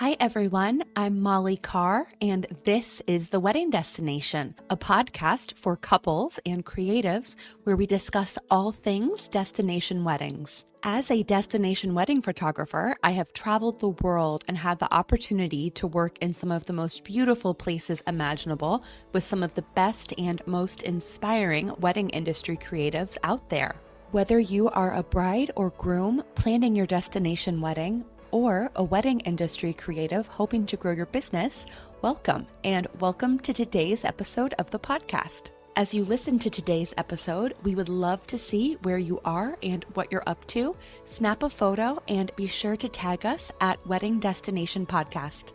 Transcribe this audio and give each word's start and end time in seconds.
Hi, 0.00 0.16
everyone. 0.18 0.82
I'm 0.96 1.20
Molly 1.20 1.58
Carr, 1.58 2.06
and 2.22 2.46
this 2.64 3.02
is 3.06 3.28
The 3.28 3.38
Wedding 3.38 3.68
Destination, 3.68 4.54
a 4.70 4.76
podcast 4.78 5.52
for 5.58 5.76
couples 5.76 6.40
and 6.46 6.64
creatives 6.64 7.36
where 7.64 7.76
we 7.76 7.84
discuss 7.84 8.38
all 8.50 8.72
things 8.72 9.28
destination 9.28 10.02
weddings. 10.02 10.64
As 10.82 11.10
a 11.10 11.22
destination 11.22 11.92
wedding 11.92 12.22
photographer, 12.22 12.96
I 13.02 13.10
have 13.10 13.34
traveled 13.34 13.78
the 13.78 13.90
world 13.90 14.42
and 14.48 14.56
had 14.56 14.78
the 14.78 14.90
opportunity 14.90 15.68
to 15.72 15.86
work 15.86 16.16
in 16.22 16.32
some 16.32 16.50
of 16.50 16.64
the 16.64 16.72
most 16.72 17.04
beautiful 17.04 17.52
places 17.52 18.02
imaginable 18.06 18.82
with 19.12 19.24
some 19.24 19.42
of 19.42 19.52
the 19.52 19.66
best 19.74 20.14
and 20.16 20.40
most 20.46 20.82
inspiring 20.82 21.74
wedding 21.78 22.08
industry 22.08 22.56
creatives 22.56 23.18
out 23.22 23.50
there. 23.50 23.74
Whether 24.12 24.40
you 24.40 24.68
are 24.70 24.96
a 24.96 25.04
bride 25.04 25.52
or 25.54 25.70
groom 25.70 26.24
planning 26.34 26.74
your 26.74 26.86
destination 26.86 27.60
wedding, 27.60 28.04
or 28.30 28.70
a 28.76 28.84
wedding 28.84 29.20
industry 29.20 29.72
creative 29.72 30.26
hoping 30.26 30.66
to 30.66 30.76
grow 30.76 30.92
your 30.92 31.06
business, 31.06 31.66
welcome 32.02 32.46
and 32.64 32.86
welcome 32.98 33.38
to 33.40 33.52
today's 33.52 34.04
episode 34.04 34.54
of 34.58 34.70
the 34.70 34.78
podcast. 34.78 35.50
As 35.76 35.94
you 35.94 36.04
listen 36.04 36.38
to 36.40 36.50
today's 36.50 36.92
episode, 36.98 37.54
we 37.62 37.74
would 37.74 37.88
love 37.88 38.26
to 38.26 38.36
see 38.36 38.74
where 38.82 38.98
you 38.98 39.20
are 39.24 39.56
and 39.62 39.84
what 39.94 40.10
you're 40.10 40.22
up 40.26 40.44
to. 40.48 40.76
Snap 41.04 41.42
a 41.42 41.48
photo 41.50 42.02
and 42.08 42.34
be 42.36 42.46
sure 42.46 42.76
to 42.76 42.88
tag 42.88 43.24
us 43.24 43.52
at 43.60 43.86
Wedding 43.86 44.18
Destination 44.18 44.84
Podcast. 44.84 45.52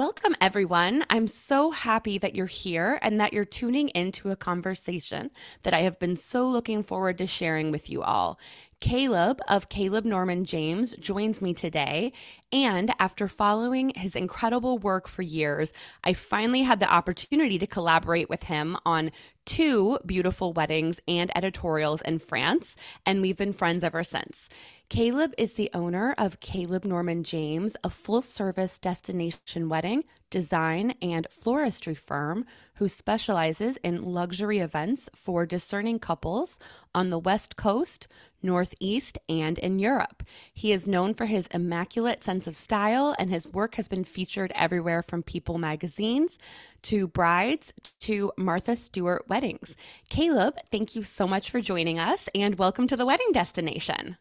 Welcome, 0.00 0.34
everyone. 0.40 1.04
I'm 1.10 1.28
so 1.28 1.72
happy 1.72 2.16
that 2.16 2.34
you're 2.34 2.46
here 2.46 2.98
and 3.02 3.20
that 3.20 3.34
you're 3.34 3.44
tuning 3.44 3.90
into 3.90 4.30
a 4.30 4.34
conversation 4.34 5.30
that 5.62 5.74
I 5.74 5.80
have 5.80 5.98
been 5.98 6.16
so 6.16 6.48
looking 6.48 6.82
forward 6.82 7.18
to 7.18 7.26
sharing 7.26 7.70
with 7.70 7.90
you 7.90 8.02
all. 8.02 8.40
Kaleb 8.80 9.40
of 9.46 9.68
Kaleb 9.68 10.06
Norman 10.06 10.46
James 10.46 10.96
joins 10.96 11.42
me 11.42 11.52
today. 11.52 12.14
And 12.50 12.94
after 12.98 13.28
following 13.28 13.92
his 13.94 14.16
incredible 14.16 14.78
work 14.78 15.06
for 15.06 15.20
years, 15.20 15.70
I 16.02 16.14
finally 16.14 16.62
had 16.62 16.80
the 16.80 16.90
opportunity 16.90 17.58
to 17.58 17.66
collaborate 17.66 18.30
with 18.30 18.44
him 18.44 18.78
on 18.86 19.10
two 19.44 19.98
beautiful 20.06 20.54
weddings 20.54 20.98
and 21.06 21.30
editorials 21.36 22.00
in 22.00 22.20
France. 22.20 22.74
And 23.04 23.20
we've 23.20 23.36
been 23.36 23.52
friends 23.52 23.84
ever 23.84 24.02
since. 24.02 24.48
Kaleb 24.90 25.34
is 25.38 25.52
the 25.52 25.70
owner 25.72 26.16
of 26.18 26.40
Kaleb 26.40 26.84
Norman 26.84 27.22
James, 27.22 27.76
a 27.84 27.88
full 27.88 28.22
service 28.22 28.80
destination 28.80 29.68
wedding, 29.68 30.02
design, 30.30 30.94
and 31.00 31.28
floristry 31.30 31.96
firm 31.96 32.44
who 32.74 32.88
specializes 32.88 33.76
in 33.84 34.02
luxury 34.02 34.58
events 34.58 35.08
for 35.14 35.46
discerning 35.46 36.00
couples 36.00 36.58
on 36.92 37.10
the 37.10 37.20
West 37.20 37.54
Coast, 37.54 38.08
Northeast, 38.42 39.16
and 39.28 39.60
in 39.60 39.78
Europe. 39.78 40.24
He 40.52 40.72
is 40.72 40.88
known 40.88 41.14
for 41.14 41.26
his 41.26 41.46
immaculate 41.54 42.20
sense 42.20 42.48
of 42.48 42.56
style, 42.56 43.14
and 43.16 43.30
his 43.30 43.52
work 43.52 43.76
has 43.76 43.86
been 43.86 44.02
featured 44.02 44.50
everywhere 44.56 45.04
from 45.04 45.22
People 45.22 45.56
magazines 45.56 46.36
to 46.82 47.06
brides 47.06 47.72
to 48.00 48.32
Martha 48.36 48.74
Stewart 48.74 49.28
weddings. 49.28 49.76
Kaleb, 50.10 50.56
thank 50.72 50.96
you 50.96 51.04
so 51.04 51.28
much 51.28 51.48
for 51.48 51.60
joining 51.60 52.00
us, 52.00 52.28
and 52.34 52.58
welcome 52.58 52.88
to 52.88 52.96
the 52.96 53.06
wedding 53.06 53.30
destination. 53.32 54.16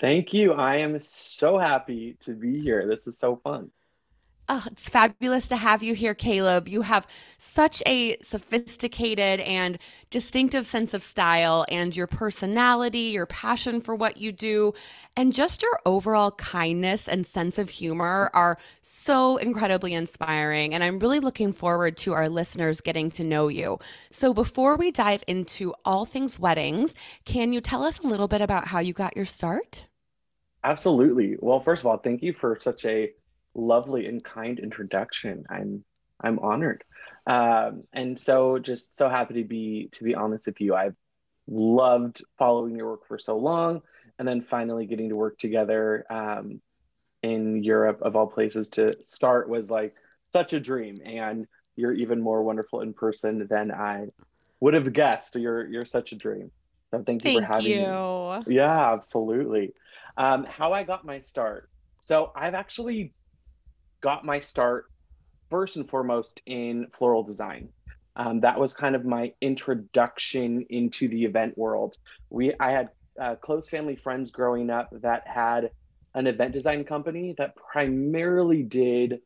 Thank 0.00 0.32
you. 0.32 0.52
I 0.52 0.76
am 0.76 1.00
so 1.02 1.58
happy 1.58 2.16
to 2.20 2.32
be 2.32 2.60
here. 2.60 2.86
This 2.86 3.06
is 3.06 3.18
so 3.18 3.36
fun. 3.36 3.70
Oh, 4.50 4.64
it's 4.70 4.88
fabulous 4.88 5.46
to 5.48 5.56
have 5.56 5.82
you 5.82 5.94
here, 5.94 6.14
Kaleb. 6.14 6.68
You 6.68 6.80
have 6.80 7.06
such 7.36 7.82
a 7.84 8.16
sophisticated 8.22 9.40
and 9.40 9.76
distinctive 10.08 10.66
sense 10.66 10.94
of 10.94 11.02
style, 11.02 11.66
and 11.68 11.94
your 11.94 12.06
personality, 12.06 13.10
your 13.10 13.26
passion 13.26 13.82
for 13.82 13.94
what 13.94 14.16
you 14.16 14.32
do, 14.32 14.72
and 15.18 15.34
just 15.34 15.60
your 15.60 15.78
overall 15.84 16.30
kindness 16.30 17.08
and 17.08 17.26
sense 17.26 17.58
of 17.58 17.68
humor 17.68 18.30
are 18.32 18.56
so 18.80 19.36
incredibly 19.36 19.92
inspiring. 19.92 20.72
And 20.72 20.82
I'm 20.82 20.98
really 20.98 21.20
looking 21.20 21.52
forward 21.52 21.98
to 21.98 22.14
our 22.14 22.30
listeners 22.30 22.80
getting 22.80 23.10
to 23.12 23.24
know 23.24 23.48
you. 23.48 23.78
So, 24.10 24.32
before 24.32 24.78
we 24.78 24.90
dive 24.90 25.24
into 25.26 25.74
all 25.84 26.06
things 26.06 26.38
weddings, 26.38 26.94
can 27.26 27.52
you 27.52 27.60
tell 27.60 27.82
us 27.82 27.98
a 27.98 28.06
little 28.06 28.28
bit 28.28 28.40
about 28.40 28.68
how 28.68 28.78
you 28.78 28.94
got 28.94 29.14
your 29.14 29.26
start? 29.26 29.84
Absolutely. 30.64 31.36
Well, 31.38 31.60
first 31.60 31.82
of 31.82 31.86
all, 31.86 31.98
thank 31.98 32.22
you 32.22 32.32
for 32.32 32.58
such 32.60 32.84
a 32.84 33.10
lovely 33.54 34.06
and 34.06 34.22
kind 34.22 34.58
introduction. 34.58 35.44
I'm 35.48 35.84
I'm 36.20 36.40
honored, 36.40 36.82
um, 37.26 37.84
and 37.92 38.18
so 38.18 38.58
just 38.58 38.96
so 38.96 39.08
happy 39.08 39.34
to 39.34 39.44
be 39.44 39.88
to 39.92 40.04
be 40.04 40.14
honest 40.14 40.46
with 40.46 40.60
you. 40.60 40.74
I've 40.74 40.96
loved 41.46 42.22
following 42.38 42.76
your 42.76 42.90
work 42.90 43.06
for 43.06 43.18
so 43.18 43.36
long, 43.36 43.82
and 44.18 44.26
then 44.26 44.42
finally 44.42 44.86
getting 44.86 45.10
to 45.10 45.16
work 45.16 45.38
together 45.38 46.04
um, 46.10 46.60
in 47.22 47.62
Europe, 47.62 48.00
of 48.02 48.16
all 48.16 48.26
places, 48.26 48.68
to 48.70 48.94
start 49.04 49.48
was 49.48 49.70
like 49.70 49.94
such 50.32 50.52
a 50.52 50.60
dream. 50.60 50.98
And 51.04 51.46
you're 51.76 51.94
even 51.94 52.20
more 52.20 52.42
wonderful 52.42 52.80
in 52.80 52.92
person 52.92 53.46
than 53.48 53.70
I 53.70 54.06
would 54.60 54.74
have 54.74 54.92
guessed. 54.92 55.36
You're 55.36 55.66
you're 55.68 55.84
such 55.84 56.12
a 56.12 56.16
dream. 56.16 56.50
So 56.90 57.02
thank 57.06 57.24
you 57.24 57.30
thank 57.30 57.46
for 57.46 57.52
having 57.52 57.72
you. 57.72 58.42
me. 58.46 58.56
Yeah, 58.56 58.92
absolutely. 58.92 59.72
Um, 60.18 60.44
how 60.44 60.72
I 60.72 60.82
got 60.82 61.06
my 61.06 61.20
start. 61.20 61.70
So 62.02 62.32
I've 62.34 62.54
actually 62.54 63.14
got 64.00 64.24
my 64.24 64.40
start 64.40 64.86
first 65.48 65.76
and 65.76 65.88
foremost 65.88 66.42
in 66.44 66.88
floral 66.92 67.22
design. 67.22 67.68
Um, 68.16 68.40
that 68.40 68.58
was 68.58 68.74
kind 68.74 68.96
of 68.96 69.04
my 69.04 69.32
introduction 69.40 70.66
into 70.70 71.08
the 71.08 71.24
event 71.24 71.56
world. 71.56 71.96
We 72.30 72.52
I 72.58 72.72
had 72.72 72.88
uh, 73.20 73.36
close 73.36 73.68
family 73.68 73.94
friends 73.94 74.32
growing 74.32 74.70
up 74.70 74.90
that 75.02 75.22
had 75.26 75.70
an 76.14 76.26
event 76.26 76.52
design 76.52 76.84
company 76.84 77.34
that 77.38 77.54
primarily 77.54 78.64
did 78.64 79.20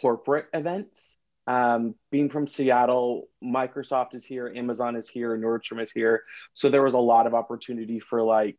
corporate 0.00 0.46
events. 0.54 1.16
Um, 1.48 1.96
being 2.12 2.30
from 2.30 2.46
Seattle, 2.46 3.28
Microsoft 3.42 4.14
is 4.14 4.24
here, 4.24 4.52
Amazon 4.54 4.94
is 4.94 5.08
here, 5.08 5.36
Nordstrom 5.36 5.82
is 5.82 5.90
here. 5.90 6.22
So 6.54 6.70
there 6.70 6.82
was 6.82 6.94
a 6.94 7.00
lot 7.00 7.26
of 7.26 7.34
opportunity 7.34 7.98
for 7.98 8.22
like 8.22 8.58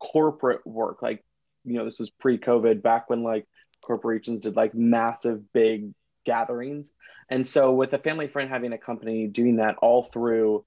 corporate 0.00 0.66
work. 0.66 1.02
Like, 1.02 1.24
you 1.64 1.74
know, 1.74 1.84
this 1.84 1.98
was 1.98 2.10
pre 2.10 2.38
COVID, 2.38 2.82
back 2.82 3.10
when 3.10 3.22
like 3.22 3.46
corporations 3.82 4.42
did 4.42 4.56
like 4.56 4.74
massive, 4.74 5.52
big 5.52 5.92
gatherings. 6.24 6.92
And 7.30 7.46
so, 7.46 7.72
with 7.72 7.92
a 7.92 7.98
family 7.98 8.28
friend 8.28 8.50
having 8.50 8.72
a 8.72 8.78
company 8.78 9.26
doing 9.26 9.56
that 9.56 9.76
all 9.82 10.04
through 10.04 10.64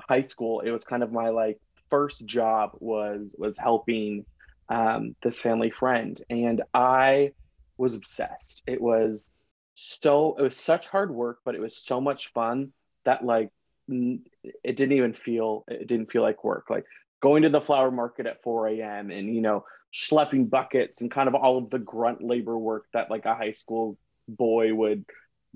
high 0.00 0.26
school, 0.26 0.60
it 0.60 0.70
was 0.70 0.84
kind 0.84 1.02
of 1.02 1.12
my 1.12 1.28
like 1.30 1.60
first 1.88 2.24
job 2.24 2.70
was 2.80 3.34
was 3.38 3.56
helping 3.58 4.24
um, 4.68 5.14
this 5.22 5.40
family 5.40 5.70
friend, 5.70 6.22
and 6.30 6.62
I 6.72 7.32
was 7.76 7.94
obsessed. 7.94 8.62
It 8.66 8.80
was 8.80 9.30
so 9.74 10.36
it 10.38 10.42
was 10.42 10.56
such 10.56 10.86
hard 10.86 11.10
work, 11.10 11.38
but 11.44 11.54
it 11.54 11.60
was 11.60 11.76
so 11.76 12.00
much 12.00 12.32
fun 12.32 12.72
that 13.04 13.24
like 13.24 13.50
it 13.90 14.76
didn't 14.76 14.92
even 14.92 15.14
feel 15.14 15.64
it 15.68 15.86
didn't 15.86 16.10
feel 16.10 16.22
like 16.22 16.44
work. 16.44 16.66
Like 16.70 16.84
going 17.20 17.42
to 17.42 17.48
the 17.48 17.60
flower 17.60 17.90
market 17.90 18.26
at 18.26 18.42
4 18.42 18.68
a.m. 18.68 19.10
and 19.10 19.34
you 19.34 19.40
know 19.40 19.64
schlepping 19.94 20.48
buckets 20.48 21.00
and 21.00 21.10
kind 21.10 21.28
of 21.28 21.34
all 21.34 21.58
of 21.58 21.70
the 21.70 21.78
grunt 21.78 22.22
labor 22.22 22.56
work 22.56 22.86
that 22.92 23.10
like 23.10 23.24
a 23.24 23.34
high 23.34 23.52
school 23.52 23.98
boy 24.28 24.72
would 24.72 25.04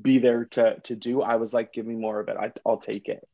be 0.01 0.19
there 0.19 0.47
to 0.47 0.81
to 0.81 0.97
do 0.97 1.23
i 1.23 1.37
was 1.37 1.55
like 1.55 1.73
give 1.73 1.87
me 1.87 1.95
more 1.95 2.19
of 2.19 2.29
it 2.29 2.37
I, 2.37 2.51
i'll 2.67 2.79
take 2.79 3.09
it 3.09 3.29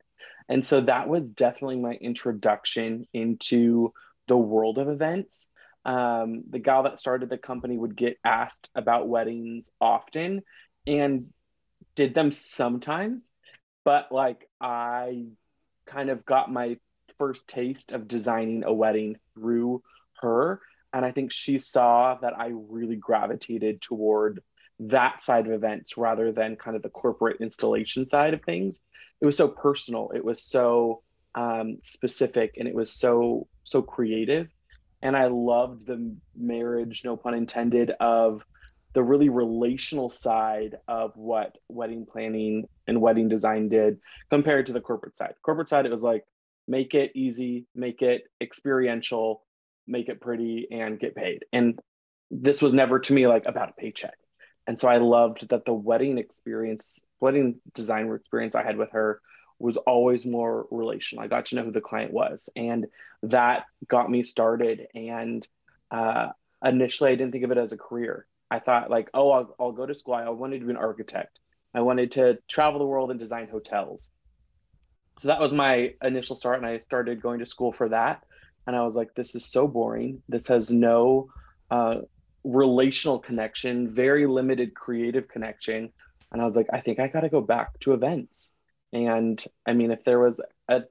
and 0.47 0.67
so 0.67 0.83
that 0.83 1.09
was 1.09 1.31
definitely 1.31 1.77
my 1.77 1.93
introduction 1.93 3.07
into 3.15 3.95
the 4.29 4.37
world 4.37 4.77
of 4.79 4.89
events 4.89 5.49
um, 5.87 6.43
the 6.51 6.59
gal 6.59 6.83
that 6.83 7.01
started 7.01 7.31
the 7.31 7.39
company 7.39 7.79
would 7.79 7.97
get 7.97 8.19
asked 8.23 8.69
about 8.75 9.09
weddings 9.09 9.71
often 9.81 10.43
and 10.87 11.29
did 11.95 12.15
them 12.15 12.31
sometimes 12.31 13.23
but 13.85 14.11
like 14.13 14.49
i 14.61 15.25
kind 15.87 16.11
of 16.11 16.25
got 16.25 16.53
my 16.53 16.77
first 17.21 17.47
taste 17.47 17.93
of 17.93 18.09
designing 18.09 18.65
a 18.65 18.73
wedding 18.73 19.17
through 19.35 19.83
her. 20.23 20.61
And 20.93 21.05
I 21.05 21.13
think 21.13 21.33
she 21.33 21.59
saw 21.59 22.17
that 22.23 22.33
I 22.37 22.53
really 22.55 22.97
gravitated 22.97 23.83
toward 23.83 24.43
that 24.81 25.23
side 25.23 25.47
of 25.47 25.53
events 25.53 25.99
rather 25.99 26.33
than 26.33 26.57
kind 26.57 26.77
of 26.77 26.83
the 26.83 26.89
corporate 26.89 27.43
installation 27.43 28.09
side 28.09 28.33
of 28.33 28.43
things. 28.43 28.81
It 29.21 29.27
was 29.27 29.37
so 29.37 29.49
personal, 29.49 30.11
it 30.15 30.25
was 30.25 30.43
so 30.43 31.03
um, 31.35 31.79
specific, 31.85 32.55
and 32.59 32.67
it 32.67 32.75
was 32.75 32.91
so, 32.91 33.47
so 33.65 33.83
creative. 33.83 34.49
And 35.03 35.15
I 35.15 35.27
loved 35.27 35.87
the 35.87 36.17
marriage, 36.35 37.03
no 37.05 37.19
pun 37.19 37.35
intended, 37.35 37.93
of 38.01 38.43
the 38.93 39.03
really 39.03 39.29
relational 39.29 40.11
side 40.11 40.77
of 40.89 41.17
what 41.17 41.57
wedding 41.69 42.07
planning 42.11 42.69
and 42.87 43.01
wedding 43.01 43.29
design 43.29 43.69
did 43.69 43.99
compared 44.31 44.67
to 44.67 44.73
the 44.73 44.81
corporate 44.81 45.17
side. 45.17 45.35
Corporate 45.43 45.69
side, 45.69 45.87
it 45.87 45.93
was 45.93 46.03
like, 46.03 46.25
make 46.67 46.95
it 46.95 47.13
easy, 47.15 47.67
make 47.75 48.03
it 48.03 48.25
experiential, 48.41 49.43
make 49.87 50.09
it 50.09 50.21
pretty, 50.21 50.69
and 50.71 50.99
get 50.99 51.15
paid. 51.15 51.45
And 51.53 51.79
this 52.31 52.63
was 52.63 52.75
never 52.75 52.99
to 52.99 53.13
me 53.13 53.27
like 53.27 53.47
about 53.47 53.71
a 53.71 53.73
paycheck. 53.73 54.17
And 54.67 54.79
so 54.79 54.89
I 54.89 54.99
loved 54.99 55.49
that 55.51 55.65
the 55.65 55.73
wedding 55.73 56.19
experience, 56.19 57.01
wedding 57.19 57.61
design 57.75 58.13
experience 58.13 58.55
I 58.55 58.63
had 58.63 58.77
with 58.77 58.93
her 58.93 59.21
was 59.59 59.77
always 59.77 60.25
more 60.25 60.67
relational. 60.71 61.25
I 61.25 61.29
got 61.29 61.47
to 61.47 61.57
know 61.57 61.65
who 61.65 61.73
the 61.73 61.81
client 61.81 62.13
was, 62.13 62.49
and 62.57 62.87
that 63.25 63.65
got 63.89 64.11
me 64.11 64.23
started. 64.23 64.87
And 64.95 65.47
uh, 65.91 66.29
initially, 66.65 67.11
I 67.11 67.15
didn't 67.15 67.33
think 67.33 67.45
of 67.45 67.51
it 67.51 67.59
as 67.59 67.73
a 67.73 67.77
career. 67.77 68.27
I 68.51 68.59
thought 68.59 68.91
like, 68.91 69.09
oh, 69.15 69.31
I'll, 69.31 69.57
I'll 69.61 69.73
go 69.73 69.87
to 69.87 69.95
school. 69.95 70.15
I 70.15 70.29
wanted 70.29 70.61
to 70.61 70.67
be 70.67 70.73
an 70.73 70.77
architect. 70.77 71.39
I 71.73 71.83
wanted 71.83 72.13
to 72.13 72.39
travel 72.49 72.81
the 72.81 72.87
world 72.87 73.11
and 73.11 73.21
design 73.21 73.49
hotels. 73.49 74.11
So 75.21 75.29
that 75.29 75.41
was 75.41 75.53
my 75.53 75.95
initial 76.03 76.35
start, 76.35 76.59
and 76.59 76.67
I 76.67 76.79
started 76.79 77.23
going 77.23 77.41
to 77.41 77.47
school 77.47 77.73
for 77.73 77.89
that. 77.91 78.25
And 78.67 78.75
I 78.75 78.85
was 78.85 78.97
like, 78.97 79.15
this 79.15 79.35
is 79.35 79.45
so 79.45 79.69
boring. 79.69 80.23
This 80.29 80.49
has 80.49 80.73
no 80.73 81.29
uh, 81.71 81.97
relational 82.45 83.19
connection, 83.19 83.95
very 83.95 84.27
limited 84.27 84.75
creative 84.75 85.29
connection. 85.29 85.93
And 86.33 86.41
I 86.41 86.47
was 86.47 86.57
like, 86.57 86.69
I 86.73 86.81
think 86.81 86.99
I 87.01 87.09
got 87.09 87.21
to 87.21 87.29
go 87.29 87.41
back 87.41 87.79
to 87.81 87.93
events. 87.93 88.53
And 88.93 89.43
I 89.67 89.73
mean, 89.75 89.91
if 89.91 90.05
there 90.05 90.19
was 90.19 90.41
an 90.69 90.85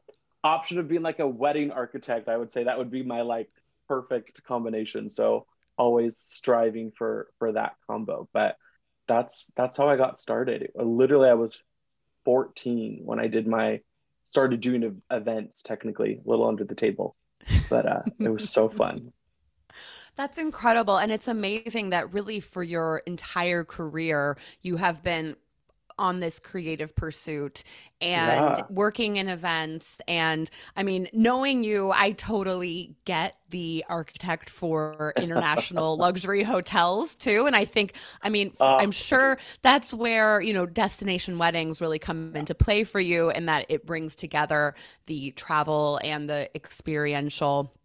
option 0.43 0.77
of 0.79 0.87
being 0.87 1.01
like 1.01 1.19
a 1.19 1.27
wedding 1.27 1.71
architect, 1.71 2.29
I 2.29 2.37
would 2.37 2.53
say 2.53 2.63
that 2.63 2.77
would 2.77 2.91
be 2.91 3.03
my 3.03 3.21
like 3.21 3.49
perfect 3.87 4.43
combination. 4.43 5.09
So 5.09 5.45
always 5.79 6.19
striving 6.19 6.91
for 6.95 7.29
for 7.39 7.53
that 7.53 7.73
combo. 7.87 8.29
But 8.33 8.57
that's 9.07 9.51
that's 9.55 9.77
how 9.77 9.89
I 9.89 9.97
got 9.97 10.21
started. 10.21 10.71
Literally, 10.75 11.29
I 11.29 11.33
was 11.33 11.59
14 12.25 13.01
when 13.05 13.19
I 13.19 13.27
did 13.27 13.47
my 13.47 13.79
started 14.25 14.59
doing 14.59 15.01
events. 15.09 15.63
Technically, 15.63 16.19
a 16.23 16.29
little 16.29 16.47
under 16.47 16.65
the 16.65 16.75
table, 16.75 17.15
but 17.69 17.85
uh, 17.87 18.01
it 18.19 18.29
was 18.29 18.51
so 18.51 18.69
fun. 18.69 19.11
That's 20.15 20.37
incredible. 20.37 20.97
And 20.97 21.13
it's 21.13 21.29
amazing 21.29 21.91
that 21.91 22.13
really 22.13 22.41
for 22.41 22.61
your 22.61 22.97
entire 23.05 23.63
career, 23.63 24.37
you 24.61 24.75
have 24.75 25.01
been 25.01 25.37
on 25.99 26.19
this 26.19 26.39
creative 26.39 26.95
pursuit 26.95 27.63
and 28.01 28.57
yeah. 28.57 28.63
working 28.69 29.17
in 29.17 29.27
events. 29.27 29.99
And 30.07 30.49
I 30.75 30.83
mean, 30.83 31.09
knowing 31.11 31.63
you, 31.63 31.91
I 31.91 32.11
totally 32.13 32.95
get 33.03 33.35
the 33.49 33.83
architect 33.89 34.49
for 34.49 35.13
international 35.21 35.97
luxury 35.97 36.43
hotels 36.43 37.15
too. 37.15 37.45
And 37.45 37.55
I 37.55 37.65
think, 37.65 37.93
I 38.21 38.29
mean, 38.29 38.53
uh, 38.59 38.77
I'm 38.77 38.91
sure 38.91 39.37
that's 39.61 39.93
where, 39.93 40.39
you 40.39 40.53
know, 40.53 40.65
destination 40.65 41.37
weddings 41.37 41.81
really 41.81 41.99
come 41.99 42.35
into 42.35 42.55
play 42.55 42.85
for 42.85 43.01
you 43.01 43.29
and 43.29 43.49
that 43.49 43.65
it 43.67 43.85
brings 43.85 44.15
together 44.15 44.75
the 45.05 45.31
travel 45.31 45.99
and 46.01 46.29
the 46.29 46.49
experiential 46.55 47.75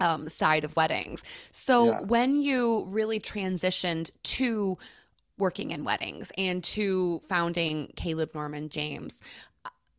um, 0.00 0.28
side 0.28 0.64
of 0.64 0.74
weddings. 0.76 1.22
So 1.52 1.86
yeah. 1.92 2.00
when 2.00 2.40
you 2.40 2.84
really 2.88 3.20
transitioned 3.20 4.10
to 4.22 4.78
working 5.40 5.70
in 5.70 5.84
weddings 5.84 6.30
and 6.38 6.62
to 6.62 7.20
founding 7.28 7.92
Kaleb 7.96 8.34
Norman 8.34 8.68
James, 8.68 9.22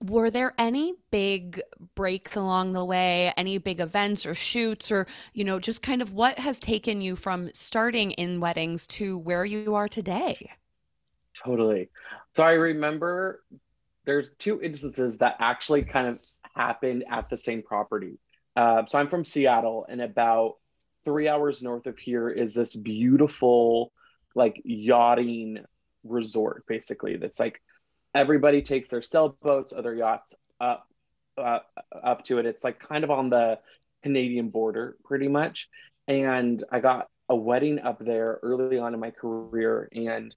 were 0.02 0.30
there 0.30 0.54
any 0.58 0.94
big 1.12 1.62
breaks 1.96 2.36
along 2.36 2.74
the 2.74 2.86
way 2.86 3.34
any 3.38 3.58
big 3.58 3.80
events 3.80 4.26
or 4.26 4.34
shoots 4.34 4.92
or 4.92 5.06
you 5.34 5.44
know 5.44 5.60
just 5.60 5.84
kind 5.84 6.02
of 6.02 6.14
what 6.14 6.40
has 6.40 6.60
taken 6.60 7.02
you 7.02 7.16
from 7.16 7.50
starting 7.54 8.12
in 8.12 8.40
weddings 8.40 8.88
to 8.88 9.18
where 9.20 9.46
you 9.46 9.76
are 9.76 9.88
today? 9.88 10.52
Totally. 11.44 11.90
So 12.36 12.44
i 12.44 12.54
remember 12.54 13.44
there's 14.06 14.36
two 14.36 14.62
instances 14.62 15.18
that 15.18 15.36
actually 15.40 15.84
kind 15.84 16.08
of 16.08 16.20
happened 16.56 17.06
at 17.10 17.30
the 17.30 17.38
same 17.38 17.62
property. 17.62 18.18
Uh, 18.56 18.84
so 18.88 18.98
I'm 18.98 19.08
from 19.08 19.24
Seattle, 19.24 19.86
and 19.88 20.02
about 20.02 20.56
three 21.04 21.28
hours 21.28 21.64
north 21.64 21.88
of 21.88 21.98
here 21.98 22.30
is 22.30 22.54
this 22.54 22.76
beautiful, 22.76 23.92
like 24.36 24.62
yachting 24.64 25.60
resort, 26.04 26.66
basically. 26.68 27.18
That's 27.18 27.40
like 27.40 27.62
everybody 28.14 28.62
takes 28.62 28.90
their 28.90 29.02
sailboats 29.02 29.74
or 29.74 29.82
their 29.82 29.96
yachts 29.96 30.36
up 30.60 30.88
uh, 31.38 31.60
up 32.04 32.24
to 32.26 32.40
it. 32.40 32.46
It's 32.46 32.64
like 32.64 32.80
kind 32.80 33.04
of 33.04 33.12
on 33.12 33.30
the 33.30 33.60
Canadian 34.04 34.50
border, 34.50 34.98
pretty 35.04 35.28
much. 35.28 35.70
And 36.08 36.64
I 36.72 36.80
got 36.80 37.08
a 37.30 37.36
wedding 37.36 37.80
up 37.80 38.00
there 38.00 38.40
early 38.44 38.78
on 38.78 38.94
in 38.94 39.00
my 39.00 39.12
career, 39.12 39.88
and 39.94 40.36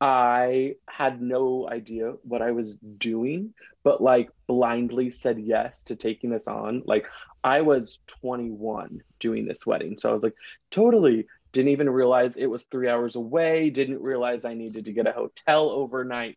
I 0.00 0.74
had 0.88 1.20
no 1.20 1.68
idea 1.70 2.12
what 2.22 2.42
I 2.42 2.50
was 2.50 2.76
doing, 2.76 3.54
but 3.82 4.02
like 4.02 4.30
blindly 4.46 5.10
said 5.10 5.38
yes 5.38 5.84
to 5.84 5.96
taking 5.96 6.30
this 6.30 6.48
on. 6.48 6.82
Like 6.84 7.06
I 7.42 7.60
was 7.60 7.98
21 8.20 9.00
doing 9.20 9.46
this 9.46 9.66
wedding. 9.66 9.98
So 9.98 10.10
I 10.10 10.12
was 10.14 10.22
like, 10.22 10.34
totally 10.70 11.26
didn't 11.54 11.70
even 11.70 11.88
realize 11.88 12.36
it 12.36 12.46
was 12.46 12.64
three 12.64 12.88
hours 12.88 13.16
away, 13.16 13.70
didn't 13.70 14.02
realize 14.02 14.44
I 14.44 14.52
needed 14.52 14.84
to 14.84 14.92
get 14.92 15.06
a 15.06 15.12
hotel 15.12 15.70
overnight 15.70 16.36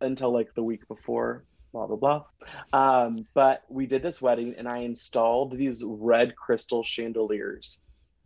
until 0.00 0.32
like 0.32 0.52
the 0.54 0.62
week 0.64 0.88
before, 0.88 1.44
blah, 1.72 1.86
blah, 1.86 1.96
blah. 1.96 2.24
Um, 2.72 3.26
but 3.34 3.62
we 3.68 3.86
did 3.86 4.02
this 4.02 4.20
wedding 4.20 4.54
and 4.58 4.66
I 4.66 4.78
installed 4.78 5.56
these 5.56 5.84
red 5.86 6.34
crystal 6.34 6.82
chandeliers 6.82 7.78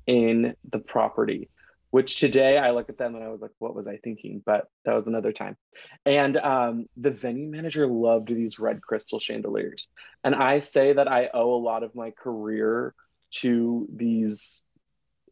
in 0.06 0.54
the 0.70 0.78
property 0.78 1.50
which 1.90 2.18
today 2.18 2.58
I 2.58 2.72
look 2.72 2.90
at 2.90 2.98
them 2.98 3.14
and 3.14 3.24
I 3.24 3.28
was 3.28 3.40
like, 3.40 3.52
what 3.58 3.74
was 3.74 3.86
I 3.86 3.96
thinking? 3.96 4.42
But 4.44 4.66
that 4.84 4.94
was 4.94 5.06
another 5.06 5.32
time. 5.32 5.56
And 6.04 6.36
um, 6.36 6.86
the 6.96 7.10
venue 7.10 7.48
manager 7.48 7.86
loved 7.86 8.28
these 8.28 8.58
red 8.58 8.82
crystal 8.82 9.18
chandeliers. 9.18 9.88
And 10.22 10.34
I 10.34 10.60
say 10.60 10.92
that 10.92 11.08
I 11.08 11.30
owe 11.32 11.54
a 11.54 11.62
lot 11.62 11.84
of 11.84 11.94
my 11.94 12.10
career 12.10 12.94
to 13.36 13.88
these 13.90 14.62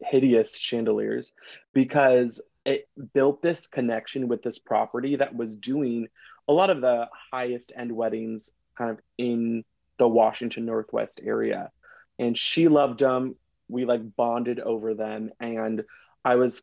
hideous 0.01 0.57
chandeliers 0.57 1.33
because 1.73 2.41
it 2.65 2.87
built 3.13 3.41
this 3.41 3.67
connection 3.67 4.27
with 4.27 4.41
this 4.41 4.59
property 4.59 5.15
that 5.17 5.35
was 5.35 5.55
doing 5.55 6.07
a 6.47 6.53
lot 6.53 6.69
of 6.69 6.81
the 6.81 7.07
highest 7.31 7.71
end 7.75 7.91
weddings 7.91 8.51
kind 8.77 8.91
of 8.91 8.99
in 9.17 9.63
the 9.97 10.07
Washington 10.07 10.65
Northwest 10.65 11.21
area. 11.23 11.71
And 12.19 12.37
she 12.37 12.67
loved 12.67 12.99
them. 12.99 13.35
We 13.67 13.85
like 13.85 14.15
bonded 14.15 14.59
over 14.59 14.93
them. 14.93 15.31
And 15.39 15.83
I 16.23 16.35
was 16.35 16.61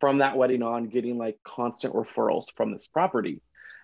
from 0.00 0.18
that 0.18 0.36
wedding 0.36 0.62
on 0.62 0.88
getting 0.88 1.18
like 1.18 1.38
constant 1.44 1.94
referrals 1.94 2.52
from 2.54 2.72
this 2.72 2.86
property. 2.86 3.40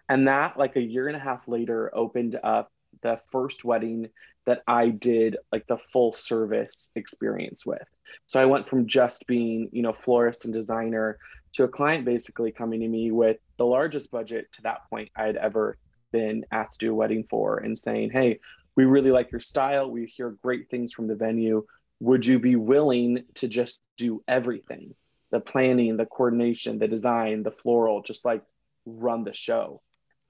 And 0.08 0.28
that, 0.28 0.58
like 0.58 0.76
a 0.76 0.80
year 0.80 1.08
and 1.08 1.16
a 1.16 1.20
half 1.20 1.46
later, 1.48 1.90
opened 1.94 2.38
up 2.42 2.70
the 3.02 3.20
first 3.32 3.64
wedding 3.64 4.08
that 4.46 4.62
I 4.66 4.88
did 4.88 5.36
like 5.52 5.66
the 5.66 5.78
full 5.92 6.12
service 6.12 6.90
experience 6.94 7.66
with. 7.66 7.86
So 8.26 8.40
I 8.40 8.46
went 8.46 8.68
from 8.68 8.86
just 8.86 9.26
being, 9.26 9.68
you 9.72 9.82
know, 9.82 9.92
florist 9.92 10.44
and 10.44 10.54
designer 10.54 11.18
to 11.54 11.64
a 11.64 11.68
client 11.68 12.04
basically 12.04 12.52
coming 12.52 12.80
to 12.80 12.88
me 12.88 13.10
with 13.10 13.38
the 13.56 13.66
largest 13.66 14.10
budget 14.10 14.46
to 14.54 14.62
that 14.62 14.88
point 14.88 15.10
I 15.16 15.24
had 15.24 15.36
ever 15.36 15.76
been 16.12 16.44
asked 16.52 16.80
to 16.80 16.86
do 16.86 16.92
a 16.92 16.94
wedding 16.94 17.24
for 17.28 17.58
and 17.58 17.78
saying, 17.78 18.10
Hey, 18.10 18.40
we 18.76 18.84
really 18.84 19.10
like 19.10 19.32
your 19.32 19.40
style. 19.40 19.90
We 19.90 20.06
hear 20.06 20.36
great 20.42 20.70
things 20.70 20.92
from 20.92 21.08
the 21.08 21.14
venue 21.14 21.64
would 22.00 22.26
you 22.26 22.38
be 22.38 22.56
willing 22.56 23.24
to 23.34 23.48
just 23.48 23.80
do 23.96 24.22
everything 24.28 24.94
the 25.30 25.40
planning 25.40 25.96
the 25.96 26.06
coordination 26.06 26.78
the 26.78 26.88
design 26.88 27.42
the 27.42 27.50
floral 27.50 28.02
just 28.02 28.24
like 28.24 28.42
run 28.84 29.24
the 29.24 29.32
show 29.32 29.80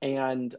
and 0.00 0.54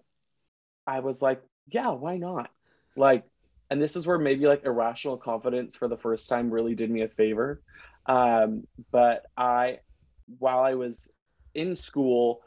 i 0.86 1.00
was 1.00 1.22
like 1.22 1.42
yeah 1.68 1.90
why 1.90 2.18
not 2.18 2.50
like 2.96 3.24
and 3.70 3.82
this 3.82 3.96
is 3.96 4.06
where 4.06 4.18
maybe 4.18 4.48
like 4.48 4.64
irrational 4.66 5.18
confidence 5.18 5.76
for 5.76 5.88
the 5.88 5.98
first 5.98 6.30
time 6.30 6.50
really 6.50 6.76
did 6.76 6.90
me 6.90 7.02
a 7.02 7.08
favor 7.10 7.62
um, 8.06 8.64
but 8.92 9.24
i 9.36 9.80
while 10.40 10.60
i 10.60 10.74
was 10.74 11.10
in 11.56 11.76
school 11.76 12.42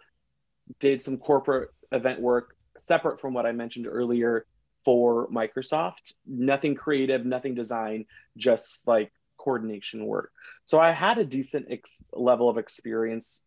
did 0.78 1.02
some 1.02 1.16
corporate 1.18 1.70
event 1.92 2.20
work 2.20 2.54
separate 2.78 3.20
from 3.20 3.34
what 3.34 3.46
i 3.46 3.52
mentioned 3.52 3.86
earlier 3.86 4.46
for 4.84 5.28
Microsoft. 5.28 6.14
Nothing 6.26 6.74
creative, 6.74 7.24
nothing 7.24 7.54
design, 7.54 8.06
just 8.36 8.86
like 8.86 9.12
coordination 9.38 10.06
work. 10.06 10.32
So 10.66 10.78
I 10.78 10.92
had 10.92 11.18
a 11.18 11.24
decent 11.24 11.66
ex- 11.70 12.02
level 12.12 12.48
of 12.48 12.58
experience 12.58 13.42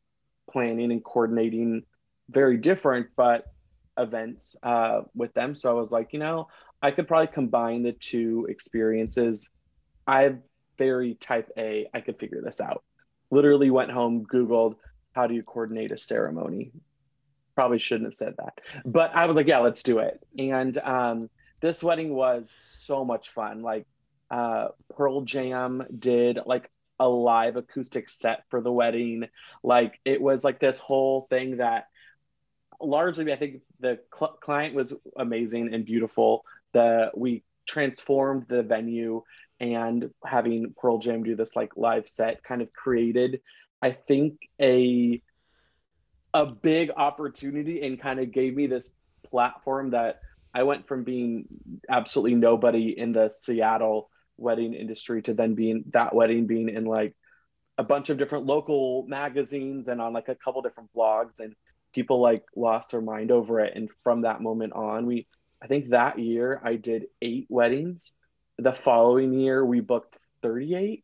planning 0.51 0.92
and 0.92 1.03
coordinating 1.03 1.84
very 2.30 2.58
different, 2.58 3.08
but 3.15 3.46
events 3.98 4.56
uh, 4.63 5.01
with 5.15 5.34
them. 5.34 5.56
So 5.56 5.70
I 5.70 5.80
was 5.80 5.92
like, 5.92 6.13
you 6.13 6.20
know, 6.20 6.48
I 6.83 6.91
could 6.91 7.07
probably 7.07 7.33
combine 7.33 7.81
the 7.81 7.93
two 7.93 8.45
experiences. 8.49 9.49
I'm 10.05 10.43
very 10.77 11.15
type 11.15 11.49
A. 11.57 11.87
I 11.93 12.01
could 12.01 12.19
figure 12.19 12.41
this 12.43 12.61
out. 12.61 12.83
Literally 13.31 13.71
went 13.71 13.89
home, 13.89 14.25
Googled 14.25 14.75
how 15.13 15.27
do 15.27 15.33
you 15.33 15.43
coordinate 15.43 15.91
a 15.91 15.97
ceremony 15.97 16.71
probably 17.55 17.79
shouldn't 17.79 18.07
have 18.07 18.15
said 18.15 18.33
that 18.37 18.59
but 18.85 19.11
i 19.15 19.25
was 19.25 19.35
like 19.35 19.47
yeah 19.47 19.59
let's 19.59 19.83
do 19.83 19.99
it 19.99 20.19
and 20.37 20.77
um, 20.79 21.29
this 21.61 21.83
wedding 21.83 22.13
was 22.13 22.49
so 22.59 23.05
much 23.05 23.29
fun 23.29 23.61
like 23.61 23.85
uh, 24.31 24.67
pearl 24.95 25.21
jam 25.21 25.83
did 25.97 26.39
like 26.45 26.69
a 26.99 27.07
live 27.07 27.55
acoustic 27.55 28.09
set 28.09 28.43
for 28.49 28.61
the 28.61 28.71
wedding 28.71 29.25
like 29.63 29.99
it 30.03 30.21
was 30.21 30.43
like 30.43 30.59
this 30.59 30.79
whole 30.79 31.27
thing 31.29 31.57
that 31.57 31.87
largely 32.81 33.31
i 33.31 33.35
think 33.35 33.61
the 33.79 33.99
cl- 34.17 34.37
client 34.41 34.73
was 34.73 34.93
amazing 35.17 35.73
and 35.73 35.85
beautiful 35.85 36.43
the 36.74 37.12
we 37.15 37.44
transformed 37.68 38.46
the 38.50 38.63
venue 38.63 39.22
and 39.60 40.10
having 40.25 40.74
pearl 40.77 40.98
jam 40.98 41.24
do 41.24 41.36
this 41.36 41.56
like 41.56 41.72
live 41.77 42.08
set 42.10 42.44
kind 42.44 42.62
of 42.62 42.72
created 42.74 43.42
i 43.82 43.92
think 43.92 44.38
a 44.62 45.22
a 46.34 46.46
big 46.46 46.92
opportunity 46.96 47.86
and 47.86 48.01
kind 48.01 48.20
of 48.20 48.32
gave 48.32 48.56
me 48.56 48.68
this 48.68 48.92
platform 49.30 49.92
that 49.92 50.20
I 50.53 50.63
went 50.63 50.88
from 50.88 51.03
being 51.03 51.46
absolutely 51.89 52.36
nobody 52.36 52.98
in 52.98 53.13
the 53.13 53.32
Seattle 53.34 54.10
wedding 54.38 54.74
industry 54.74 55.22
to 55.24 55.34
then 55.34 55.56
being 55.56 55.86
that 55.94 56.13
wedding 56.13 56.48
being 56.48 56.70
in 56.70 56.86
like 56.86 57.15
a 57.77 57.84
bunch 57.84 58.10
of 58.10 58.18
different 58.18 58.46
local 58.46 59.06
magazines 59.08 59.88
and 59.88 60.01
on 60.01 60.13
like 60.13 60.27
a 60.27 60.36
couple 60.36 60.62
different 60.62 60.89
blogs 60.96 61.39
and 61.39 61.56
people 61.94 62.20
like 62.20 62.44
lost 62.56 62.92
their 62.92 63.01
mind 63.01 63.32
over 63.32 63.60
it. 63.60 63.74
And 63.75 63.89
from 64.03 64.22
that 64.22 64.42
moment 64.42 64.74
on 64.74 65.06
we 65.06 65.27
i 65.63 65.67
think 65.67 65.89
that 65.89 66.20
year 66.20 66.62
i 66.63 66.75
did 66.75 67.05
eight 67.22 67.48
weddings. 67.50 68.13
The 68.60 68.74
following 68.74 69.34
year 69.34 69.65
we 69.65 69.79
booked 69.79 70.17
38 70.43 71.03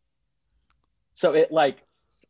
so 1.13 1.34
it 1.34 1.51
like 1.51 1.80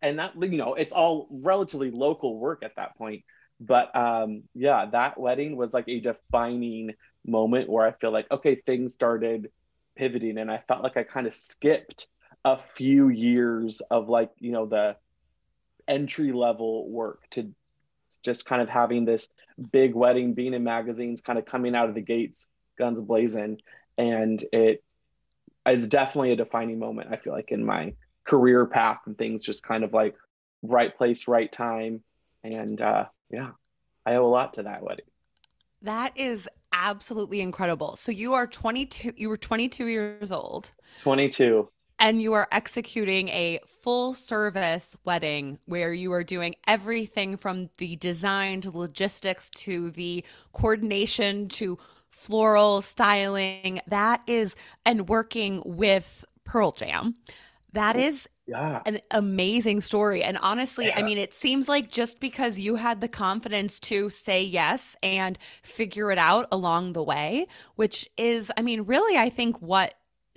and 0.02 0.20
that 0.20 0.34
you 0.42 0.58
know 0.58 0.74
it's 0.74 0.94
all 0.94 1.28
relatively 1.30 1.92
local 1.92 2.38
work 2.38 2.64
at 2.64 2.76
that 2.76 2.98
point. 2.98 3.24
But 3.60 3.96
um 3.96 4.44
yeah 4.56 4.86
that 4.92 5.20
wedding 5.20 5.56
was 5.56 5.74
like 5.74 5.88
a 5.88 6.00
defining 6.00 6.94
moment 7.26 7.70
where 7.70 7.86
i 7.86 7.92
feel 7.92 8.12
like 8.12 8.28
okay 8.32 8.56
things 8.66 8.94
started 8.94 9.52
pivoting. 9.96 10.38
And 10.38 10.50
i 10.50 10.64
felt 10.68 10.84
like 10.84 10.98
i 10.98 11.04
kind 11.04 11.28
of 11.28 11.36
skipped 11.36 12.08
a 12.46 12.58
few 12.78 13.10
years 13.10 13.82
of 13.92 14.08
like 14.10 14.32
you 14.40 14.52
know 14.52 14.66
the 14.66 14.96
entry 15.88 16.32
level 16.32 16.90
work 16.90 17.22
to 17.32 17.52
just 18.24 18.46
kind 18.46 18.62
of 18.62 18.70
having 18.70 19.06
this 19.06 19.28
big 19.72 19.94
wedding 19.94 20.34
being 20.34 20.54
in 20.54 20.64
magazines 20.64 21.22
kind 21.22 21.38
of 21.38 21.46
coming 21.46 21.76
out 21.76 21.90
of 21.90 21.96
the 21.96 22.02
gates 22.02 22.50
guns 22.78 23.00
blazing. 23.00 23.60
And 23.98 24.44
it 24.52 24.84
is 25.68 25.88
definitely 25.88 26.32
a 26.32 26.36
defining 26.36 26.80
moment 26.80 27.10
i 27.12 27.18
feel 27.18 27.34
like 27.34 27.52
in 27.52 27.64
my 27.64 27.94
career 28.26 28.66
path 28.66 29.00
and 29.06 29.18
things 29.18 29.44
just 29.44 29.62
kind 29.62 29.84
of 29.84 29.94
like 29.94 30.16
right 30.64 30.98
place 30.98 31.28
right 31.28 31.52
time. 31.52 32.02
And 32.44 32.82
uh 32.82 33.06
yeah 33.30 33.52
i 34.06 34.16
owe 34.16 34.26
a 34.26 34.28
lot 34.28 34.56
to 34.56 34.64
that 34.64 34.84
wedding. 34.84 35.06
That 35.82 36.18
is 36.18 36.50
absolutely 36.74 37.42
incredible. 37.42 37.96
So 37.96 38.12
you 38.12 38.34
are 38.34 38.48
22 38.48 39.14
you 39.18 39.30
were 39.30 39.38
22 39.38 39.88
years 39.88 40.32
old. 40.32 40.72
22 41.04 41.70
and 42.00 42.22
you 42.22 42.34
are 42.34 42.48
executing 42.52 43.30
a 43.30 43.60
full 43.66 44.14
service 44.14 44.96
wedding 45.04 45.60
where 45.66 45.94
you 45.94 46.12
are 46.14 46.24
doing 46.24 46.56
everything 46.68 47.38
from 47.38 47.70
the 47.78 47.96
design 47.98 48.62
to 48.62 48.72
logistics 48.72 49.50
to 49.52 49.90
the 49.92 50.24
coordination 50.54 51.48
to 51.50 51.78
floral 52.10 52.82
styling 52.82 53.80
that 53.88 54.22
is 54.28 54.56
and 54.86 55.08
working 55.08 55.62
with 55.66 56.26
pearl 56.44 56.72
jam 56.72 57.16
that 57.74 57.96
oh, 57.96 58.00
is 58.00 58.28
yeah. 58.50 58.82
an 58.86 59.00
amazing 59.12 59.82
story. 59.82 60.24
And 60.24 60.38
honestly, 60.42 60.88
yeah. 60.88 60.98
I 60.98 61.04
mean, 61.04 61.18
it 61.18 61.34
seems 61.34 61.70
like 61.70 61.92
just 61.92 62.20
because 62.20 62.60
you 62.60 62.76
had 62.76 63.02
the 63.02 63.08
confidence 63.08 63.80
to 63.82 64.10
say 64.10 64.42
yes 64.42 64.96
and 65.04 65.38
figure 65.62 66.12
it 66.12 66.18
out 66.18 66.48
along 66.52 66.94
the 66.94 67.04
way, 67.04 67.48
which 67.76 68.10
is, 68.18 68.52
I 68.58 68.62
mean, 68.64 68.84
really, 68.84 69.18
I 69.18 69.30
think 69.30 69.62
what 69.62 69.94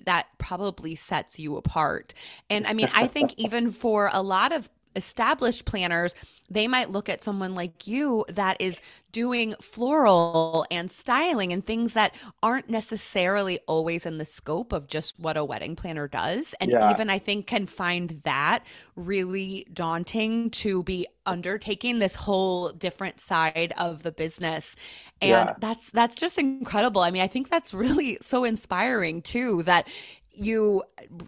that 0.07 0.27
probably 0.39 0.95
sets 0.95 1.39
you 1.39 1.57
apart. 1.57 2.15
And 2.51 2.67
I 2.67 2.73
mean, 2.73 2.89
I 2.93 3.07
think 3.07 3.35
even 3.39 3.71
for 3.71 4.11
a 4.13 4.23
lot 4.23 4.53
of 4.53 4.69
established 4.97 5.65
planners, 5.65 6.15
they 6.51 6.69
might 6.69 6.91
look 6.91 7.09
at 7.09 7.23
someone 7.23 7.55
like 7.55 7.87
you 7.87 8.25
that 8.29 8.61
is 8.61 8.81
doing 9.11 9.55
floral 9.61 10.67
and 10.71 10.91
styling 10.91 11.53
and 11.53 11.65
things 11.65 11.95
that 11.95 12.15
aren't 12.43 12.69
necessarily 12.69 13.59
always 13.67 14.05
in 14.05 14.19
the 14.19 14.25
scope 14.25 14.73
of 14.73 14.87
just 14.87 15.19
what 15.19 15.37
a 15.37 15.45
wedding 15.45 15.77
planner 15.77 16.09
does. 16.09 16.55
And 16.61 16.71
yeah. 16.71 16.91
even 16.91 17.09
I 17.11 17.19
think 17.19 17.47
can 17.47 17.67
find 17.67 18.21
that 18.25 18.65
really 18.97 19.67
daunting 19.73 20.51
to 20.51 20.83
be 20.83 21.07
undertaking 21.25 21.99
this 21.99 22.17
whole 22.17 22.71
different 22.71 23.21
side 23.21 23.73
of 23.79 24.03
the 24.03 24.13
business. 24.13 24.75
And 25.21 25.31
yeah. 25.31 25.55
that's 25.59 25.91
that's 25.91 26.17
just 26.17 26.39
incredible. 26.39 27.03
I 27.03 27.11
mean, 27.11 27.23
I 27.23 27.29
think 27.29 27.49
that's 27.49 27.73
really 27.73 28.19
so 28.21 28.45
inspiring 28.45 29.23
too 29.23 29.63
that 29.65 29.89
you 30.35 30.83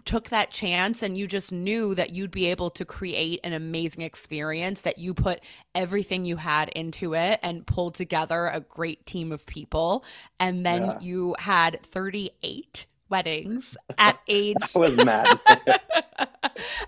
took 0.05 0.29
that 0.29 0.51
chance 0.51 1.03
and 1.03 1.17
you 1.17 1.27
just 1.27 1.51
knew 1.51 1.93
that 1.95 2.11
you'd 2.11 2.31
be 2.31 2.47
able 2.47 2.69
to 2.71 2.85
create 2.85 3.39
an 3.43 3.53
amazing 3.53 4.01
experience 4.01 4.81
that 4.81 4.97
you 4.97 5.13
put 5.13 5.41
everything 5.73 6.25
you 6.25 6.37
had 6.37 6.69
into 6.69 7.13
it 7.13 7.39
and 7.43 7.65
pulled 7.67 7.95
together 7.95 8.47
a 8.47 8.59
great 8.59 9.05
team 9.05 9.31
of 9.31 9.45
people. 9.45 10.03
And 10.39 10.65
then 10.65 10.83
yeah. 10.83 10.99
you 11.01 11.35
had 11.39 11.81
38 11.81 12.85
weddings 13.09 13.77
at 13.97 14.19
age 14.27 14.55
I 14.75 14.79
was 14.79 15.05
mad. 15.05 15.39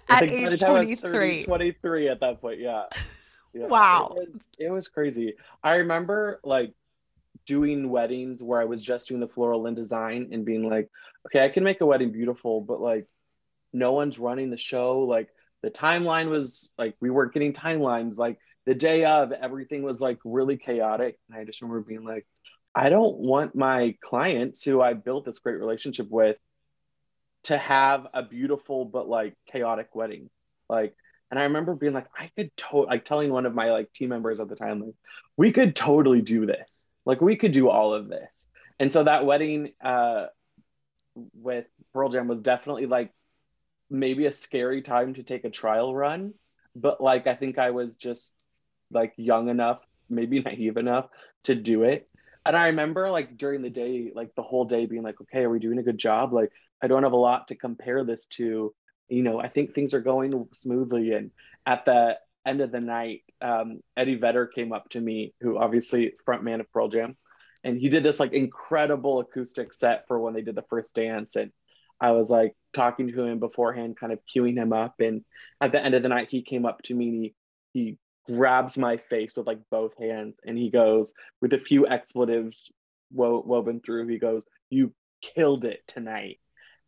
At 0.09 0.24
age 0.24 0.59
23 0.59 0.95
30, 0.97 1.43
23 1.43 2.09
at 2.09 2.19
that 2.21 2.41
point 2.41 2.59
yeah, 2.59 2.83
yeah. 3.53 3.67
wow. 3.67 4.15
It 4.17 4.33
was, 4.33 4.41
it 4.59 4.69
was 4.71 4.88
crazy. 4.88 5.36
I 5.63 5.75
remember 5.75 6.39
like 6.43 6.74
doing 7.45 7.89
weddings 7.89 8.43
where 8.43 8.62
I 8.62 8.65
was 8.65 8.83
just 8.83 9.07
doing 9.07 9.21
the 9.21 9.27
floral 9.27 9.65
and 9.65 9.75
design 9.75 10.29
and 10.31 10.45
being 10.45 10.69
like, 10.69 10.89
okay, 11.25 11.43
I 11.43 11.50
can 11.50 11.63
make 11.63 11.81
a 11.81 11.86
wedding 11.86 12.12
beautiful, 12.12 12.62
but 12.62 12.79
like 12.81 13.07
no 13.74 13.93
one's 13.93 14.19
running 14.19 14.50
the 14.50 14.57
show. 14.57 15.01
Like 15.01 15.29
the 15.62 15.69
timeline 15.69 16.29
was 16.29 16.71
like 16.77 16.95
we 17.00 17.09
weren't 17.09 17.33
getting 17.33 17.53
timelines. 17.53 18.17
Like 18.17 18.39
the 18.65 18.75
day 18.75 19.05
of 19.05 19.31
everything 19.31 19.83
was 19.83 20.01
like 20.01 20.19
really 20.24 20.57
chaotic. 20.57 21.17
And 21.29 21.39
I 21.39 21.45
just 21.45 21.62
remember 21.62 21.81
being 21.81 22.03
like, 22.03 22.25
I 22.75 22.89
don't 22.89 23.17
want 23.17 23.55
my 23.55 23.95
clients 24.01 24.63
who 24.63 24.81
I 24.81 24.93
built 24.93 25.25
this 25.25 25.39
great 25.39 25.59
relationship 25.59 26.07
with 26.09 26.38
to 27.45 27.57
have 27.57 28.07
a 28.13 28.24
beautiful 28.24 28.86
but 28.86 29.07
like 29.07 29.36
chaotic 29.51 29.95
wedding. 29.95 30.29
Like 30.69 30.95
and 31.29 31.39
I 31.39 31.43
remember 31.43 31.75
being 31.75 31.93
like, 31.93 32.07
I 32.17 32.29
could 32.36 32.55
to 32.57 32.77
like 32.81 33.03
telling 33.03 33.31
one 33.31 33.45
of 33.45 33.53
my 33.53 33.71
like 33.71 33.91
team 33.93 34.09
members 34.09 34.39
at 34.39 34.47
the 34.47 34.55
time, 34.55 34.79
like, 34.81 34.95
we 35.36 35.51
could 35.51 35.75
totally 35.75 36.21
do 36.21 36.45
this. 36.45 36.88
Like 37.05 37.21
we 37.21 37.36
could 37.36 37.51
do 37.51 37.69
all 37.69 37.93
of 37.93 38.07
this. 38.07 38.47
And 38.79 38.91
so 38.91 39.03
that 39.03 39.25
wedding 39.25 39.71
uh, 39.83 40.27
with 41.33 41.65
Pearl 41.93 42.09
Jam 42.09 42.27
was 42.27 42.39
definitely 42.39 42.86
like 42.86 43.12
maybe 43.89 44.25
a 44.25 44.31
scary 44.31 44.81
time 44.81 45.13
to 45.15 45.24
take 45.24 45.45
a 45.45 45.50
trial 45.50 45.95
run. 45.95 46.33
But 46.75 47.01
like 47.01 47.27
I 47.27 47.36
think 47.36 47.57
I 47.57 47.71
was 47.71 47.95
just 47.95 48.36
like 48.91 49.13
young 49.17 49.50
enough, 49.50 49.79
maybe 50.09 50.39
naive 50.45 50.77
enough 50.77 51.07
to 51.45 51.55
do 51.55 51.83
it. 51.83 52.09
And 52.45 52.55
I 52.55 52.67
remember 52.67 53.09
like 53.09 53.38
during 53.38 53.62
the 53.62 53.69
day, 53.69 54.12
like 54.13 54.33
the 54.36 54.43
whole 54.43 54.65
day 54.65 54.86
being 54.86 55.03
like, 55.03 55.19
okay, 55.21 55.43
are 55.43 55.50
we 55.50 55.59
doing 55.59 55.79
a 55.79 55.83
good 55.83 55.97
job? 55.97 56.31
Like 56.33 56.51
I 56.81 56.88
don't 56.88 57.03
have 57.03 57.12
a 57.12 57.17
lot 57.17 57.50
to 57.50 57.55
compare 57.55 58.03
this 58.03 58.25
to. 58.38 58.74
You 59.09 59.24
know, 59.24 59.39
I 59.39 59.47
think 59.47 59.74
things 59.74 59.93
are 59.93 60.01
going 60.01 60.47
smoothly. 60.53 61.13
And 61.13 61.31
at 61.65 61.86
the 61.86 62.17
end 62.45 62.62
of 62.62 62.71
the 62.71 62.79
night, 62.79 63.24
um, 63.41 63.81
Eddie 63.95 64.15
Vedder 64.15 64.47
came 64.47 64.74
up 64.74 64.89
to 64.89 65.01
me, 65.01 65.33
who 65.41 65.57
obviously 65.57 66.13
frontman 66.25 66.59
of 66.59 66.71
Pearl 66.71 66.88
Jam, 66.89 67.17
and 67.67 67.77
he 67.77 67.89
did 67.89 68.01
this 68.01 68.17
like 68.17 68.31
incredible 68.31 69.19
acoustic 69.19 69.74
set 69.74 70.07
for 70.07 70.17
when 70.17 70.33
they 70.33 70.41
did 70.41 70.55
the 70.55 70.63
first 70.69 70.95
dance. 70.95 71.36
And 71.36 71.51
I 72.00 72.12
was 72.12 72.29
like 72.29 72.55
talking 72.71 73.09
to 73.09 73.24
him 73.25 73.39
beforehand, 73.39 73.97
kind 73.97 74.13
of 74.13 74.19
queuing 74.33 74.55
him 74.55 74.71
up. 74.71 75.01
And 75.01 75.25
at 75.59 75.74
the 75.74 75.83
end 75.83 75.93
of 75.93 76.01
the 76.01 76.07
night, 76.07 76.29
he 76.31 76.43
came 76.43 76.65
up 76.65 76.81
to 76.83 76.93
me 76.93 77.09
and 77.09 77.24
he, 77.25 77.36
he 77.74 77.97
grabs 78.33 78.77
my 78.77 78.95
face 79.09 79.33
with 79.36 79.47
like 79.47 79.59
both 79.69 79.97
hands 79.97 80.36
and 80.45 80.57
he 80.57 80.71
goes, 80.71 81.13
with 81.41 81.51
a 81.51 81.59
few 81.59 81.86
expletives 81.86 82.71
wo- 83.12 83.43
woven 83.45 83.81
through, 83.81 84.07
he 84.07 84.17
goes, 84.17 84.43
You 84.69 84.93
killed 85.21 85.65
it 85.65 85.81
tonight. 85.88 86.39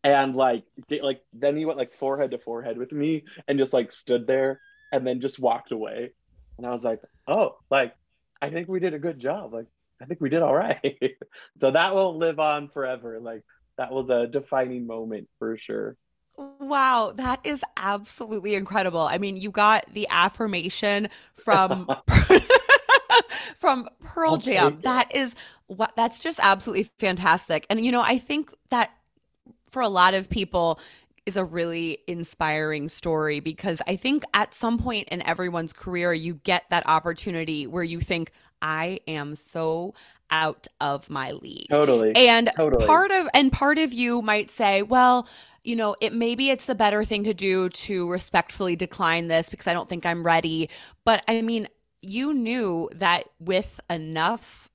And 0.02 0.34
like, 0.34 0.64
like 1.02 1.20
then 1.34 1.58
he 1.58 1.66
went 1.66 1.76
like 1.76 1.92
forehead 1.92 2.30
to 2.30 2.38
forehead 2.38 2.78
with 2.78 2.90
me 2.90 3.24
and 3.46 3.58
just 3.58 3.74
like 3.74 3.92
stood 3.92 4.26
there 4.26 4.62
and 4.92 5.06
then 5.06 5.20
just 5.20 5.38
walked 5.38 5.72
away. 5.72 6.12
And 6.56 6.66
I 6.66 6.70
was 6.70 6.84
like, 6.84 7.02
oh, 7.28 7.58
like, 7.70 7.94
I 8.40 8.48
think 8.48 8.66
we 8.66 8.80
did 8.80 8.94
a 8.94 8.98
good 8.98 9.18
job. 9.18 9.52
Like, 9.52 9.66
I 10.00 10.06
think 10.06 10.20
we 10.20 10.28
did 10.28 10.42
all 10.42 10.54
right. 10.54 10.98
so 11.60 11.70
that 11.70 11.94
will 11.94 12.16
live 12.16 12.38
on 12.38 12.68
forever. 12.68 13.20
Like, 13.20 13.42
that 13.76 13.92
was 13.92 14.10
a 14.10 14.26
defining 14.26 14.86
moment 14.86 15.28
for 15.38 15.56
sure. 15.56 15.96
Wow, 16.36 17.12
that 17.16 17.40
is 17.44 17.62
absolutely 17.76 18.54
incredible. 18.54 19.00
I 19.00 19.18
mean, 19.18 19.36
you 19.36 19.50
got 19.50 19.86
the 19.92 20.06
affirmation 20.10 21.08
from 21.34 21.88
from 23.56 23.88
Pearl 24.00 24.36
Jam. 24.36 24.80
That 24.82 25.14
is 25.14 25.34
what 25.66 25.94
that's 25.96 26.18
just 26.18 26.40
absolutely 26.42 26.84
fantastic. 26.98 27.66
And 27.68 27.84
you 27.84 27.92
know, 27.92 28.02
I 28.02 28.18
think 28.18 28.52
that 28.70 28.90
for 29.68 29.82
a 29.82 29.88
lot 29.88 30.14
of 30.14 30.28
people, 30.28 30.80
is 31.30 31.36
a 31.36 31.44
really 31.44 31.98
inspiring 32.08 32.88
story 32.88 33.38
because 33.38 33.80
I 33.86 33.94
think 33.94 34.24
at 34.34 34.52
some 34.52 34.78
point 34.78 35.08
in 35.10 35.22
everyone's 35.22 35.72
career, 35.72 36.12
you 36.12 36.34
get 36.34 36.64
that 36.70 36.82
opportunity 36.88 37.68
where 37.68 37.84
you 37.84 38.00
think, 38.00 38.32
I 38.60 38.98
am 39.06 39.36
so 39.36 39.94
out 40.32 40.66
of 40.80 41.08
my 41.08 41.30
league. 41.30 41.68
Totally. 41.70 42.12
And 42.16 42.50
totally. 42.56 42.84
part 42.84 43.12
of 43.12 43.28
and 43.32 43.52
part 43.52 43.78
of 43.78 43.92
you 43.92 44.22
might 44.22 44.50
say, 44.50 44.82
well, 44.82 45.28
you 45.62 45.76
know, 45.76 45.94
it 46.00 46.12
maybe 46.12 46.50
it's 46.50 46.66
the 46.66 46.74
better 46.74 47.04
thing 47.04 47.24
to 47.24 47.34
do 47.34 47.68
to 47.68 48.10
respectfully 48.10 48.74
decline 48.74 49.28
this 49.28 49.48
because 49.48 49.68
I 49.68 49.72
don't 49.72 49.88
think 49.88 50.04
I'm 50.04 50.24
ready. 50.24 50.68
But 51.04 51.22
I 51.28 51.42
mean, 51.42 51.68
you 52.02 52.34
knew 52.34 52.88
that 52.94 53.24
with 53.38 53.80
enough 53.88 54.69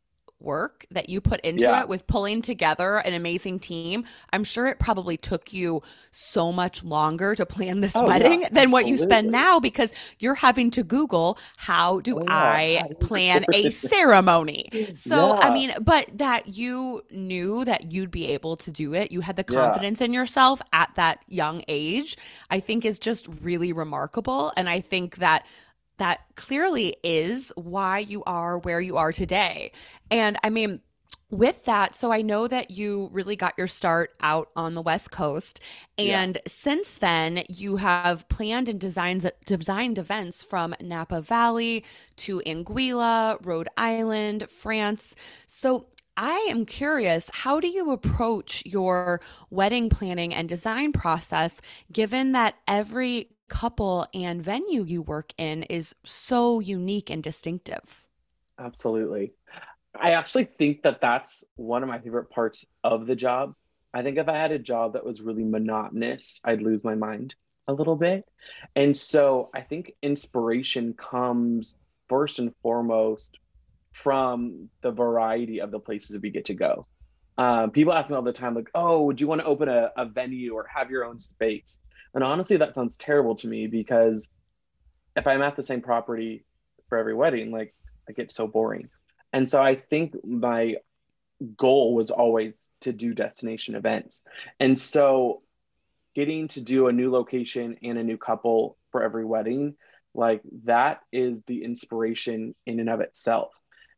work 0.45 0.85
that 0.91 1.09
you 1.09 1.19
put 1.19 1.41
into 1.41 1.63
Yeah. 1.63 1.81
it 1.81 1.89
with 1.89 2.07
pulling 2.07 2.41
together 2.41 2.97
an 2.99 3.13
amazing 3.13 3.59
team. 3.59 4.05
I'm 4.31 4.43
sure 4.45 4.67
it 4.67 4.79
probably 4.79 5.17
took 5.17 5.51
you 5.51 5.81
so 6.11 6.51
much 6.53 6.83
longer 6.83 7.35
to 7.35 7.45
plan 7.45 7.81
this 7.81 7.95
Oh, 7.95 8.01
yeah, 8.01 8.07
wedding 8.07 8.45
than 8.51 8.71
what 8.71 8.87
you 8.87 8.95
spend 8.97 9.31
now 9.31 9.59
because 9.59 9.91
you're 10.19 10.35
having 10.35 10.71
to 10.71 10.83
Google 10.83 11.37
how 11.57 11.99
do 11.99 12.19
Oh. 12.19 12.25
I 12.27 12.83
plan 13.01 13.45
a 13.53 13.69
ceremony. 13.71 14.69
So, 14.95 15.35
I 15.35 15.49
mean, 15.49 15.73
but 15.81 16.09
that 16.17 16.55
you 16.55 17.01
knew 17.11 17.65
that 17.65 17.91
you'd 17.91 18.11
be 18.11 18.27
able 18.27 18.55
to 18.57 18.71
do 18.71 18.93
it, 18.93 19.11
you 19.11 19.21
had 19.21 19.35
the 19.35 19.45
Yeah. 19.49 19.59
confidence 19.65 19.99
in 20.01 20.13
yourself 20.13 20.61
at 20.71 20.89
that 20.95 21.19
young 21.27 21.63
age, 21.67 22.17
I 22.49 22.59
think 22.59 22.85
is 22.85 22.99
just 22.99 23.27
really 23.41 23.73
remarkable. 23.73 24.53
And 24.55 24.69
I 24.69 24.79
think 24.81 25.17
that 25.17 25.45
that 25.97 26.21
clearly 26.35 26.95
is 27.03 27.51
why 27.55 27.99
you 27.99 28.23
are 28.25 28.57
where 28.57 28.81
you 28.81 28.97
are 28.97 29.11
today. 29.11 29.71
And 30.11 30.37
I 30.43 30.49
mean, 30.49 30.81
with 31.31 31.65
that, 31.65 31.95
so 31.95 32.11
I 32.11 32.21
know 32.21 32.47
that 32.47 32.71
you 32.71 33.09
really 33.11 33.35
got 33.35 33.55
your 33.57 33.67
start 33.67 34.11
out 34.21 34.49
on 34.55 34.75
the 34.75 34.81
West 34.81 35.11
Coast. 35.11 35.59
Yeah. 35.97 36.21
And 36.21 36.37
since 36.47 36.93
then, 36.93 37.43
you 37.49 37.77
have 37.77 38.29
planned 38.29 38.69
and 38.69 38.79
designed, 38.79 39.29
designed 39.45 39.97
events 39.97 40.43
from 40.43 40.75
Napa 40.79 41.21
Valley 41.21 41.83
to 42.17 42.41
Anguilla, 42.45 43.43
Rhode 43.43 43.69
Island, 43.75 44.49
France. 44.49 45.15
So 45.47 45.87
I 46.17 46.47
am 46.49 46.65
curious, 46.65 47.29
how 47.33 47.59
do 47.59 47.67
you 47.67 47.91
approach 47.91 48.63
your 48.65 49.19
wedding 49.49 49.89
planning 49.89 50.33
and 50.33 50.47
design 50.47 50.93
process 50.93 51.59
given 51.91 52.31
that 52.31 52.55
every 52.67 53.29
couple 53.49 54.07
and 54.13 54.41
venue 54.41 54.83
you 54.83 55.01
work 55.01 55.33
in 55.37 55.63
is 55.63 55.93
so 56.05 56.59
unique 56.59 57.09
and 57.09 57.21
distinctive? 57.21 58.07
Absolutely. 58.59 59.33
I 59.99 60.11
actually 60.11 60.45
think 60.45 60.83
that 60.83 61.01
that's 61.01 61.43
one 61.55 61.83
of 61.83 61.89
my 61.89 61.99
favorite 61.99 62.29
parts 62.29 62.65
of 62.83 63.07
the 63.07 63.15
job. 63.15 63.53
I 63.93 64.03
think 64.03 64.17
if 64.17 64.27
I 64.27 64.37
had 64.37 64.51
a 64.51 64.59
job 64.59 64.93
that 64.93 65.05
was 65.05 65.21
really 65.21 65.43
monotonous, 65.43 66.41
I'd 66.43 66.61
lose 66.61 66.83
my 66.83 66.95
mind 66.95 67.35
a 67.67 67.73
little 67.73 67.95
bit. 67.95 68.25
And 68.75 68.95
so 68.95 69.49
I 69.53 69.61
think 69.61 69.93
inspiration 70.01 70.93
comes 70.93 71.75
first 72.07 72.39
and 72.39 72.53
foremost 72.61 73.37
from 73.95 74.69
the 74.81 74.91
variety 74.91 75.61
of 75.61 75.71
the 75.71 75.79
places 75.79 76.09
that 76.09 76.21
we 76.21 76.29
get 76.29 76.45
to 76.45 76.53
go. 76.53 76.85
Um, 77.37 77.71
people 77.71 77.93
ask 77.93 78.09
me 78.09 78.15
all 78.15 78.21
the 78.21 78.33
time, 78.33 78.53
like, 78.53 78.69
oh, 78.75 79.03
would 79.03 79.21
you 79.21 79.27
want 79.27 79.39
to 79.39 79.47
open 79.47 79.69
a, 79.69 79.89
a 79.95 80.05
venue 80.05 80.53
or 80.53 80.67
have 80.67 80.91
your 80.91 81.05
own 81.05 81.21
space? 81.21 81.79
And 82.13 82.23
honestly, 82.23 82.57
that 82.57 82.75
sounds 82.75 82.97
terrible 82.97 83.35
to 83.35 83.47
me 83.47 83.67
because 83.67 84.27
if 85.15 85.25
I'm 85.25 85.41
at 85.41 85.55
the 85.55 85.63
same 85.63 85.81
property 85.81 86.45
for 86.89 86.97
every 86.97 87.13
wedding, 87.13 87.51
like, 87.51 87.73
I 88.07 88.11
get 88.11 88.33
so 88.33 88.47
boring. 88.47 88.89
And 89.31 89.49
so 89.49 89.61
I 89.61 89.75
think 89.75 90.13
my 90.25 90.75
goal 91.55 91.95
was 91.95 92.11
always 92.11 92.69
to 92.81 92.91
do 92.91 93.13
destination 93.13 93.75
events. 93.75 94.23
And 94.59 94.77
so 94.77 95.41
getting 96.15 96.49
to 96.49 96.61
do 96.61 96.87
a 96.87 96.93
new 96.93 97.11
location 97.11 97.77
and 97.81 97.97
a 97.97 98.03
new 98.03 98.17
couple 98.17 98.77
for 98.91 99.03
every 99.03 99.25
wedding, 99.25 99.75
like 100.13 100.41
that 100.65 100.99
is 101.13 101.41
the 101.47 101.63
inspiration 101.63 102.55
in 102.65 102.81
and 102.81 102.89
of 102.89 102.99
itself. 102.99 103.51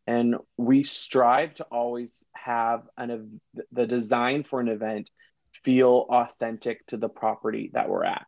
And 0.08 0.38
we 0.56 0.84
strive 0.84 1.56
to 1.56 1.66
always 1.66 2.24
have 2.34 2.84
an 2.98 3.42
the 3.72 3.86
design 3.86 4.44
for 4.44 4.62
an 4.62 4.70
event 4.70 5.10
feel 5.52 6.06
authentic 6.10 6.86
to 6.88 6.98
the 6.98 7.10
property 7.10 7.72
that 7.74 7.90
we're 7.90 8.06
at. 8.06 8.26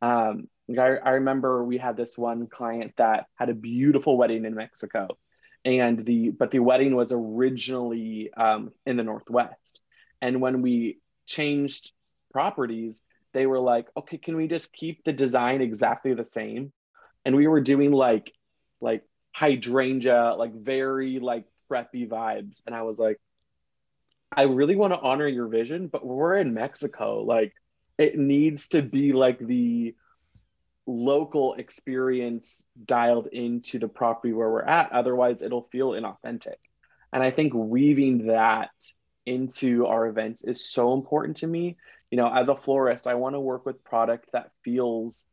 Um, 0.00 0.48
I, 0.68 0.96
I 0.96 1.10
remember 1.10 1.64
we 1.64 1.78
had 1.78 1.96
this 1.96 2.18
one 2.18 2.48
client 2.48 2.94
that 2.96 3.26
had 3.36 3.50
a 3.50 3.54
beautiful 3.54 4.16
wedding 4.16 4.44
in 4.44 4.54
Mexico 4.54 5.16
and 5.64 6.04
the 6.04 6.30
but 6.30 6.50
the 6.50 6.58
wedding 6.58 6.94
was 6.94 7.12
originally 7.12 8.30
um, 8.36 8.72
in 8.86 8.96
the 8.96 9.02
northwest 9.02 9.80
and 10.20 10.40
when 10.40 10.62
we 10.62 10.98
changed 11.26 11.92
properties 12.32 13.02
they 13.32 13.46
were 13.46 13.60
like 13.60 13.86
okay 13.96 14.18
can 14.18 14.36
we 14.36 14.48
just 14.48 14.72
keep 14.72 15.04
the 15.04 15.12
design 15.12 15.60
exactly 15.60 16.14
the 16.14 16.24
same 16.24 16.72
and 17.24 17.36
we 17.36 17.46
were 17.46 17.60
doing 17.60 17.92
like 17.92 18.32
like 18.80 19.02
hydrangea 19.32 20.34
like 20.36 20.54
very 20.54 21.18
like 21.18 21.44
preppy 21.70 22.08
vibes 22.08 22.60
and 22.66 22.74
i 22.74 22.82
was 22.82 22.98
like 22.98 23.18
i 24.36 24.42
really 24.42 24.76
want 24.76 24.92
to 24.92 24.98
honor 24.98 25.26
your 25.26 25.48
vision 25.48 25.88
but 25.88 26.04
we're 26.04 26.36
in 26.36 26.54
mexico 26.54 27.22
like 27.22 27.54
it 27.98 28.18
needs 28.18 28.68
to 28.68 28.82
be 28.82 29.12
like 29.12 29.38
the 29.38 29.94
local 30.86 31.54
experience 31.54 32.64
dialed 32.84 33.28
into 33.28 33.78
the 33.78 33.88
property 33.88 34.32
where 34.32 34.50
we're 34.50 34.62
at. 34.62 34.92
Otherwise, 34.92 35.42
it'll 35.42 35.68
feel 35.70 35.90
inauthentic. 35.90 36.56
And 37.12 37.22
I 37.22 37.30
think 37.30 37.52
weaving 37.54 38.26
that 38.26 38.70
into 39.26 39.86
our 39.86 40.08
events 40.08 40.42
is 40.42 40.68
so 40.68 40.94
important 40.94 41.38
to 41.38 41.46
me. 41.46 41.76
You 42.10 42.16
know, 42.16 42.32
as 42.32 42.48
a 42.48 42.56
florist, 42.56 43.06
I 43.06 43.14
want 43.14 43.34
to 43.34 43.40
work 43.40 43.64
with 43.64 43.84
product 43.84 44.30
that 44.32 44.50
feels 44.64 45.24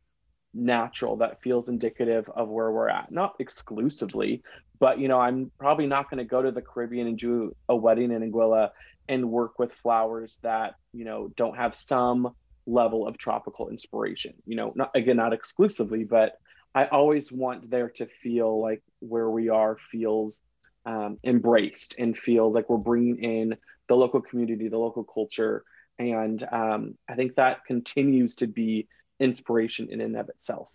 natural, 0.52 1.16
that 1.18 1.42
feels 1.42 1.68
indicative 1.68 2.28
of 2.34 2.48
where 2.48 2.70
we're 2.70 2.88
at. 2.88 3.10
Not 3.10 3.36
exclusively, 3.38 4.42
but 4.78 4.98
you 4.98 5.08
know, 5.08 5.18
I'm 5.20 5.50
probably 5.58 5.86
not 5.86 6.10
going 6.10 6.18
to 6.18 6.24
go 6.24 6.42
to 6.42 6.50
the 6.50 6.62
Caribbean 6.62 7.06
and 7.06 7.18
do 7.18 7.54
a 7.68 7.76
wedding 7.76 8.10
in 8.12 8.22
Anguilla 8.22 8.70
and 9.08 9.30
work 9.30 9.58
with 9.58 9.72
flowers 9.82 10.38
that, 10.42 10.74
you 10.92 11.04
know, 11.04 11.30
don't 11.36 11.56
have 11.56 11.74
some 11.76 12.34
level 12.66 13.06
of 13.06 13.18
tropical 13.18 13.68
inspiration. 13.68 14.34
You 14.46 14.56
know, 14.56 14.72
not 14.74 14.90
again, 14.94 15.16
not 15.16 15.32
exclusively, 15.32 16.04
but 16.04 16.38
I 16.74 16.86
always 16.86 17.32
want 17.32 17.70
there 17.70 17.90
to 17.96 18.06
feel 18.22 18.60
like 18.60 18.82
where 19.00 19.28
we 19.28 19.48
are 19.48 19.76
feels 19.90 20.42
um, 20.86 21.18
embraced 21.24 21.96
and 21.98 22.16
feels 22.16 22.54
like 22.54 22.70
we're 22.70 22.78
bringing 22.78 23.22
in 23.22 23.56
the 23.88 23.96
local 23.96 24.20
community, 24.20 24.68
the 24.68 24.78
local 24.78 25.04
culture, 25.04 25.64
and 25.98 26.42
um, 26.50 26.94
I 27.08 27.14
think 27.14 27.34
that 27.34 27.66
continues 27.66 28.36
to 28.36 28.46
be 28.46 28.88
inspiration 29.20 29.88
in 29.90 30.00
and 30.00 30.16
of 30.16 30.28
itself. 30.28 30.68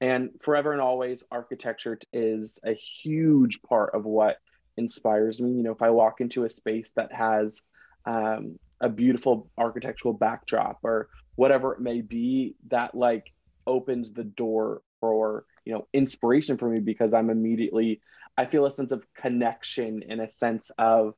And 0.00 0.30
forever 0.42 0.72
and 0.72 0.80
always, 0.80 1.24
architecture 1.30 1.98
is 2.12 2.60
a 2.64 2.74
huge 3.02 3.62
part 3.62 3.94
of 3.94 4.04
what 4.04 4.36
inspires 4.76 5.40
me. 5.40 5.50
You 5.52 5.64
know, 5.64 5.72
if 5.72 5.82
I 5.82 5.90
walk 5.90 6.20
into 6.20 6.44
a 6.44 6.50
space 6.50 6.88
that 6.94 7.12
has 7.12 7.62
um, 8.04 8.58
a 8.80 8.88
beautiful 8.88 9.50
architectural 9.58 10.14
backdrop 10.14 10.78
or 10.82 11.08
whatever 11.34 11.74
it 11.74 11.80
may 11.80 12.00
be 12.00 12.54
that 12.68 12.94
like 12.94 13.32
opens 13.66 14.12
the 14.12 14.24
door 14.24 14.82
for 15.00 15.44
you 15.64 15.72
know 15.72 15.86
inspiration 15.92 16.56
for 16.56 16.68
me 16.68 16.80
because 16.80 17.12
i'm 17.12 17.30
immediately 17.30 18.00
i 18.36 18.46
feel 18.46 18.66
a 18.66 18.72
sense 18.72 18.92
of 18.92 19.04
connection 19.14 20.02
in 20.02 20.20
a 20.20 20.32
sense 20.32 20.70
of 20.78 21.14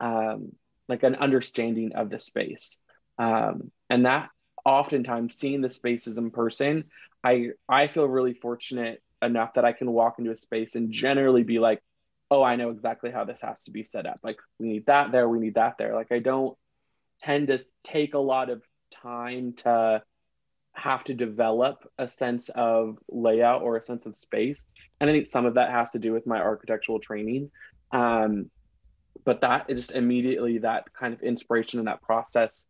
um, 0.00 0.52
like 0.88 1.02
an 1.02 1.14
understanding 1.14 1.92
of 1.94 2.10
the 2.10 2.18
space 2.18 2.78
um, 3.18 3.70
and 3.88 4.06
that 4.06 4.28
oftentimes 4.64 5.34
seeing 5.34 5.60
the 5.60 5.70
spaces 5.70 6.18
in 6.18 6.30
person 6.30 6.84
i 7.22 7.48
i 7.68 7.86
feel 7.86 8.06
really 8.06 8.34
fortunate 8.34 9.02
enough 9.22 9.54
that 9.54 9.64
i 9.64 9.72
can 9.72 9.90
walk 9.90 10.18
into 10.18 10.30
a 10.30 10.36
space 10.36 10.74
and 10.74 10.92
generally 10.92 11.42
be 11.42 11.58
like 11.58 11.82
oh 12.30 12.42
i 12.42 12.56
know 12.56 12.70
exactly 12.70 13.10
how 13.10 13.24
this 13.24 13.40
has 13.40 13.64
to 13.64 13.70
be 13.70 13.84
set 13.84 14.06
up 14.06 14.18
like 14.22 14.38
we 14.58 14.68
need 14.68 14.86
that 14.86 15.12
there 15.12 15.28
we 15.28 15.38
need 15.38 15.54
that 15.54 15.76
there 15.78 15.94
like 15.94 16.12
i 16.12 16.18
don't 16.18 16.56
tend 17.20 17.48
to 17.48 17.58
take 17.82 18.14
a 18.14 18.18
lot 18.18 18.50
of 18.50 18.62
time 18.90 19.52
to 19.54 20.02
have 20.74 21.04
to 21.04 21.14
develop 21.14 21.88
a 21.98 22.08
sense 22.08 22.50
of 22.50 22.98
layout 23.08 23.62
or 23.62 23.76
a 23.76 23.82
sense 23.82 24.06
of 24.06 24.16
space. 24.16 24.66
And 25.00 25.08
I 25.08 25.12
think 25.12 25.26
some 25.26 25.46
of 25.46 25.54
that 25.54 25.70
has 25.70 25.92
to 25.92 25.98
do 25.98 26.12
with 26.12 26.26
my 26.26 26.38
architectural 26.38 26.98
training. 26.98 27.50
Um, 27.92 28.50
but 29.24 29.40
that 29.40 29.68
just 29.68 29.92
immediately 29.92 30.58
that 30.58 30.92
kind 30.92 31.14
of 31.14 31.22
inspiration 31.22 31.78
and 31.78 31.88
that 31.88 32.02
process 32.02 32.66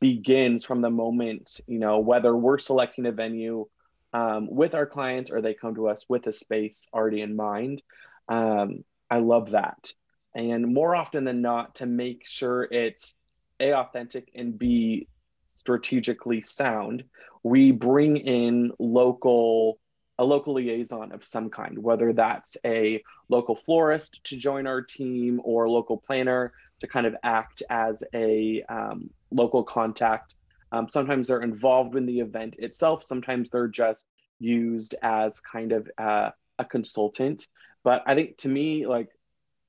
begins 0.00 0.64
from 0.64 0.80
the 0.80 0.90
moment, 0.90 1.60
you 1.66 1.78
know, 1.78 1.98
whether 1.98 2.34
we're 2.34 2.58
selecting 2.58 3.06
a 3.06 3.12
venue 3.12 3.66
um, 4.12 4.48
with 4.50 4.74
our 4.74 4.86
clients 4.86 5.30
or 5.30 5.40
they 5.40 5.54
come 5.54 5.74
to 5.74 5.88
us 5.88 6.04
with 6.08 6.26
a 6.26 6.32
space 6.32 6.88
already 6.92 7.20
in 7.20 7.36
mind. 7.36 7.82
Um, 8.28 8.84
I 9.10 9.18
love 9.18 9.50
that. 9.50 9.92
And 10.34 10.72
more 10.72 10.94
often 10.94 11.24
than 11.24 11.42
not, 11.42 11.76
to 11.76 11.86
make 11.86 12.22
sure 12.26 12.62
it's 12.64 13.14
A, 13.58 13.72
authentic 13.72 14.30
and 14.34 14.58
B, 14.58 15.08
strategically 15.46 16.42
sound, 16.42 17.04
we 17.42 17.72
bring 17.72 18.16
in 18.16 18.72
local 18.78 19.78
a 20.18 20.24
local 20.24 20.52
liaison 20.52 21.12
of 21.12 21.24
some 21.24 21.48
kind, 21.48 21.78
whether 21.78 22.12
that's 22.12 22.58
a 22.64 23.02
local 23.30 23.56
florist 23.56 24.20
to 24.24 24.36
join 24.36 24.66
our 24.66 24.82
team 24.82 25.40
or 25.42 25.66
local 25.66 25.96
planner 25.96 26.52
to 26.80 26.86
kind 26.86 27.06
of 27.06 27.14
act 27.22 27.62
as 27.70 28.02
a 28.14 28.62
um, 28.68 29.10
local 29.30 29.62
contact. 29.62 30.34
Um, 30.72 30.88
sometimes 30.88 31.28
they're 31.28 31.42
involved 31.42 31.96
in 31.96 32.06
the 32.06 32.20
event 32.20 32.54
itself. 32.58 33.04
Sometimes 33.04 33.50
they're 33.50 33.68
just 33.68 34.08
used 34.38 34.94
as 35.02 35.40
kind 35.40 35.72
of 35.72 35.88
uh, 35.98 36.30
a 36.58 36.64
consultant. 36.64 37.46
But 37.82 38.02
I 38.06 38.14
think 38.14 38.38
to 38.38 38.48
me, 38.48 38.86
like 38.86 39.08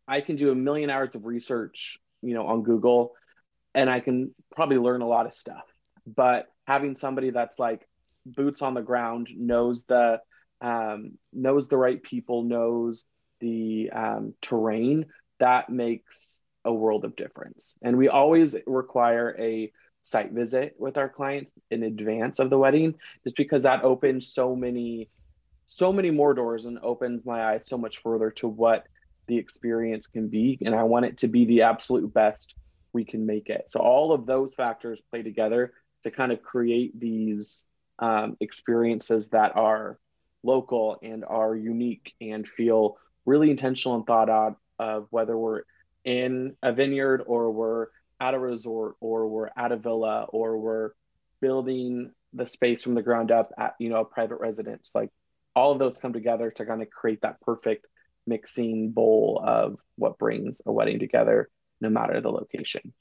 I 0.08 0.21
can 0.21 0.36
do 0.36 0.52
a 0.52 0.56
million 0.56 0.89
hours 0.89 1.15
of 1.15 1.26
research, 1.26 2.00
you 2.21 2.34
know, 2.34 2.45
on 2.45 2.63
Google, 2.63 3.13
and 3.74 3.89
I 3.89 4.00
can 4.00 4.34
probably 4.56 4.78
learn 4.78 5.02
a 5.02 5.08
lot 5.08 5.26
of 5.26 5.36
stuff. 5.36 5.63
But 6.06 6.47
having 6.67 6.95
somebody 6.95 7.30
that's 7.30 7.60
like 7.60 7.88
boots 8.26 8.62
on 8.62 8.74
the 8.74 8.82
ground, 8.82 9.30
knows 9.36 9.86
the 9.86 10.19
um, 10.62 11.17
knows 11.34 11.67
the 11.67 11.78
right 11.78 12.02
people, 12.02 12.43
knows 12.43 13.06
the 13.39 13.89
um, 13.91 14.34
terrain, 14.41 15.08
that 15.39 15.69
makes 15.69 16.43
a 16.65 16.74
world 16.74 17.06
of 17.06 17.15
difference. 17.15 17.76
And 17.82 17.97
we 17.97 18.08
always 18.08 18.56
require 18.65 19.36
a 19.39 19.71
site 20.02 20.32
visit 20.32 20.76
with 20.80 20.97
our 20.97 21.10
clients 21.10 21.52
in 21.69 21.84
advance 21.84 22.39
of 22.39 22.50
the 22.50 22.58
wedding, 22.58 22.95
just 23.24 23.36
because 23.36 23.63
that 23.63 23.84
opens 23.84 24.34
so 24.34 24.56
many, 24.56 25.10
so 25.67 25.93
many 25.93 26.12
more 26.12 26.34
doors 26.34 26.65
and 26.65 26.80
opens 26.80 27.26
my 27.26 27.54
eyes 27.54 27.67
so 27.67 27.78
much 27.78 28.02
further 28.02 28.32
to 28.32 28.47
what 28.47 28.86
the 29.28 29.38
experience 29.38 30.08
can 30.08 30.28
be. 30.28 30.58
And 30.65 30.76
I 30.76 30.84
want 30.84 31.06
it 31.06 31.17
to 31.19 31.28
be 31.28 31.45
the 31.45 31.63
absolute 31.63 32.13
best 32.13 32.56
we 32.93 33.06
can 33.06 33.26
make 33.26 33.50
it. 33.50 33.67
So 33.69 33.80
all 33.80 34.12
of 34.12 34.26
those 34.26 34.54
factors 34.54 35.02
play 35.10 35.21
together 35.21 35.74
to 36.04 36.12
kind 36.12 36.32
of 36.32 36.41
create 36.41 37.00
these 37.00 37.67
um, 38.00 38.36
experiences 38.39 39.28
that 39.30 39.56
are 39.56 40.00
local 40.43 40.97
and 41.04 41.24
are 41.24 41.56
unique 41.56 42.13
and 42.19 42.47
feel 42.47 42.97
really 43.26 43.52
intentional 43.52 43.95
and 43.95 44.06
thought 44.06 44.30
out 44.30 44.58
of 44.80 45.08
whether 45.12 45.38
we're 45.38 45.62
in 46.04 46.56
a 46.64 46.74
vineyard 46.74 47.24
or 47.26 47.52
we're 47.52 47.88
at 48.20 48.34
a 48.34 48.40
resort 48.40 48.96
or 49.00 49.28
we're 49.28 49.50
at 49.58 49.72
a 49.72 49.78
villa 49.78 50.26
or 50.30 50.58
we're 50.58 50.92
building 51.40 52.12
the 52.34 52.46
space 52.46 52.84
from 52.84 52.96
the 52.96 53.02
ground 53.02 53.32
up 53.32 53.52
at 53.58 53.76
you 53.80 53.90
know 53.90 54.02
a 54.02 54.06
private 54.06 54.40
residence 54.40 54.92
like 54.96 55.10
all 55.56 55.72
of 55.72 55.80
those 55.80 55.98
come 55.98 56.14
together 56.14 56.52
to 56.52 56.66
kind 56.66 56.82
of 56.82 56.90
create 56.90 57.22
that 57.22 57.42
perfect 57.42 57.86
mixing 58.26 58.92
bowl 58.92 59.42
of 59.46 59.78
what 59.96 60.18
brings 60.18 60.62
a 60.66 60.72
wedding 60.72 61.00
together 61.00 61.50
no 61.82 61.90
matter 61.90 62.22
the 62.22 62.30
location 62.32 62.94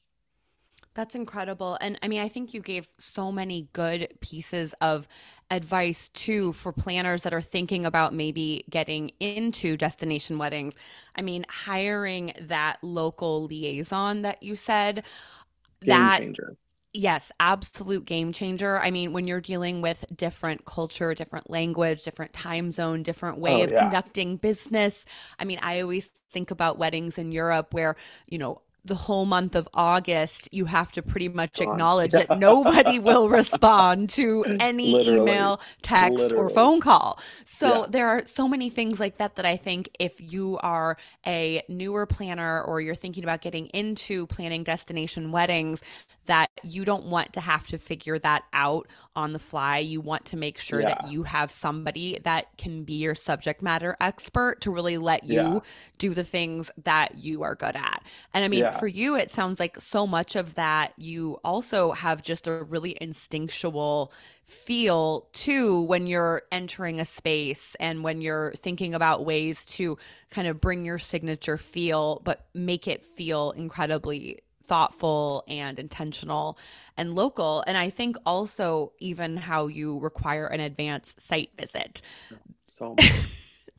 that's 1.01 1.15
incredible. 1.15 1.79
And 1.81 1.99
I 2.03 2.09
mean, 2.09 2.21
I 2.21 2.29
think 2.29 2.53
you 2.53 2.61
gave 2.61 2.87
so 2.99 3.33
many 3.33 3.69
good 3.73 4.09
pieces 4.21 4.75
of 4.83 5.09
advice 5.51 6.11
too 6.11 6.53
for 6.53 6.75
planners 6.75 7.23
that 7.23 7.33
are 7.33 7.41
thinking 7.41 7.87
about 7.87 8.13
maybe 8.13 8.65
getting 8.69 9.11
into 9.19 9.79
destination 9.79 10.37
weddings. 10.37 10.77
I 11.17 11.23
mean, 11.23 11.47
hiring 11.49 12.35
that 12.39 12.77
local 12.83 13.45
liaison 13.45 14.23
that 14.23 14.43
you 14.43 14.55
said, 14.57 14.97
game 15.81 15.89
that 15.89 16.19
changer. 16.19 16.57
Yes, 16.93 17.33
absolute 17.41 18.05
game 18.05 18.31
changer. 18.33 18.79
I 18.79 18.91
mean, 18.91 19.15
when 19.15 19.27
you're 19.27 19.41
dealing 19.41 19.81
with 19.81 20.05
different 20.15 20.67
culture, 20.67 21.15
different 21.15 21.49
language, 21.49 22.03
different 22.03 22.35
time 22.35 22.71
zone, 22.73 23.03
different 23.03 23.39
way 23.39 23.63
oh, 23.63 23.65
of 23.65 23.73
yeah. 23.73 23.81
conducting 23.81 24.37
business. 24.37 25.07
I 25.39 25.47
mean, 25.47 25.61
I 25.63 25.81
always 25.81 26.11
think 26.31 26.51
about 26.51 26.79
weddings 26.79 27.17
in 27.17 27.33
Europe 27.33 27.73
where, 27.73 27.97
you 28.29 28.37
know, 28.37 28.61
the 28.85 28.95
whole 28.95 29.25
month 29.25 29.55
of 29.55 29.69
August, 29.75 30.49
you 30.53 30.65
have 30.67 30.93
to 30.93 31.03
pretty 31.03 31.29
much 31.29 31.61
acknowledge 31.61 32.13
that 32.13 32.39
nobody 32.39 32.99
will 32.99 33.29
respond 33.29 34.11
to 34.11 34.45
any 34.61 34.93
Literally. 34.93 35.21
email, 35.21 35.61
text, 35.83 36.31
Literally. 36.31 36.45
or 36.45 36.51
phone 36.51 36.81
call. 36.81 37.19
So 37.45 37.81
yeah. 37.81 37.87
there 37.91 38.09
are 38.09 38.27
so 38.27 38.49
many 38.49 38.71
things 38.71 39.01
like 39.01 39.19
that 39.19 39.37
that 39.37 39.47
I 39.47 39.57
think 39.57 39.91
if 39.99 40.33
you 40.33 40.59
are 40.63 40.97
a 41.27 41.63
newer 41.69 42.07
planner 42.07 42.63
or 42.63 42.81
you're 42.81 42.95
thinking 42.95 43.25
about 43.25 43.41
getting 43.43 43.67
into 43.69 44.27
planning 44.27 44.65
destination 44.65 45.33
weddings, 45.33 45.83
that 46.27 46.49
you 46.63 46.85
don't 46.85 47.07
want 47.07 47.33
to 47.33 47.41
have 47.41 47.67
to 47.67 47.79
figure 47.79 48.19
that 48.19 48.45
out 48.53 48.87
on 49.17 49.33
the 49.33 49.39
fly. 49.39 49.79
You 49.79 50.01
want 50.01 50.27
to 50.27 50.37
make 50.37 50.59
sure 50.59 50.81
yeah. 50.81 50.89
that 50.89 51.11
you 51.11 51.25
have 51.25 51.51
somebody 51.51 52.19
that 52.23 52.57
can 52.57 52.85
be 52.85 52.95
your 52.95 53.15
subject 53.15 53.63
matter 53.63 53.97
expert 54.01 54.61
to 54.63 54.71
really 54.71 54.97
let 54.97 55.25
you 55.25 55.35
yeah. 55.35 55.59
do 55.99 56.15
the 56.15 56.25
things 56.25 56.71
that 56.85 57.19
you 57.19 57.43
are 57.43 57.55
good 57.55 57.77
at. 57.77 58.03
And 58.33 58.45
I 58.45 58.49
mean, 58.49 58.70
yeah. 58.73 58.79
for 58.79 58.87
you, 58.87 59.17
it 59.17 59.31
sounds 59.31 59.61
like 59.61 59.77
so 59.79 60.07
much 60.07 60.37
of 60.37 60.55
that 60.55 60.93
you 60.97 61.41
also 61.45 61.93
have 61.93 62.23
just 62.23 62.47
a 62.47 62.63
really 62.65 62.97
instinctual 63.01 64.13
feel 64.45 65.29
too 65.33 65.83
when 65.83 66.07
you're 66.07 66.43
entering 66.51 67.01
a 67.01 67.05
space 67.05 67.77
and 67.79 68.03
when 68.03 68.21
you're 68.21 68.53
thinking 68.53 68.95
about 68.95 69.25
ways 69.25 69.65
to 69.65 69.97
kind 70.31 70.49
of 70.49 70.61
bring 70.61 70.85
your 70.85 70.99
signature 70.99 71.57
feel, 71.57 72.21
but 72.25 72.47
make 72.55 72.89
it 72.89 73.05
feel 73.05 73.53
incredibly 73.53 74.41
thoughtful 74.65 75.43
and 75.49 75.79
intentional 75.81 76.57
and 76.97 77.15
local. 77.15 77.65
And 77.67 77.77
I 77.77 77.91
think 77.91 78.17
also 78.25 78.93
even 79.01 79.37
how 79.37 79.67
you 79.67 79.99
require 79.99 80.47
an 80.47 80.61
advanced 80.61 81.21
site 81.21 81.51
visit. 81.59 82.03
So 82.63 82.95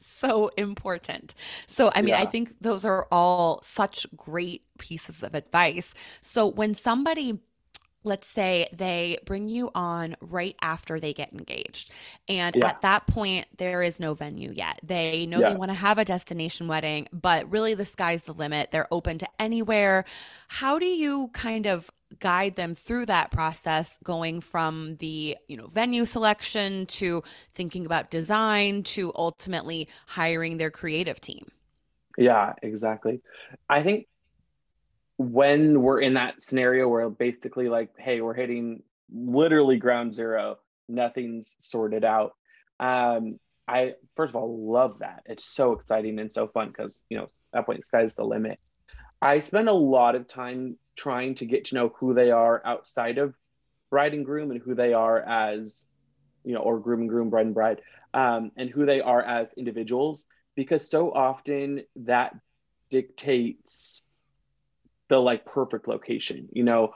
so 0.02 0.50
important. 0.58 1.36
So, 1.68 1.92
I 1.96 2.02
mean, 2.02 2.10
yeah. 2.10 2.22
I 2.22 2.26
think 2.26 2.56
those 2.62 2.86
are 2.86 3.08
all 3.12 3.60
such 3.64 4.06
great 4.16 4.64
pieces 4.78 5.24
of 5.24 5.36
advice. 5.36 5.94
So, 6.22 6.48
when 6.48 6.76
somebody 6.76 7.40
let's 8.04 8.28
say 8.28 8.68
they 8.74 9.18
bring 9.26 9.48
you 9.48 9.70
on 9.76 10.16
right 10.22 10.56
after 10.62 11.00
they 11.00 11.14
get 11.14 11.32
engaged. 11.34 11.92
And 12.28 12.56
yeah. 12.56 12.68
at 12.68 12.82
that 12.82 13.08
point 13.08 13.46
there 13.58 13.84
is 13.84 14.00
no 14.00 14.14
venue 14.14 14.52
yet. 14.52 14.80
They 14.84 15.26
know 15.26 15.40
yeah. 15.40 15.50
they 15.50 15.56
want 15.56 15.70
to 15.72 15.76
have 15.76 15.98
a 15.98 16.06
destination 16.06 16.68
wedding 16.68 17.08
but 17.14 17.50
really 17.50 17.74
the 17.74 17.86
sky's 17.86 18.24
the 18.24 18.34
limit. 18.34 18.72
They're 18.72 18.88
open 18.92 19.18
to 19.20 19.28
anywhere. 19.40 20.06
How 20.48 20.80
do 20.80 20.86
you 20.86 21.30
kind 21.34 21.66
of 21.66 21.90
guide 22.20 22.56
them 22.56 22.76
through 22.76 23.06
that 23.06 23.32
process 23.32 23.98
going 24.04 24.42
from 24.42 24.98
the 24.98 25.38
you 25.48 25.56
know 25.56 25.68
venue 25.68 26.06
selection 26.06 26.86
to 26.86 27.24
thinking 27.54 27.86
about 27.86 28.12
design 28.12 28.84
to 28.84 29.14
ultimately 29.16 29.88
hiring 30.08 30.58
their 30.58 30.72
creative 30.72 31.22
team? 31.22 31.48
Yeah 32.18 32.54
exactly. 32.62 33.22
I 33.70 33.84
think 33.84 34.08
when 35.22 35.82
we're 35.82 36.02
in 36.02 36.16
that 36.16 36.42
scenario 36.42 36.88
where 36.88 37.10
basically 37.10 37.70
like 37.70 37.90
hey 37.98 38.22
we're 38.22 38.34
hitting 38.34 38.84
literally 39.14 39.78
ground 39.78 40.14
zero 40.14 40.58
nothing's 40.88 41.56
sorted 41.60 42.04
out 42.04 42.34
um 42.80 43.40
i 43.68 43.94
first 44.16 44.32
of 44.32 44.36
all 44.36 44.72
love 44.72 45.00
that. 45.00 45.24
It's 45.26 45.46
so 45.46 45.74
exciting 45.74 46.20
and 46.20 46.32
so 46.32 46.48
fun 46.48 46.68
because 46.68 47.06
you 47.10 47.18
know 47.18 47.28
that 47.54 47.66
point 47.66 47.80
the 47.80 47.86
sky's 47.86 48.16
the 48.16 48.24
limit. 48.24 48.60
I 49.22 49.42
spend 49.42 49.70
a 49.70 49.74
lot 49.74 50.16
of 50.16 50.28
time 50.28 50.78
trying 50.96 51.36
to 51.36 51.46
get 51.46 51.66
to 51.66 51.76
know 51.76 51.94
who 52.00 52.14
they 52.14 52.32
are 52.32 52.62
outside 52.66 53.18
of 53.18 53.36
bride 53.90 54.14
and 54.14 54.26
groom 54.26 54.52
and 54.52 54.62
who 54.62 54.76
they 54.76 54.94
are 54.94 55.20
as 55.20 55.88
you 56.44 56.54
know 56.54 56.62
or 56.62 56.80
groom 56.80 57.02
and 57.02 57.10
groom 57.10 57.30
bride 57.30 57.46
and 57.46 57.56
bride 57.56 57.82
um, 58.14 58.52
and 58.58 58.70
who 58.70 58.86
they 58.86 59.02
are 59.02 59.22
as 59.22 59.54
individuals 59.54 60.26
because 60.56 60.90
so 60.90 61.12
often 61.12 61.84
that 61.96 62.36
dictates 62.90 64.02
the 65.12 65.20
like 65.20 65.46
perfect 65.46 65.88
location 65.88 66.48
you 66.52 66.64
know? 66.64 66.94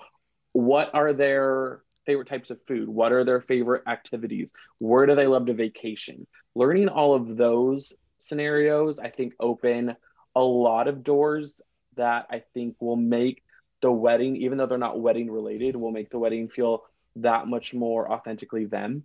What 0.54 0.89
are 0.93 1.12
their 1.12 1.82
favorite 2.06 2.30
types 2.30 2.49
of 2.49 2.60
food? 2.65 2.88
What 2.88 3.12
are 3.12 3.25
their 3.25 3.41
favorite 3.41 3.84
activities? 3.88 4.54
Where 4.78 5.06
do 5.06 5.15
they 5.15 5.28
love 5.28 5.47
to 5.47 5.54
vacation? 5.54 6.25
Learning 6.56 6.88
all 6.88 7.13
of 7.13 7.36
those 7.36 7.93
scenarios 8.17 8.99
i 8.99 9.10
think 9.10 9.34
open 9.39 9.95
a 10.36 10.41
lot 10.41 10.88
of 10.88 11.04
doors 11.04 11.62
that 11.95 12.25
i 12.32 12.41
think 12.54 12.75
will 12.80 12.95
make 12.95 13.43
the 13.82 13.91
wedding 13.91 14.38
even 14.38 14.58
though 14.58 14.65
they're 14.65 14.78
not 14.78 14.99
wedding 14.99 15.30
related 15.30 15.75
will 15.75 15.91
make 15.91 16.10
the 16.10 16.17
wedding 16.17 16.47
feel 16.47 16.84
that 17.17 17.47
much 17.47 17.73
more 17.73 18.12
authentically 18.12 18.65
them. 18.65 19.04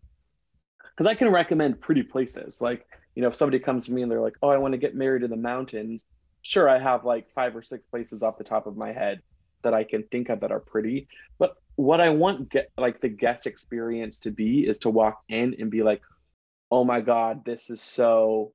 Because 0.97 1.11
i 1.11 1.15
can 1.15 1.29
recommend 1.31 1.81
pretty 1.81 2.03
places. 2.03 2.61
Like 2.61 2.87
you 3.15 3.23
know 3.23 3.29
if 3.29 3.35
somebody 3.35 3.59
comes 3.59 3.87
to 3.87 3.93
me 3.93 4.03
and 4.03 4.11
they're 4.11 4.21
like 4.21 4.37
oh 4.43 4.49
i 4.49 4.59
want 4.59 4.73
to 4.73 4.79
get 4.79 4.95
married 4.95 5.23
in 5.23 5.31
the 5.31 5.37
mountains 5.37 6.05
sure 6.43 6.69
I 6.69 6.79
have 6.79 7.05
like 7.05 7.33
five 7.35 7.55
or 7.57 7.63
six 7.63 7.87
places 7.87 8.23
off 8.23 8.39
the 8.39 8.45
top 8.45 8.67
of 8.67 8.77
my 8.77 8.93
head 8.93 9.21
that 9.63 9.75
I 9.75 9.85
can 9.85 10.05
think 10.05 10.29
of 10.29 10.41
that 10.41 10.53
are 10.53 10.61
pretty. 10.61 11.09
But 11.39 11.57
what 11.77 12.01
I 12.01 12.11
want 12.11 12.51
get 12.51 12.71
like 12.77 13.01
the 13.01 13.09
guest 13.09 13.47
experience 13.47 14.21
to 14.21 14.31
be 14.31 14.67
is 14.67 14.79
to 14.81 14.91
walk 14.91 15.23
in 15.29 15.57
and 15.59 15.71
be 15.71 15.83
like, 15.83 16.03
oh 16.71 16.85
my 16.85 17.01
God, 17.01 17.45
this 17.45 17.71
is 17.71 17.81
so 17.81 18.53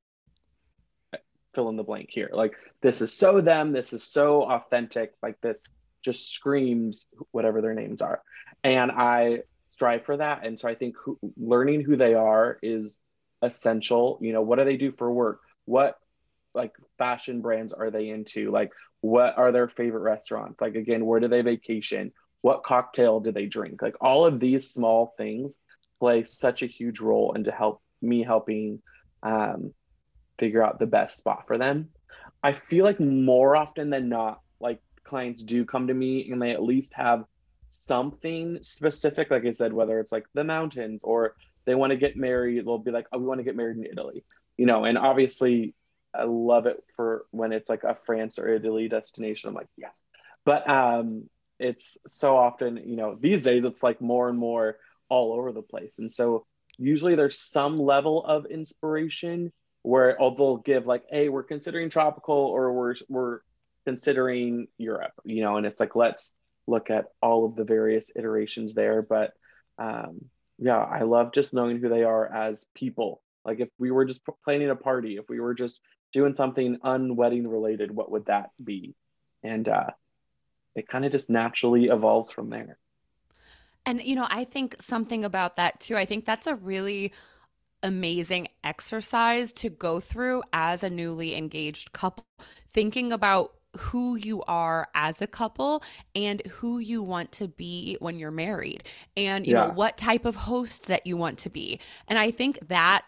fill 1.53 1.69
in 1.69 1.75
the 1.75 1.83
blank 1.83 2.09
here. 2.11 2.29
Like 2.33 2.53
this 2.81 3.01
is 3.01 3.13
so 3.13 3.41
them, 3.41 3.71
this 3.71 3.93
is 3.93 4.03
so 4.03 4.43
authentic, 4.43 5.13
like 5.23 5.39
this 5.41 5.67
just 6.03 6.31
screams 6.31 7.05
whatever 7.31 7.61
their 7.61 7.73
names 7.73 8.01
are. 8.01 8.21
And 8.63 8.91
I 8.91 9.39
strive 9.67 10.05
for 10.05 10.17
that. 10.17 10.45
And 10.45 10.59
so 10.59 10.67
I 10.67 10.75
think 10.75 10.95
who, 11.03 11.17
learning 11.37 11.81
who 11.81 11.95
they 11.95 12.13
are 12.13 12.59
is 12.61 12.99
essential. 13.41 14.19
You 14.21 14.33
know, 14.33 14.41
what 14.41 14.59
do 14.59 14.65
they 14.65 14.77
do 14.77 14.91
for 14.91 15.11
work? 15.11 15.41
What 15.65 15.97
like 16.55 16.73
fashion 16.97 17.41
brands 17.41 17.73
are 17.73 17.91
they 17.91 18.09
into? 18.09 18.51
Like 18.51 18.71
what 19.01 19.37
are 19.37 19.51
their 19.51 19.67
favorite 19.67 20.01
restaurants? 20.01 20.59
Like 20.59 20.75
again, 20.75 21.05
where 21.05 21.19
do 21.19 21.27
they 21.27 21.41
vacation? 21.41 22.11
What 22.41 22.63
cocktail 22.63 23.19
do 23.19 23.31
they 23.31 23.45
drink? 23.45 23.81
Like 23.81 23.95
all 24.01 24.25
of 24.25 24.39
these 24.39 24.71
small 24.71 25.13
things 25.17 25.57
play 25.99 26.23
such 26.23 26.63
a 26.63 26.67
huge 26.67 26.99
role 26.99 27.33
into 27.33 27.51
help 27.51 27.81
me 28.01 28.23
helping 28.23 28.81
um, 29.23 29.73
figure 30.39 30.63
out 30.63 30.79
the 30.79 30.85
best 30.85 31.17
spot 31.17 31.45
for 31.47 31.57
them. 31.57 31.89
I 32.43 32.53
feel 32.53 32.85
like 32.85 32.99
more 32.99 33.55
often 33.55 33.89
than 33.89 34.09
not, 34.09 34.41
like 34.59 34.81
clients 35.03 35.43
do 35.43 35.65
come 35.65 35.87
to 35.87 35.93
me 35.93 36.29
and 36.31 36.41
they 36.41 36.51
at 36.51 36.63
least 36.63 36.93
have 36.95 37.25
something 37.67 38.59
specific, 38.61 39.31
like 39.31 39.45
I 39.45 39.51
said, 39.51 39.73
whether 39.73 39.99
it's 39.99 40.11
like 40.11 40.25
the 40.33 40.43
mountains 40.43 41.01
or 41.03 41.35
they 41.65 41.75
want 41.75 41.91
to 41.91 41.97
get 41.97 42.15
married, 42.15 42.65
they'll 42.65 42.77
be 42.77 42.91
like, 42.91 43.07
oh, 43.11 43.17
we 43.17 43.25
want 43.25 43.39
to 43.39 43.43
get 43.43 43.55
married 43.55 43.77
in 43.77 43.85
Italy, 43.85 44.23
you 44.57 44.65
know, 44.65 44.85
and 44.85 44.97
obviously 44.97 45.73
I 46.19 46.23
love 46.25 46.65
it 46.65 46.83
for 46.95 47.25
when 47.31 47.51
it's 47.51 47.69
like 47.69 47.83
a 47.83 47.97
France 48.05 48.39
or 48.39 48.47
Italy 48.47 48.87
destination. 48.87 49.49
I'm 49.49 49.55
like, 49.55 49.69
yes. 49.77 49.99
But 50.45 50.69
um, 50.69 51.29
it's 51.59 51.97
so 52.07 52.37
often, 52.37 52.77
you 52.85 52.95
know, 52.95 53.17
these 53.19 53.43
days 53.43 53.65
it's 53.65 53.83
like 53.83 54.01
more 54.01 54.29
and 54.29 54.37
more 54.37 54.77
all 55.09 55.33
over 55.33 55.51
the 55.51 55.61
place. 55.61 55.99
And 55.99 56.11
so 56.11 56.45
usually 56.77 57.15
there's 57.15 57.39
some 57.39 57.79
level 57.79 58.23
of 58.23 58.45
inspiration 58.45 59.51
where 59.81 60.19
oh, 60.21 60.35
they'll 60.35 60.57
give 60.57 60.85
like, 60.85 61.03
hey, 61.09 61.29
we're 61.29 61.43
considering 61.43 61.89
tropical 61.89 62.35
or 62.35 62.73
we're 62.73 62.95
we're 63.07 63.39
considering 63.85 64.67
Europe, 64.77 65.13
you 65.23 65.43
know, 65.43 65.57
and 65.57 65.65
it's 65.65 65.79
like, 65.79 65.95
let's 65.95 66.31
look 66.67 66.89
at 66.89 67.05
all 67.21 67.45
of 67.45 67.55
the 67.55 67.63
various 67.63 68.09
iterations 68.15 68.73
there. 68.73 69.01
But 69.01 69.33
um, 69.77 70.25
yeah, 70.57 70.77
I 70.77 71.03
love 71.03 71.33
just 71.33 71.53
knowing 71.53 71.79
who 71.79 71.89
they 71.89 72.03
are 72.03 72.25
as 72.33 72.65
people. 72.73 73.21
Like 73.45 73.59
if 73.59 73.69
we 73.77 73.91
were 73.91 74.05
just 74.05 74.21
planning 74.43 74.69
a 74.69 74.75
party, 74.75 75.17
if 75.17 75.29
we 75.29 75.39
were 75.39 75.53
just 75.53 75.81
doing 76.15 76.35
something 76.35 76.79
unwedding 76.81 77.45
related, 77.47 77.91
what 77.91 78.09
would 78.09 78.25
that 78.27 78.51
be? 78.63 78.95
And 79.43 79.67
uh, 79.67 79.91
it 80.73 80.87
kind 80.87 81.05
of 81.05 81.11
just 81.11 81.29
naturally 81.29 81.85
evolves 81.85 82.31
from 82.31 82.49
there. 82.49 82.77
And, 83.85 84.01
you 84.01 84.15
know, 84.15 84.25
I 84.29 84.45
think 84.45 84.77
something 84.79 85.25
about 85.25 85.57
that 85.57 85.81
too. 85.81 85.97
I 85.97 86.05
think 86.05 86.25
that's 86.25 86.47
a 86.47 86.55
really 86.55 87.11
amazing 87.83 88.47
exercise 88.63 89.51
to 89.53 89.69
go 89.69 89.99
through 89.99 90.41
as 90.53 90.81
a 90.81 90.89
newly 90.89 91.35
engaged 91.35 91.91
couple, 91.91 92.25
thinking 92.71 93.11
about 93.11 93.53
who 93.77 94.15
you 94.15 94.41
are 94.47 94.87
as 94.95 95.21
a 95.21 95.27
couple 95.27 95.83
and 96.15 96.41
who 96.45 96.79
you 96.79 97.03
want 97.03 97.33
to 97.33 97.47
be 97.49 97.97
when 97.99 98.17
you're 98.17 98.31
married 98.31 98.85
and 99.17 99.45
you 99.45 99.53
yeah. 99.53 99.67
know 99.67 99.73
what 99.73 99.97
type 99.97 100.23
of 100.23 100.33
host 100.33 100.87
that 100.87 101.05
you 101.05 101.17
want 101.17 101.37
to 101.37 101.49
be 101.49 101.77
and 102.07 102.17
i 102.17 102.31
think 102.31 102.57
that 102.69 103.03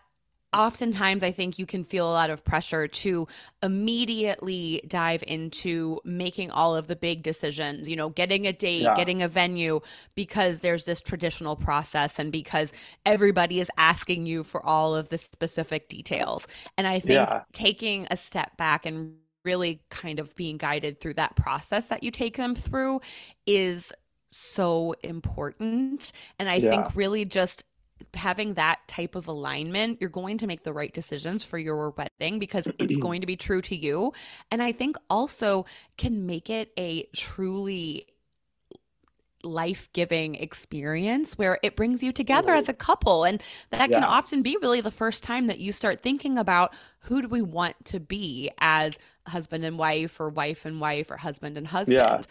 oftentimes 0.58 1.24
I 1.24 1.32
think 1.32 1.60
you 1.60 1.66
can 1.66 1.84
feel 1.84 2.10
a 2.10 2.12
lot 2.12 2.30
of 2.30 2.44
pressure 2.44 2.88
to 2.88 3.28
immediately 3.62 4.82
dive 4.88 5.24
into 5.28 6.00
making 6.04 6.52
all 6.52 6.76
of 6.76 6.88
the 6.88 6.96
big 6.96 7.22
decisions, 7.22 7.88
you 7.88 7.96
know, 7.96 8.10
getting 8.10 8.48
a 8.48 8.52
date, 8.52 8.82
yeah. 8.82 8.96
getting 8.96 9.22
a 9.22 9.28
venue, 9.28 9.80
because 10.16 10.62
there's 10.62 10.86
this 10.86 11.02
traditional 11.02 11.56
process 11.56 12.18
and 12.18 12.32
because 12.32 12.74
everybody 13.06 13.60
is 13.60 13.70
asking 13.78 14.26
you 14.26 14.44
for 14.44 14.66
all 14.66 14.96
of 14.96 15.10
the 15.10 15.18
specific 15.18 15.88
details. 15.88 16.48
And 16.78 16.88
I 16.88 17.00
think 17.00 17.30
yeah. 17.30 17.44
taking 17.54 18.08
a 18.10 18.18
step 18.18 18.58
back 18.58 18.86
and 18.86 19.14
really 19.46 19.82
kind 19.90 20.20
of 20.20 20.36
being 20.36 20.58
guided 20.58 21.00
through 21.00 21.14
that 21.14 21.36
process 21.36 21.88
that 21.90 22.04
you 22.04 22.12
take 22.12 22.36
them 22.36 22.56
through 22.56 23.00
is 23.46 23.94
so 24.30 24.94
important. 25.04 26.12
And 26.40 26.50
I 26.50 26.56
yeah. 26.56 26.70
think 26.70 26.96
really 26.96 27.24
just 27.24 27.64
having 28.14 28.56
that 28.56 28.88
type 28.88 29.16
of 29.16 29.28
alignment, 29.28 30.00
you're 30.02 30.10
going 30.10 30.38
to 30.40 30.48
make 30.48 30.64
the 30.64 30.74
right 30.74 30.94
decisions 30.94 31.44
for 31.44 31.58
your 31.58 31.92
wedding 31.92 32.40
because 32.40 32.68
it's 32.80 32.98
going 32.98 33.22
to 33.22 33.28
be 33.28 33.36
true 33.36 33.62
to 33.62 33.76
you. 33.76 34.14
And 34.52 34.62
I 34.62 34.72
think 34.72 34.98
also 35.10 35.66
can 35.98 36.26
make 36.26 36.50
it 36.50 36.72
a 36.78 37.04
truly 37.16 38.08
life 39.44 39.88
giving 39.94 40.36
experience 40.36 41.38
where 41.38 41.60
it 41.62 41.76
brings 41.76 42.02
you 42.02 42.12
together 42.12 42.52
as 42.52 42.68
a 42.68 42.74
mm-hmm. 42.74 42.80
couple. 42.80 43.24
And 43.24 43.42
that 43.70 43.90
yeah. 43.90 44.00
can 44.00 44.04
often 44.04 44.42
be 44.42 44.58
really 44.62 44.82
the 44.82 44.92
first 44.92 45.24
time 45.24 45.48
that 45.48 45.60
you 45.60 45.72
start 45.72 46.02
thinking 46.02 46.38
about 46.38 46.74
who 47.02 47.22
do 47.22 47.28
we 47.28 47.42
want 47.42 47.76
to 47.86 48.00
be 48.00 48.52
as 48.60 48.98
husband 49.28 49.64
and 49.64 49.78
wife, 49.78 50.20
or 50.20 50.30
wife 50.30 50.66
and 50.66 50.82
wife, 50.82 51.12
or 51.12 51.18
husband 51.18 51.58
and 51.58 51.68
husband. 51.68 51.98
Yeah. 51.98 52.22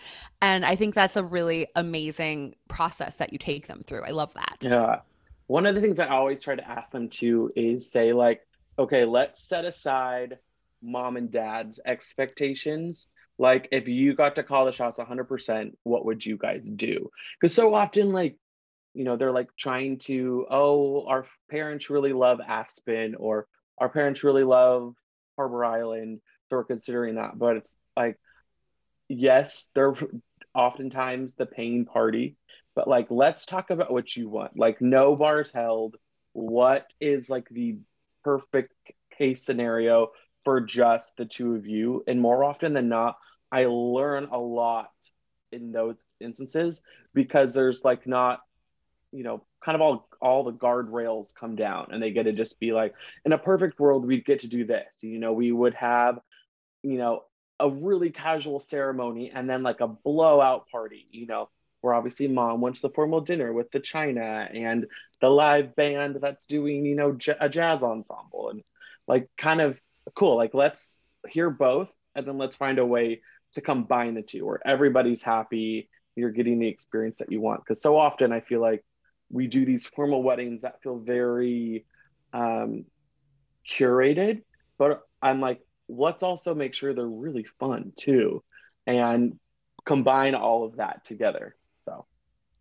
And 0.43 0.65
I 0.65 0.77
think 0.77 0.95
that's 0.95 1.17
a 1.17 1.25
really 1.25 1.67
amazing 1.77 2.57
process 2.69 3.17
that 3.17 3.33
you 3.33 3.39
take 3.39 3.67
them 3.67 3.83
through. 3.83 4.03
I 4.03 4.11
love 4.11 4.35
that. 4.35 4.59
Yeah 4.61 5.01
one 5.47 5.67
of 5.67 5.75
the 5.75 5.81
things 5.81 6.01
I 6.01 6.09
always 6.09 6.43
try 6.43 6.57
to 6.57 6.69
ask 6.69 6.91
them 6.91 7.09
to 7.11 7.53
is 7.55 7.91
say, 7.91 8.13
like, 8.13 8.41
okay, 8.79 9.05
let's 9.05 9.43
set 9.47 9.65
aside 9.65 10.39
mom 10.83 11.17
and 11.17 11.31
dad's 11.31 11.81
expectations. 11.85 13.07
Like, 13.39 13.69
if 13.73 13.87
you 13.87 14.15
got 14.15 14.37
to 14.37 14.43
call 14.43 14.65
the 14.65 14.73
shots 14.73 14.99
100%, 14.99 15.73
what 15.83 16.05
would 16.07 16.25
you 16.25 16.37
guys 16.37 16.65
do? 16.65 17.11
Because 17.41 17.55
so 17.55 17.75
often, 17.75 18.13
like, 18.13 18.37
you 18.95 19.05
know, 19.05 19.17
they're 19.17 19.33
like 19.33 19.51
trying 19.59 19.99
to, 19.99 20.47
oh, 20.51 21.07
our 21.07 21.27
parents 21.51 21.91
really 21.91 22.15
love 22.15 22.41
Aspen 22.41 23.15
or 23.15 23.47
our 23.79 23.91
parents 23.91 24.25
really 24.25 24.45
love 24.45 24.95
Harbor 25.37 25.65
Island. 25.65 26.21
So 26.49 26.57
we're 26.57 26.65
considering 26.65 27.17
that. 27.17 27.39
But 27.39 27.57
it's 27.57 27.77
like, 27.95 28.19
yes, 29.09 29.69
they're 29.75 29.95
oftentimes 30.55 31.35
the 31.35 31.45
paying 31.45 31.85
party 31.85 32.37
but 32.77 32.87
like 32.87 33.09
let's 33.11 33.47
talk 33.47 33.71
about 33.71 33.93
what 33.93 34.15
you 34.15 34.29
want. 34.29 34.57
Like 34.57 34.81
no 34.81 35.17
bars 35.17 35.51
held 35.51 35.97
what 36.35 36.87
is 37.01 37.29
like 37.29 37.49
the 37.49 37.79
perfect 38.23 38.75
case 39.19 39.43
scenario 39.43 40.11
for 40.45 40.61
just 40.61 41.17
the 41.17 41.25
two 41.25 41.57
of 41.57 41.67
you? 41.67 42.05
And 42.07 42.21
more 42.21 42.45
often 42.45 42.73
than 42.75 42.89
not 42.89 43.17
i 43.53 43.65
learn 43.67 44.25
a 44.33 44.39
lot 44.39 44.91
in 45.53 45.73
those 45.73 45.97
instances 46.21 46.83
because 47.15 47.55
there's 47.55 47.85
like 47.85 48.07
not 48.07 48.41
you 49.13 49.23
know 49.23 49.45
kind 49.65 49.77
of 49.77 49.81
all 49.81 50.09
all 50.21 50.45
the 50.45 50.53
guardrails 50.53 51.35
come 51.35 51.57
down 51.57 51.89
and 51.93 52.03
they 52.03 52.11
get 52.11 52.25
to 52.25 52.33
just 52.33 52.59
be 52.59 52.73
like 52.73 52.95
in 53.25 53.33
a 53.33 53.39
perfect 53.39 53.79
world 53.79 54.05
we'd 54.07 54.25
get 54.25 54.41
to 54.41 54.49
do 54.49 54.67
this. 54.67 54.95
You 55.01 55.19
know 55.19 55.33
we 55.33 55.53
would 55.53 55.75
have 55.75 56.19
you 56.83 56.99
know 56.99 57.23
a 57.59 57.71
really 57.71 58.11
casual 58.11 58.61
ceremony 58.61 59.31
and 59.35 59.49
then 59.49 59.63
like 59.63 59.81
a 59.81 59.89
blowout 59.89 60.69
party 60.71 61.07
you 61.11 61.27
know 61.27 61.49
where 61.87 61.95
obviously 61.95 62.29
mom 62.29 62.61
went 62.61 62.77
to 62.77 62.83
the 62.83 62.91
formal 62.91 63.21
dinner 63.21 63.53
with 63.53 63.71
the 63.71 63.81
china 63.81 64.49
and 64.53 64.87
the 65.21 65.29
live 65.29 65.75
band 65.77 66.19
that's 66.21 66.47
doing 66.47 66.85
you 66.85 66.95
know 66.95 67.13
j- 67.13 67.37
a 67.41 67.49
jazz 67.49 67.83
ensemble 67.83 68.51
and 68.51 68.63
like 69.09 69.29
kind 69.39 69.61
of 69.61 69.79
cool. 70.15 70.37
Like 70.37 70.55
let's 70.55 70.99
hear 71.29 71.51
both 71.51 71.89
and 72.15 72.27
then 72.27 72.39
let's 72.39 72.57
find 72.57 72.79
a 72.79 72.87
way 72.87 73.23
to 73.53 73.61
combine 73.61 74.15
the 74.15 74.23
two 74.23 74.45
where 74.45 74.61
everybody's 74.67 75.23
happy 75.23 75.89
you're 76.15 76.31
getting 76.31 76.59
the 76.59 76.69
experience 76.69 77.19
that 77.19 77.31
you 77.31 77.41
want. 77.41 77.61
Because 77.61 77.83
so 77.83 77.97
often 77.97 78.33
i 78.33 78.41
feel 78.41 78.61
like 78.61 78.85
we 79.31 79.47
do 79.47 79.65
these 79.65 79.87
formal 79.87 80.23
weddings 80.23 80.63
that 80.63 80.83
feel 80.83 80.99
very 80.99 81.85
um, 82.33 82.85
curated 83.69 84.43
but 84.79 85.03
i'm 85.21 85.41
like 85.41 85.61
let's 85.89 86.23
also 86.23 86.55
make 86.55 86.75
sure 86.75 86.95
they're 86.95 87.07
really 87.07 87.47
fun 87.59 87.93
too 87.97 88.43
and 88.87 89.39
combine 89.85 90.35
all 90.35 90.65
of 90.65 90.77
that 90.77 91.05
together 91.05 91.57
so, 91.87 92.07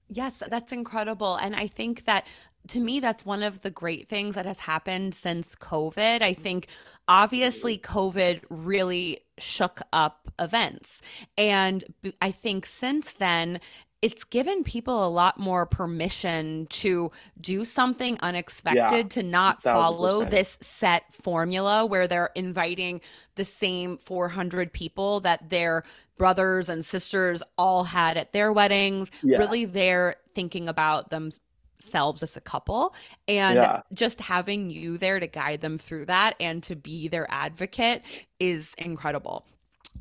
yes, 0.08 0.42
that's 0.48 0.72
incredible. 0.72 1.36
And 1.36 1.56
I 1.56 1.68
think 1.68 2.06
that 2.06 2.26
to 2.70 2.80
me, 2.80 3.00
that's 3.00 3.26
one 3.26 3.44
of 3.44 3.62
the 3.62 3.70
great 3.70 4.08
things 4.08 4.36
that 4.36 4.46
has 4.46 4.60
happened 4.60 5.14
since 5.14 5.56
COVID. 5.56 6.22
I 6.22 6.34
think 6.34 6.68
obviously 7.08 7.78
COVID 7.78 8.42
really 8.50 9.20
shook 9.38 9.82
up 9.94 10.32
events. 10.40 11.02
And 11.38 11.84
I 12.22 12.32
think 12.32 12.66
since 12.66 13.14
then, 13.14 13.60
it's 14.06 14.24
given 14.24 14.64
people 14.64 15.04
a 15.04 15.10
lot 15.10 15.40
more 15.40 15.66
permission 15.66 16.68
to 16.68 17.12
do 17.42 17.66
something 17.66 18.20
unexpected, 18.22 18.78
yeah, 18.78 19.02
to 19.02 19.24
not 19.24 19.64
100%. 19.64 19.74
follow 19.74 20.26
this 20.26 20.60
set 20.62 21.12
formula 21.12 21.88
where 21.88 22.08
they're 22.08 22.30
inviting 22.36 23.02
the 23.34 23.44
same 23.44 23.98
400 23.98 24.72
people 24.72 25.22
that 25.22 25.50
their 25.50 25.82
brothers 26.20 26.70
and 26.70 26.86
sisters 26.86 27.42
all 27.58 27.84
had 27.84 28.16
at 28.16 28.32
their 28.32 28.54
weddings. 28.54 29.10
Yes. 29.24 29.40
Really, 29.40 29.66
they're 29.66 30.18
thinking 30.36 30.70
about 30.70 31.10
themselves 31.10 32.22
as 32.22 32.38
a 32.38 32.42
couple 32.42 32.94
and 33.28 33.56
yeah. 33.56 33.82
just 33.92 34.22
having 34.22 34.70
you 34.70 35.00
there 35.00 35.20
to 35.20 35.26
guide 35.26 35.62
them 35.62 35.80
through 35.80 36.06
that 36.06 36.36
and 36.40 36.62
to 36.62 36.76
be 36.76 37.08
their 37.08 37.26
advocate 37.32 38.04
is 38.40 38.76
incredible. 38.78 39.48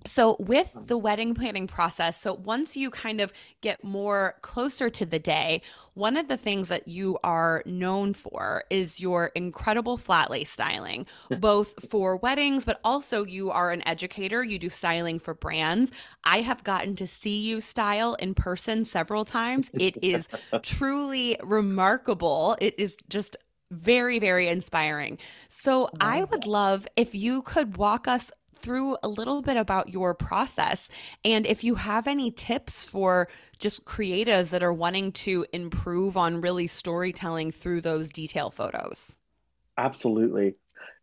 So, 0.06 0.36
with 0.38 0.76
the 0.86 0.98
wedding 0.98 1.34
planning 1.34 1.66
process, 1.66 2.20
so 2.20 2.34
once 2.34 2.76
you 2.76 2.90
kind 2.90 3.22
of 3.22 3.32
get 3.62 3.82
more 3.82 4.36
closer 4.42 4.90
to 4.90 5.06
the 5.06 5.18
day, 5.18 5.62
one 5.94 6.18
of 6.18 6.28
the 6.28 6.36
things 6.36 6.68
that 6.68 6.88
you 6.88 7.18
are 7.24 7.62
known 7.64 8.12
for 8.12 8.64
is 8.68 9.00
your 9.00 9.32
incredible 9.34 9.96
flat 9.96 10.30
lay 10.30 10.44
styling, 10.44 11.06
both 11.38 11.88
for 11.88 12.16
weddings, 12.16 12.66
but 12.66 12.80
also 12.84 13.24
you 13.24 13.50
are 13.50 13.70
an 13.70 13.86
educator. 13.88 14.44
You 14.44 14.58
do 14.58 14.68
styling 14.68 15.18
for 15.18 15.32
brands. 15.32 15.90
I 16.22 16.42
have 16.42 16.64
gotten 16.64 16.96
to 16.96 17.06
see 17.06 17.40
you 17.40 17.62
style 17.62 18.14
in 18.14 18.34
person 18.34 18.84
several 18.84 19.24
times. 19.24 19.70
It 19.72 19.96
is 20.02 20.28
truly 20.62 21.38
remarkable. 21.42 22.56
It 22.60 22.74
is 22.78 22.98
just 23.08 23.36
very, 23.70 24.18
very 24.18 24.48
inspiring. 24.48 25.18
So, 25.48 25.88
I 25.98 26.24
would 26.24 26.46
love 26.46 26.86
if 26.96 27.14
you 27.14 27.40
could 27.40 27.78
walk 27.78 28.06
us 28.06 28.30
through 28.64 28.96
a 29.02 29.08
little 29.08 29.42
bit 29.42 29.58
about 29.58 29.90
your 29.90 30.14
process 30.14 30.88
and 31.22 31.44
if 31.44 31.62
you 31.62 31.74
have 31.74 32.06
any 32.06 32.30
tips 32.30 32.86
for 32.86 33.28
just 33.58 33.84
creatives 33.84 34.50
that 34.52 34.62
are 34.62 34.72
wanting 34.72 35.12
to 35.12 35.44
improve 35.52 36.16
on 36.16 36.40
really 36.40 36.66
storytelling 36.66 37.50
through 37.50 37.82
those 37.82 38.08
detail 38.08 38.50
photos. 38.50 39.18
Absolutely. 39.76 40.54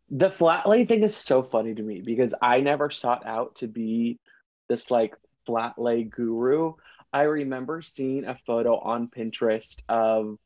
The 0.09 0.31
flat 0.31 0.67
lay 0.67 0.85
thing 0.85 1.03
is 1.03 1.15
so 1.15 1.43
funny 1.43 1.75
to 1.75 1.83
me 1.83 2.01
because 2.03 2.33
I 2.41 2.61
never 2.61 2.89
sought 2.89 3.27
out 3.27 3.57
to 3.57 3.67
be 3.67 4.19
this 4.67 4.89
like 4.89 5.13
flat 5.45 5.77
lay 5.77 6.03
guru. 6.03 6.73
I 7.13 7.23
remember 7.23 7.83
seeing 7.83 8.25
a 8.25 8.39
photo 8.47 8.75
on 8.79 9.07
Pinterest 9.07 9.81
of 9.87 10.39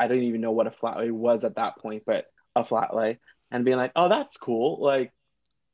I 0.00 0.08
don't 0.08 0.22
even 0.22 0.40
know 0.40 0.52
what 0.52 0.66
a 0.66 0.72
flat 0.72 0.98
lay 0.98 1.12
was 1.12 1.44
at 1.44 1.56
that 1.56 1.78
point, 1.78 2.02
but 2.04 2.24
a 2.56 2.64
flat 2.64 2.94
lay 2.94 3.20
and 3.50 3.64
being 3.64 3.76
like, 3.76 3.92
oh, 3.96 4.08
that's 4.08 4.36
cool. 4.36 4.82
Like, 4.82 5.12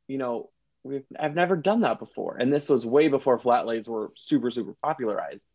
you 0.08 0.18
know, 0.18 0.50
we've 0.84 1.04
I've 1.18 1.34
never 1.34 1.56
done 1.56 1.80
that 1.82 1.98
before. 1.98 2.36
And 2.36 2.52
this 2.52 2.68
was 2.68 2.86
way 2.86 3.08
before 3.08 3.38
flat 3.38 3.66
lays 3.66 3.88
were 3.88 4.12
super, 4.16 4.50
super 4.50 4.74
popularized. 4.82 5.46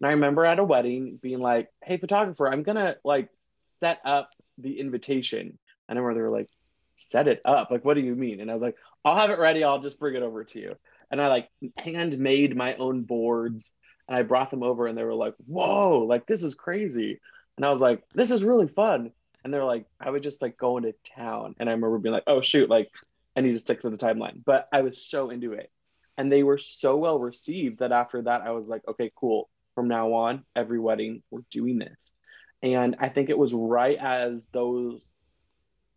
And 0.00 0.06
I 0.06 0.12
remember 0.12 0.44
at 0.44 0.58
a 0.58 0.64
wedding 0.64 1.18
being 1.22 1.40
like, 1.40 1.68
hey, 1.84 1.98
photographer, 1.98 2.48
I'm 2.48 2.62
gonna 2.62 2.96
like 3.04 3.28
set 3.64 4.00
up 4.04 4.30
the 4.58 4.80
invitation. 4.80 5.58
And 5.88 5.98
I 5.98 6.02
remember 6.02 6.14
they 6.14 6.28
were 6.30 6.38
like, 6.38 6.48
set 6.96 7.28
it 7.28 7.40
up. 7.44 7.70
Like, 7.70 7.84
what 7.84 7.94
do 7.94 8.00
you 8.00 8.14
mean? 8.14 8.40
And 8.40 8.50
I 8.50 8.54
was 8.54 8.62
like, 8.62 8.76
I'll 9.04 9.16
have 9.16 9.30
it 9.30 9.38
ready, 9.38 9.64
I'll 9.64 9.80
just 9.80 9.98
bring 9.98 10.14
it 10.16 10.22
over 10.22 10.44
to 10.44 10.60
you. 10.60 10.76
and 11.10 11.20
I 11.20 11.28
like 11.28 11.48
handmade 11.76 12.56
my 12.56 12.74
own 12.76 13.02
boards 13.02 13.72
and 14.08 14.16
I 14.16 14.22
brought 14.22 14.50
them 14.50 14.62
over 14.62 14.86
and 14.86 14.96
they 14.96 15.04
were 15.04 15.14
like, 15.14 15.34
whoa, 15.46 16.00
like 16.00 16.26
this 16.26 16.42
is 16.42 16.54
crazy. 16.54 17.20
And 17.56 17.66
I 17.66 17.70
was 17.70 17.80
like, 17.80 18.02
this 18.14 18.30
is 18.30 18.44
really 18.44 18.68
fun. 18.68 19.12
And 19.44 19.52
they're 19.52 19.64
like, 19.64 19.86
I 20.00 20.10
would 20.10 20.22
just 20.22 20.42
like 20.42 20.56
go 20.56 20.76
into 20.76 20.94
town. 21.16 21.54
And 21.58 21.68
I 21.68 21.72
remember 21.72 21.98
being 21.98 22.12
like, 22.12 22.24
oh 22.26 22.40
shoot, 22.40 22.68
like 22.70 22.90
I 23.36 23.40
need 23.40 23.52
to 23.52 23.58
stick 23.58 23.82
to 23.82 23.90
the 23.90 23.96
timeline. 23.96 24.42
But 24.44 24.68
I 24.72 24.82
was 24.82 25.06
so 25.08 25.30
into 25.30 25.52
it. 25.52 25.70
And 26.16 26.30
they 26.30 26.42
were 26.42 26.58
so 26.58 26.96
well 26.96 27.18
received 27.18 27.78
that 27.78 27.92
after 27.92 28.22
that, 28.22 28.42
I 28.42 28.50
was 28.50 28.68
like, 28.68 28.82
okay, 28.86 29.10
cool. 29.16 29.48
From 29.74 29.88
now 29.88 30.12
on, 30.12 30.44
every 30.54 30.78
wedding, 30.78 31.22
we're 31.30 31.40
doing 31.50 31.78
this. 31.78 32.12
And 32.62 32.96
I 33.00 33.08
think 33.08 33.30
it 33.30 33.38
was 33.38 33.54
right 33.54 33.96
as 33.98 34.46
those 34.52 35.00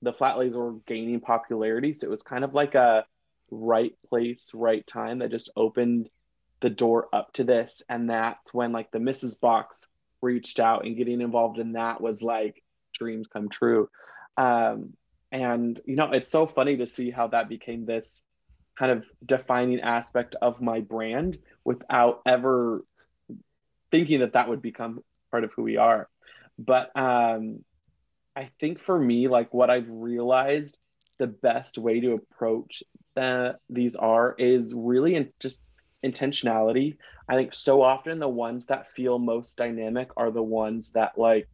the 0.01 0.13
flat 0.13 0.37
lays 0.37 0.55
were 0.55 0.73
gaining 0.85 1.21
popularity. 1.21 1.95
So 1.97 2.07
it 2.07 2.09
was 2.09 2.21
kind 2.21 2.43
of 2.43 2.53
like 2.53 2.75
a 2.75 3.05
right 3.49 3.95
place, 4.09 4.51
right 4.53 4.85
time 4.85 5.19
that 5.19 5.31
just 5.31 5.51
opened 5.55 6.09
the 6.59 6.69
door 6.69 7.07
up 7.13 7.33
to 7.33 7.43
this. 7.43 7.81
And 7.89 8.09
that's 8.09 8.53
when 8.53 8.71
like 8.71 8.91
the 8.91 8.99
Mrs. 8.99 9.39
Box 9.39 9.87
reached 10.21 10.59
out 10.59 10.85
and 10.85 10.97
getting 10.97 11.21
involved 11.21 11.57
in 11.57 11.73
that 11.73 12.01
was 12.01 12.21
like 12.21 12.63
dreams 12.93 13.27
come 13.31 13.49
true. 13.49 13.89
Um, 14.37 14.93
and 15.33 15.81
you 15.85 15.95
know, 15.95 16.11
it's 16.11 16.29
so 16.29 16.45
funny 16.45 16.77
to 16.77 16.85
see 16.85 17.09
how 17.09 17.27
that 17.29 17.49
became 17.49 17.85
this 17.85 18.23
kind 18.77 18.91
of 18.91 19.03
defining 19.25 19.81
aspect 19.81 20.35
of 20.41 20.61
my 20.61 20.79
brand 20.79 21.39
without 21.65 22.21
ever 22.25 22.85
thinking 23.91 24.19
that 24.19 24.33
that 24.33 24.47
would 24.47 24.61
become 24.61 25.03
part 25.31 25.43
of 25.43 25.51
who 25.55 25.63
we 25.63 25.77
are. 25.77 26.07
But 26.59 26.95
um, 26.95 27.63
I 28.35 28.51
think 28.59 28.79
for 28.79 28.97
me, 28.97 29.27
like 29.27 29.53
what 29.53 29.71
I've 29.71 29.89
realized 29.89 30.77
the 31.17 31.27
best 31.27 31.79
way 31.79 31.99
to 31.99 32.13
approach 32.13 32.83
that 33.15 33.57
these 33.69 33.95
are 33.95 34.35
is 34.37 34.73
really 34.75 35.15
in 35.15 35.29
just 35.39 35.61
intentionality. 36.05 36.97
I 37.27 37.35
think 37.35 37.55
so 37.55 37.81
often 37.81 38.19
the 38.19 38.29
ones 38.29 38.67
that 38.67 38.91
feel 38.91 39.17
most 39.17 39.57
dynamic 39.57 40.09
are 40.15 40.29
the 40.29 40.43
ones 40.43 40.91
that 40.91 41.17
like 41.17 41.47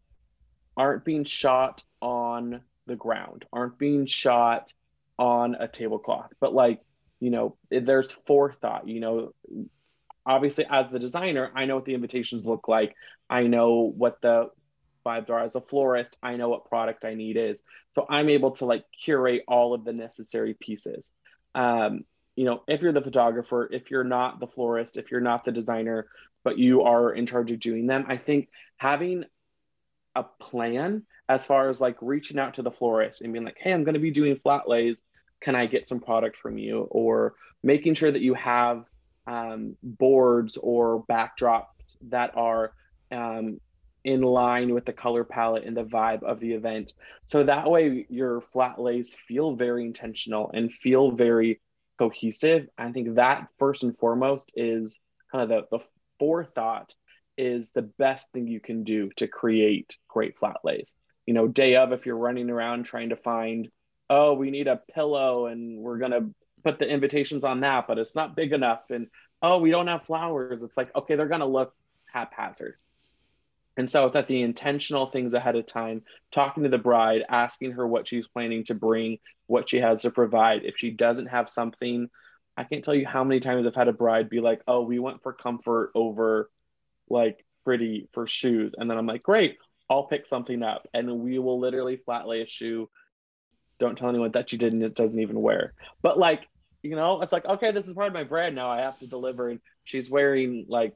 aren't 0.75 1.05
being 1.05 1.23
shot 1.23 1.83
on 2.01 2.61
the 2.89 2.95
ground, 2.95 3.45
aren't 3.54 3.78
being 3.78 4.06
shot 4.06 4.73
on 5.17 5.56
a 5.56 5.67
tablecloth, 5.67 6.32
but 6.39 6.54
like, 6.54 6.82
you 7.19 7.30
know, 7.30 7.56
there's 7.69 8.12
forethought, 8.25 8.88
you 8.88 8.99
know, 8.99 9.34
obviously 10.25 10.65
as 10.69 10.86
the 10.91 10.99
designer, 10.99 11.52
I 11.56 11.65
know 11.65 11.75
what 11.75 11.86
the 11.86 11.95
invitations 11.95 12.45
look 12.45 12.67
like. 12.67 12.95
I 13.30 13.43
know 13.43 13.93
what 13.95 14.21
the 14.21 14.49
vibes 15.06 15.30
are 15.30 15.39
as 15.39 15.56
a 15.56 15.62
florist. 15.62 16.17
I 16.21 16.36
know 16.36 16.49
what 16.49 16.65
product 16.65 17.04
I 17.04 17.15
need 17.15 17.38
is. 17.38 17.62
So 17.93 18.06
I'm 18.10 18.30
able 18.30 18.52
to 18.52 18.65
like 18.65 18.86
curate 19.04 19.43
all 19.47 19.73
of 19.73 19.84
the 19.84 19.93
necessary 19.93 20.54
pieces. 20.54 21.12
Um, 21.56 22.06
you 22.36 22.45
know, 22.45 22.63
if 22.67 22.82
you're 22.82 22.93
the 22.93 23.02
photographer, 23.02 23.67
if 23.71 23.91
you're 23.91 24.04
not 24.04 24.39
the 24.39 24.47
florist, 24.47 24.97
if 24.97 25.12
you're 25.12 25.19
not 25.19 25.45
the 25.45 25.52
designer, 25.52 26.08
but 26.43 26.58
you 26.58 26.84
are 26.84 27.12
in 27.12 27.25
charge 27.25 27.52
of 27.52 27.60
doing 27.60 27.88
them, 27.88 28.06
I 28.08 28.17
think 28.17 28.49
having 28.78 29.25
a 30.15 30.23
plan 30.23 31.04
as 31.29 31.45
far 31.45 31.69
as 31.69 31.79
like 31.79 31.95
reaching 32.01 32.39
out 32.39 32.55
to 32.55 32.63
the 32.63 32.71
florist 32.71 33.21
and 33.21 33.31
being 33.31 33.45
like, 33.45 33.57
hey, 33.59 33.71
I'm 33.71 33.83
going 33.83 33.93
to 33.93 33.99
be 33.99 34.11
doing 34.11 34.35
flat 34.35 34.67
lays. 34.67 35.03
Can 35.41 35.55
I 35.55 35.67
get 35.67 35.87
some 35.87 35.99
product 35.99 36.37
from 36.37 36.57
you? 36.57 36.87
Or 36.89 37.35
making 37.63 37.93
sure 37.93 38.11
that 38.11 38.21
you 38.21 38.33
have 38.33 38.83
um, 39.27 39.77
boards 39.83 40.57
or 40.57 41.05
backdrops 41.05 41.67
that 42.09 42.35
are 42.35 42.73
um, 43.11 43.59
in 44.03 44.21
line 44.21 44.73
with 44.73 44.85
the 44.85 44.93
color 44.93 45.23
palette 45.23 45.65
and 45.65 45.77
the 45.77 45.83
vibe 45.83 46.23
of 46.23 46.39
the 46.39 46.53
event. 46.53 46.93
So 47.25 47.43
that 47.43 47.69
way 47.69 48.07
your 48.09 48.41
flat 48.51 48.81
lays 48.81 49.15
feel 49.27 49.55
very 49.55 49.85
intentional 49.85 50.49
and 50.51 50.73
feel 50.73 51.11
very 51.11 51.61
cohesive. 51.99 52.67
I 52.75 52.91
think 52.91 53.15
that 53.15 53.47
first 53.59 53.83
and 53.83 53.95
foremost 53.99 54.51
is 54.55 54.99
kind 55.31 55.43
of 55.43 55.49
the, 55.69 55.77
the 55.77 55.83
forethought 56.17 56.95
is 57.37 57.71
the 57.71 57.83
best 57.83 58.31
thing 58.31 58.47
you 58.47 58.59
can 58.59 58.83
do 58.83 59.11
to 59.17 59.27
create 59.27 59.95
great 60.07 60.37
flat 60.39 60.57
lays. 60.63 60.95
You 61.29 61.35
know, 61.35 61.47
day 61.47 61.75
of, 61.75 61.91
if 61.91 62.07
you're 62.07 62.17
running 62.17 62.49
around 62.49 62.85
trying 62.85 63.09
to 63.09 63.15
find, 63.15 63.69
oh, 64.09 64.33
we 64.33 64.49
need 64.49 64.67
a 64.67 64.81
pillow 64.95 65.45
and 65.45 65.77
we're 65.77 65.99
going 65.99 66.09
to 66.09 66.33
put 66.63 66.79
the 66.79 66.89
invitations 66.89 67.43
on 67.43 67.59
that, 67.59 67.85
but 67.87 67.99
it's 67.99 68.15
not 68.15 68.35
big 68.35 68.51
enough. 68.51 68.81
And 68.89 69.09
oh, 69.39 69.59
we 69.59 69.69
don't 69.69 69.85
have 69.85 70.07
flowers. 70.07 70.63
It's 70.63 70.75
like, 70.75 70.89
okay, 70.95 71.15
they're 71.15 71.27
going 71.27 71.41
to 71.41 71.45
look 71.45 71.75
haphazard. 72.11 72.77
And 73.77 73.91
so 73.91 74.07
it's 74.07 74.15
at 74.15 74.27
the 74.27 74.41
intentional 74.41 75.05
things 75.05 75.35
ahead 75.35 75.55
of 75.55 75.67
time, 75.67 76.01
talking 76.31 76.63
to 76.63 76.69
the 76.69 76.79
bride, 76.79 77.21
asking 77.29 77.73
her 77.73 77.87
what 77.87 78.07
she's 78.07 78.27
planning 78.27 78.63
to 78.63 78.73
bring, 78.73 79.19
what 79.45 79.69
she 79.69 79.77
has 79.77 80.01
to 80.01 80.09
provide. 80.09 80.65
If 80.65 80.77
she 80.77 80.89
doesn't 80.89 81.27
have 81.27 81.51
something, 81.51 82.09
I 82.57 82.63
can't 82.63 82.83
tell 82.83 82.95
you 82.95 83.05
how 83.05 83.23
many 83.23 83.39
times 83.39 83.67
I've 83.67 83.75
had 83.75 83.87
a 83.87 83.93
bride 83.93 84.31
be 84.31 84.41
like, 84.41 84.63
oh, 84.67 84.81
we 84.81 84.97
went 84.97 85.21
for 85.21 85.33
comfort 85.33 85.91
over 85.93 86.49
like 87.07 87.45
pretty 87.63 88.09
for 88.13 88.27
shoes. 88.27 88.73
And 88.75 88.89
then 88.89 88.97
I'm 88.97 89.05
like, 89.05 89.21
great, 89.21 89.59
I'll 89.89 90.04
pick 90.04 90.28
something 90.28 90.63
up. 90.63 90.88
And 90.93 91.19
we 91.19 91.39
will 91.39 91.60
literally 91.60 91.97
flat 91.97 92.28
lay 92.28 92.41
a 92.41 92.47
shoe. 92.47 92.89
Don't 93.80 93.97
tell 93.97 94.10
anyone 94.10 94.32
that 94.32 94.52
you 94.52 94.58
didn't, 94.58 94.84
it 94.84 94.95
doesn't 94.95 95.19
even 95.19 95.41
wear. 95.41 95.73
But 96.02 96.19
like, 96.19 96.47
you 96.82 96.95
know, 96.95 97.21
it's 97.21 97.32
like, 97.32 97.45
okay, 97.45 97.71
this 97.71 97.86
is 97.86 97.93
part 97.93 98.08
of 98.08 98.13
my 98.13 98.23
brand 98.23 98.56
now. 98.56 98.69
I 98.69 98.82
have 98.82 98.99
to 98.99 99.08
deliver. 99.08 99.49
And 99.49 99.60
she's 99.84 100.10
wearing 100.10 100.65
like, 100.67 100.95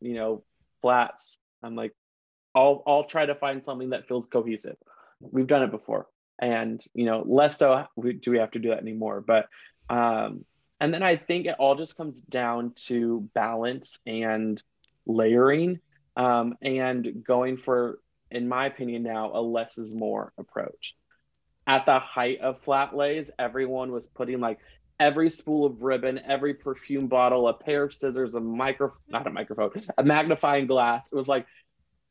you 0.00 0.14
know, 0.14 0.44
flats. 0.82 1.38
I'm 1.62 1.76
like, 1.76 1.94
I'll 2.54 2.82
I'll 2.86 3.04
try 3.04 3.26
to 3.26 3.34
find 3.34 3.64
something 3.64 3.90
that 3.90 4.08
feels 4.08 4.26
cohesive. 4.26 4.76
We've 5.20 5.46
done 5.46 5.62
it 5.62 5.70
before, 5.70 6.06
and 6.40 6.82
you 6.94 7.04
know, 7.04 7.22
less 7.26 7.58
so 7.58 7.86
we, 7.96 8.14
do 8.14 8.32
we 8.32 8.38
have 8.38 8.50
to 8.52 8.58
do 8.58 8.70
that 8.70 8.78
anymore. 8.80 9.22
But 9.24 9.46
um, 9.88 10.44
and 10.80 10.92
then 10.92 11.02
I 11.02 11.16
think 11.16 11.46
it 11.46 11.56
all 11.58 11.76
just 11.76 11.96
comes 11.96 12.20
down 12.22 12.72
to 12.86 13.28
balance 13.34 13.98
and 14.06 14.60
layering, 15.06 15.80
um, 16.16 16.56
and 16.62 17.22
going 17.24 17.58
for, 17.58 17.98
in 18.30 18.48
my 18.48 18.66
opinion, 18.66 19.02
now 19.02 19.32
a 19.34 19.40
less 19.40 19.78
is 19.78 19.94
more 19.94 20.32
approach. 20.38 20.94
At 21.66 21.86
the 21.86 21.98
height 21.98 22.40
of 22.40 22.60
flat 22.62 22.96
lays, 22.96 23.30
everyone 23.38 23.92
was 23.92 24.06
putting 24.06 24.40
like 24.40 24.58
every 24.98 25.30
spool 25.30 25.66
of 25.66 25.82
ribbon, 25.82 26.20
every 26.26 26.54
perfume 26.54 27.06
bottle, 27.06 27.48
a 27.48 27.54
pair 27.54 27.84
of 27.84 27.94
scissors, 27.94 28.34
a 28.34 28.40
micro 28.40 28.92
not 29.08 29.26
a 29.26 29.30
microphone, 29.30 29.70
a 29.96 30.02
magnifying 30.02 30.66
glass. 30.66 31.06
It 31.10 31.14
was 31.14 31.28
like 31.28 31.46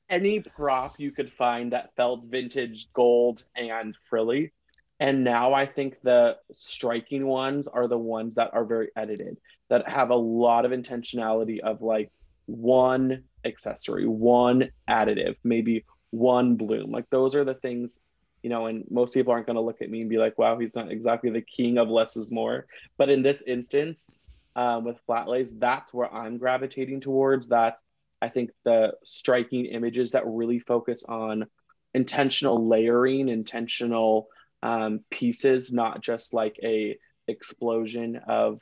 any 0.10 0.40
prop 0.40 1.00
you 1.00 1.12
could 1.12 1.32
find 1.32 1.74
that 1.74 1.96
felt 1.96 2.26
vintage 2.26 2.92
gold 2.94 3.44
and 3.56 3.96
frilly. 4.10 4.54
And 5.00 5.24
now 5.24 5.54
I 5.54 5.66
think 5.66 5.96
the 6.04 6.38
striking 6.52 7.26
ones 7.26 7.68
are 7.68 7.88
the 7.88 7.98
ones 7.98 8.36
that 8.36 8.54
are 8.54 8.66
very 8.66 8.90
edited, 8.96 9.38
that 9.70 9.88
have 9.88 10.10
a 10.10 10.16
lot 10.16 10.66
of 10.66 10.72
intentionality 10.72 11.60
of 11.60 11.82
like 11.82 12.12
one 12.48 13.24
accessory, 13.46 14.08
one 14.08 14.72
additive, 14.90 15.36
maybe 15.44 15.86
one 16.12 16.56
bloom. 16.56 16.92
Like 16.92 17.10
those 17.10 17.36
are 17.36 17.44
the 17.44 17.54
things, 17.54 18.00
you 18.44 18.50
know, 18.50 18.68
and 18.68 18.86
most 18.90 19.14
people 19.14 19.34
aren't 19.34 19.46
going 19.46 19.56
to 19.56 19.62
look 19.62 19.82
at 19.82 19.90
me 19.90 20.02
and 20.02 20.10
be 20.10 20.18
like, 20.18 20.38
wow, 20.38 20.58
he's 20.58 20.76
not 20.76 20.92
exactly 20.92 21.30
the 21.30 21.42
king 21.42 21.78
of 21.78 21.90
less 21.90 22.18
is 22.18 22.32
more. 22.32 22.66
But 22.98 23.10
in 23.10 23.22
this 23.22 23.44
instance, 23.46 24.14
um, 24.56 24.84
with 24.84 25.00
flat 25.06 25.28
lays, 25.28 25.56
that's 25.58 25.94
where 25.94 26.14
I'm 26.14 26.38
gravitating 26.38 27.02
towards. 27.02 27.48
That's 27.48 27.82
I 28.22 28.30
think 28.30 28.52
the 28.66 28.94
striking 29.06 29.66
images 29.66 30.12
that 30.12 30.28
really 30.28 30.60
focus 30.60 31.04
on 31.08 31.46
intentional 31.94 32.68
layering, 32.68 33.30
intentional 33.30 34.28
um, 34.62 35.02
pieces, 35.10 35.72
not 35.72 36.02
just 36.02 36.34
like 36.34 36.60
a 36.62 36.98
explosion 37.28 38.20
of 38.28 38.60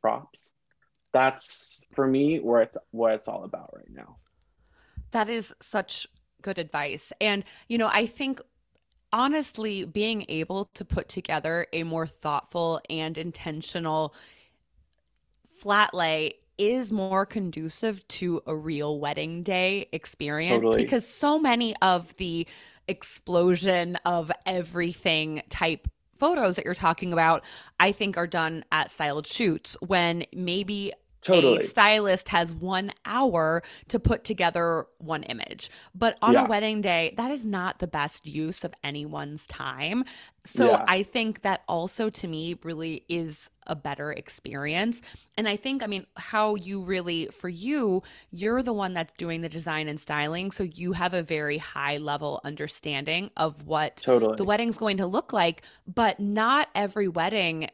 props. 0.00 0.52
That's 1.12 1.82
for 1.94 2.06
me 2.06 2.40
where 2.40 2.62
it's 2.62 2.76
what 2.90 3.14
it's 3.14 3.28
all 3.28 3.44
about 3.44 3.70
right 3.74 3.90
now. 3.90 4.16
That 5.12 5.28
is 5.28 5.54
such 5.60 6.08
good 6.42 6.58
advice. 6.58 7.12
And 7.20 7.44
you 7.68 7.78
know, 7.78 7.90
I 7.92 8.06
think 8.06 8.40
honestly 9.12 9.84
being 9.84 10.26
able 10.28 10.66
to 10.74 10.84
put 10.84 11.08
together 11.08 11.66
a 11.72 11.84
more 11.84 12.06
thoughtful 12.06 12.80
and 12.90 13.16
intentional 13.16 14.14
flat 15.48 15.94
lay 15.94 16.34
is 16.58 16.92
more 16.92 17.26
conducive 17.26 18.06
to 18.08 18.42
a 18.46 18.56
real 18.56 18.98
wedding 18.98 19.42
day 19.42 19.88
experience 19.92 20.62
totally. 20.62 20.82
because 20.82 21.06
so 21.06 21.38
many 21.38 21.74
of 21.82 22.16
the 22.16 22.46
explosion 22.88 23.96
of 24.04 24.32
everything 24.44 25.42
type 25.48 25.88
photos 26.16 26.56
that 26.56 26.64
you're 26.64 26.74
talking 26.74 27.12
about, 27.12 27.44
I 27.78 27.92
think 27.92 28.16
are 28.16 28.26
done 28.26 28.64
at 28.72 28.90
styled 28.90 29.26
shoots 29.26 29.76
when 29.86 30.24
maybe 30.32 30.92
Totally. 31.22 31.58
A 31.58 31.60
stylist 31.62 32.28
has 32.28 32.52
one 32.52 32.92
hour 33.04 33.62
to 33.88 33.98
put 33.98 34.22
together 34.24 34.86
one 34.98 35.24
image. 35.24 35.70
But 35.94 36.16
on 36.22 36.34
yeah. 36.34 36.44
a 36.44 36.48
wedding 36.48 36.80
day, 36.80 37.14
that 37.16 37.30
is 37.30 37.44
not 37.44 37.78
the 37.78 37.86
best 37.86 38.26
use 38.26 38.62
of 38.62 38.72
anyone's 38.84 39.46
time. 39.46 40.04
So 40.44 40.70
yeah. 40.70 40.84
I 40.86 41.02
think 41.02 41.42
that 41.42 41.62
also 41.68 42.08
to 42.10 42.28
me 42.28 42.56
really 42.62 43.04
is 43.08 43.50
a 43.66 43.74
better 43.74 44.12
experience. 44.12 45.02
And 45.36 45.48
I 45.48 45.56
think, 45.56 45.82
I 45.82 45.86
mean, 45.86 46.06
how 46.16 46.54
you 46.54 46.82
really, 46.82 47.26
for 47.26 47.48
you, 47.48 48.02
you're 48.30 48.62
the 48.62 48.72
one 48.72 48.94
that's 48.94 49.12
doing 49.14 49.40
the 49.40 49.48
design 49.48 49.88
and 49.88 49.98
styling. 49.98 50.52
So 50.52 50.62
you 50.62 50.92
have 50.92 51.12
a 51.12 51.22
very 51.22 51.58
high 51.58 51.96
level 51.96 52.40
understanding 52.44 53.30
of 53.36 53.66
what 53.66 53.96
totally. 53.96 54.36
the 54.36 54.44
wedding's 54.44 54.78
going 54.78 54.98
to 54.98 55.06
look 55.06 55.32
like. 55.32 55.62
But 55.92 56.20
not 56.20 56.68
every 56.74 57.08
wedding 57.08 57.68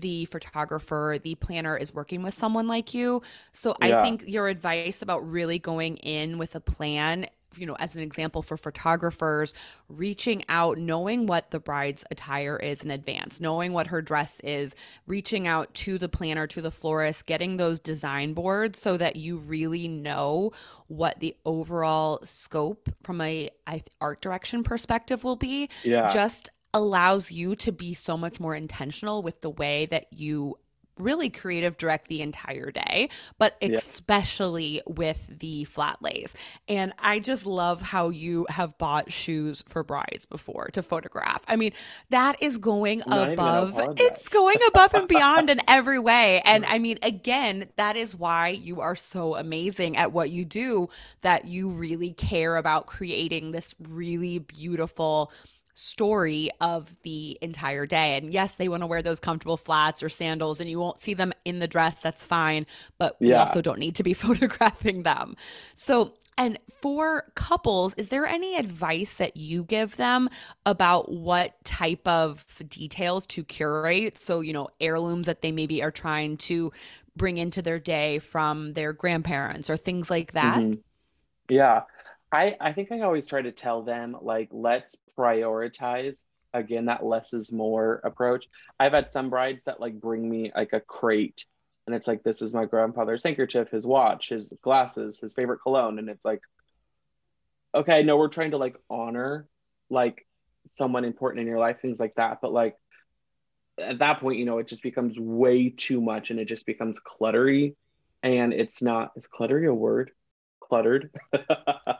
the 0.00 0.24
photographer, 0.26 1.18
the 1.22 1.34
planner 1.36 1.76
is 1.76 1.92
working 1.92 2.22
with 2.22 2.34
someone 2.34 2.66
like 2.66 2.94
you. 2.94 3.22
So 3.52 3.76
Yeah. 3.80 3.98
I 4.00 4.02
think 4.02 4.24
your 4.26 4.48
advice 4.48 5.02
about 5.02 5.28
really 5.30 5.58
going 5.58 5.96
in 5.98 6.38
with 6.38 6.54
a 6.54 6.60
plan, 6.60 7.26
you 7.56 7.64
know, 7.66 7.76
as 7.80 7.96
an 7.96 8.02
example 8.02 8.42
for 8.42 8.56
photographers, 8.56 9.54
reaching 9.88 10.44
out, 10.48 10.76
knowing 10.78 11.26
what 11.26 11.50
the 11.50 11.58
bride's 11.58 12.04
attire 12.10 12.56
is 12.56 12.84
in 12.84 12.90
advance, 12.90 13.40
knowing 13.40 13.72
what 13.72 13.86
her 13.88 14.02
dress 14.02 14.38
is, 14.44 14.74
reaching 15.06 15.48
out 15.48 15.72
to 15.74 15.96
the 15.98 16.08
planner, 16.10 16.46
to 16.46 16.60
the 16.60 16.70
florist, 16.70 17.24
getting 17.26 17.56
those 17.56 17.80
design 17.80 18.34
boards 18.34 18.78
so 18.78 18.96
that 18.98 19.16
you 19.16 19.38
really 19.38 19.88
know 19.88 20.52
what 20.88 21.18
the 21.20 21.34
overall 21.46 22.20
scope 22.22 22.90
from 23.02 23.20
a 23.22 23.50
I- 23.66 23.82
art 24.00 24.20
direction 24.20 24.62
perspective 24.62 25.24
will 25.24 25.36
be 25.36 25.68
Yeah. 25.84 26.08
just 26.08 26.50
allows 26.74 27.32
you 27.32 27.56
to 27.56 27.72
be 27.72 27.94
so 27.94 28.16
much 28.16 28.40
more 28.40 28.54
intentional 28.54 29.22
with 29.22 29.40
the 29.40 29.50
way 29.50 29.86
that 29.86 30.06
you 30.12 30.56
really 30.98 31.30
creative 31.30 31.78
direct 31.78 32.08
the 32.08 32.20
entire 32.22 32.72
day, 32.72 33.08
but 33.38 33.56
Yeah. 33.60 33.76
especially 33.76 34.82
with 34.86 35.38
the 35.38 35.62
flat 35.64 36.02
lays. 36.02 36.34
And 36.66 36.92
I 36.98 37.20
just 37.20 37.46
love 37.46 37.80
how 37.80 38.08
you 38.08 38.46
have 38.50 38.76
bought 38.78 39.12
shoes 39.12 39.64
for 39.68 39.84
brides 39.84 40.26
before 40.26 40.70
to 40.72 40.82
photograph. 40.82 41.44
I 41.46 41.54
mean, 41.54 41.72
that 42.10 42.42
is 42.42 42.58
going 42.58 43.02
not 43.06 43.30
above, 43.30 43.80
it's 43.96 44.28
going 44.28 44.56
above 44.66 44.94
and 44.94 45.06
beyond 45.06 45.50
in 45.50 45.60
every 45.68 46.00
way. 46.00 46.42
And 46.44 46.66
I 46.66 46.80
mean, 46.80 46.98
again, 47.04 47.68
that 47.76 47.96
is 47.96 48.16
why 48.16 48.48
you 48.48 48.80
are 48.80 48.96
so 48.96 49.36
amazing 49.36 49.96
at 49.96 50.12
what 50.12 50.30
you 50.30 50.44
do, 50.44 50.88
that 51.20 51.44
you 51.46 51.70
really 51.70 52.12
care 52.12 52.56
about 52.56 52.86
creating 52.86 53.52
this 53.52 53.74
really 53.78 54.40
beautiful 54.40 55.32
story 55.78 56.50
of 56.60 56.96
the 57.02 57.38
entire 57.40 57.86
day. 57.86 58.16
And 58.16 58.32
yes, 58.32 58.54
they 58.56 58.68
want 58.68 58.82
to 58.82 58.86
wear 58.86 59.02
those 59.02 59.20
comfortable 59.20 59.56
flats 59.56 60.02
or 60.02 60.08
sandals, 60.08 60.60
and 60.60 60.68
you 60.68 60.80
won't 60.80 60.98
see 60.98 61.14
them 61.14 61.32
in 61.44 61.58
the 61.60 61.68
dress. 61.68 62.00
That's 62.00 62.24
fine. 62.24 62.66
But 62.98 63.18
we 63.24 63.32
Yeah. 63.32 63.36
also 63.36 63.62
don't 63.62 63.78
need 63.78 63.94
to 63.96 64.02
be 64.02 64.14
photographing 64.14 65.02
them. 65.04 65.36
So, 65.74 66.14
and 66.36 66.58
for 66.80 67.24
couples, 67.34 67.94
is 67.94 68.08
there 68.10 68.24
any 68.26 68.56
advice 68.56 69.14
that 69.16 69.36
you 69.36 69.64
give 69.64 69.96
them 69.96 70.28
about 70.66 71.10
what 71.10 71.62
type 71.64 72.06
of 72.06 72.44
details 72.68 73.26
to 73.28 73.42
curate? 73.44 74.18
So, 74.18 74.40
you 74.40 74.52
know, 74.52 74.68
heirlooms 74.80 75.26
that 75.26 75.42
they 75.42 75.50
maybe 75.50 75.82
are 75.82 75.90
trying 75.90 76.36
to 76.38 76.72
bring 77.16 77.38
into 77.38 77.60
their 77.60 77.80
day 77.80 78.20
from 78.20 78.72
their 78.72 78.92
grandparents 78.92 79.68
or 79.68 79.76
things 79.76 80.10
like 80.10 80.32
that? 80.32 80.64
Mhm. 80.64 80.82
Yeah. 81.48 81.84
I 82.32 82.56
I 82.60 82.72
think 82.72 82.92
I 82.92 83.00
always 83.00 83.26
try 83.26 83.42
to 83.42 83.52
tell 83.52 83.82
them 83.82 84.16
like 84.20 84.48
let's 84.52 84.96
prioritize 85.16 86.24
again 86.52 86.86
that 86.86 87.04
less 87.04 87.32
is 87.32 87.52
more 87.52 88.00
approach. 88.04 88.46
I've 88.78 88.92
had 88.92 89.12
some 89.12 89.30
brides 89.30 89.64
that 89.64 89.80
like 89.80 90.00
bring 90.00 90.28
me 90.28 90.52
like 90.54 90.72
a 90.72 90.80
crate 90.80 91.44
and 91.86 91.94
it's 91.94 92.06
like 92.06 92.22
this 92.22 92.42
is 92.42 92.52
my 92.54 92.66
grandfather's 92.66 93.24
handkerchief, 93.24 93.70
his 93.70 93.86
watch, 93.86 94.28
his 94.28 94.52
glasses, 94.62 95.18
his 95.20 95.32
favorite 95.32 95.60
cologne 95.62 95.98
and 95.98 96.08
it's 96.08 96.24
like 96.24 96.42
okay, 97.74 98.02
no 98.02 98.16
we're 98.16 98.28
trying 98.28 98.52
to 98.52 98.58
like 98.58 98.76
honor 98.90 99.46
like 99.90 100.26
someone 100.76 101.04
important 101.04 101.40
in 101.40 101.46
your 101.46 101.58
life 101.58 101.80
things 101.80 101.98
like 102.00 102.14
that, 102.16 102.40
but 102.42 102.52
like 102.52 102.76
at 103.78 104.00
that 104.00 104.20
point, 104.20 104.38
you 104.38 104.44
know, 104.44 104.58
it 104.58 104.68
just 104.68 104.82
becomes 104.82 105.18
way 105.18 105.70
too 105.70 106.00
much 106.00 106.30
and 106.30 106.40
it 106.40 106.46
just 106.46 106.66
becomes 106.66 106.98
cluttery 107.00 107.74
and 108.22 108.52
it's 108.52 108.82
not 108.82 109.12
is 109.16 109.28
cluttery 109.28 109.68
a 109.68 109.74
word? 109.74 110.10
Cluttered. 110.68 111.10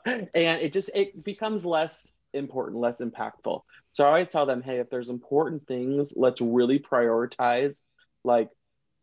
And 0.06 0.62
it 0.62 0.72
just 0.72 0.90
it 0.94 1.22
becomes 1.22 1.64
less 1.64 2.14
important 2.32 2.78
less 2.80 3.00
impactful. 3.00 3.62
So 3.92 4.04
i 4.04 4.08
always 4.08 4.28
tell 4.28 4.46
them 4.46 4.62
hey 4.62 4.78
if 4.78 4.88
there's 4.90 5.10
important 5.10 5.66
things 5.66 6.12
let's 6.16 6.40
really 6.40 6.78
prioritize 6.78 7.82
like 8.24 8.48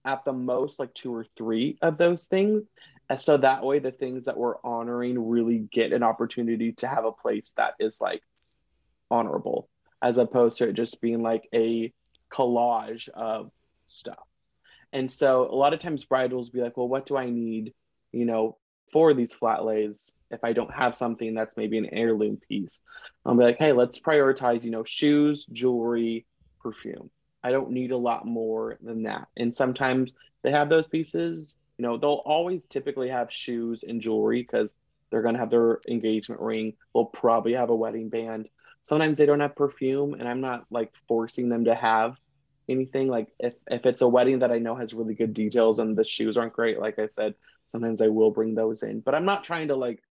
at 0.03 0.23
the 0.25 0.33
most 0.33 0.79
like 0.79 0.93
two 0.93 1.13
or 1.13 1.25
three 1.37 1.77
of 1.81 1.97
those 1.97 2.25
things. 2.25 2.63
And 3.09 3.21
so 3.21 3.37
that 3.37 3.63
way 3.63 3.79
the 3.79 3.91
things 3.91 4.25
that 4.25 4.37
we're 4.37 4.55
honoring 4.63 5.29
really 5.29 5.59
get 5.59 5.93
an 5.93 6.03
opportunity 6.03 6.71
to 6.73 6.87
have 6.87 7.05
a 7.05 7.11
place 7.11 7.53
that 7.57 7.73
is 7.79 8.01
like 8.01 8.21
honorable 9.11 9.69
as 10.01 10.17
opposed 10.17 10.57
to 10.59 10.69
it 10.69 10.73
just 10.73 11.01
being 11.01 11.21
like 11.21 11.47
a 11.53 11.93
collage 12.31 13.09
of 13.09 13.51
stuff. 13.85 14.23
And 14.91 15.11
so 15.11 15.47
a 15.49 15.55
lot 15.55 15.73
of 15.73 15.79
times 15.79 16.05
bridals 16.05 16.49
be 16.49 16.61
like 16.61 16.77
well 16.77 16.87
what 16.87 17.05
do 17.05 17.17
i 17.17 17.29
need 17.29 17.73
you 18.11 18.25
know 18.25 18.57
for 18.91 19.13
these 19.13 19.33
flat 19.33 19.65
lays 19.65 20.13
if 20.31 20.43
I 20.43 20.53
don't 20.53 20.73
have 20.73 20.97
something 20.97 21.33
that's 21.33 21.57
maybe 21.57 21.77
an 21.77 21.89
heirloom 21.91 22.37
piece. 22.37 22.81
I'll 23.25 23.35
be 23.35 23.43
like, 23.43 23.57
hey, 23.57 23.73
let's 23.73 23.99
prioritize, 23.99 24.63
you 24.63 24.71
know, 24.71 24.83
shoes, 24.83 25.45
jewelry, 25.51 26.25
perfume. 26.61 27.09
I 27.43 27.51
don't 27.51 27.71
need 27.71 27.91
a 27.91 27.97
lot 27.97 28.25
more 28.25 28.77
than 28.81 29.03
that. 29.03 29.27
And 29.37 29.53
sometimes 29.53 30.13
they 30.43 30.51
have 30.51 30.69
those 30.69 30.87
pieces, 30.87 31.57
you 31.77 31.83
know, 31.83 31.97
they'll 31.97 32.23
always 32.25 32.65
typically 32.67 33.09
have 33.09 33.31
shoes 33.31 33.83
and 33.87 34.01
jewelry 34.01 34.41
because 34.41 34.73
they're 35.09 35.21
going 35.21 35.35
to 35.35 35.39
have 35.39 35.49
their 35.49 35.79
engagement 35.87 36.41
ring. 36.41 36.73
They'll 36.93 37.05
probably 37.05 37.53
have 37.53 37.69
a 37.69 37.75
wedding 37.75 38.09
band. 38.09 38.49
Sometimes 38.83 39.17
they 39.17 39.25
don't 39.25 39.39
have 39.39 39.55
perfume, 39.55 40.13
and 40.13 40.27
I'm 40.27 40.41
not 40.41 40.65
like 40.69 40.91
forcing 41.07 41.49
them 41.49 41.65
to 41.65 41.75
have 41.75 42.17
anything. 42.69 43.07
Like 43.07 43.27
if, 43.39 43.53
if 43.67 43.85
it's 43.85 44.01
a 44.01 44.07
wedding 44.07 44.39
that 44.39 44.51
I 44.51 44.59
know 44.59 44.75
has 44.75 44.93
really 44.93 45.15
good 45.15 45.33
details 45.33 45.79
and 45.79 45.95
the 45.95 46.03
shoes 46.03 46.37
aren't 46.37 46.53
great, 46.53 46.79
like 46.79 46.99
I 46.99 47.07
said, 47.07 47.35
sometimes 47.71 48.01
I 48.01 48.07
will 48.07 48.31
bring 48.31 48.55
those 48.55 48.83
in. 48.83 48.99
But 48.99 49.15
I'm 49.15 49.25
not 49.25 49.43
trying 49.43 49.69
to 49.69 49.75
like 49.75 50.01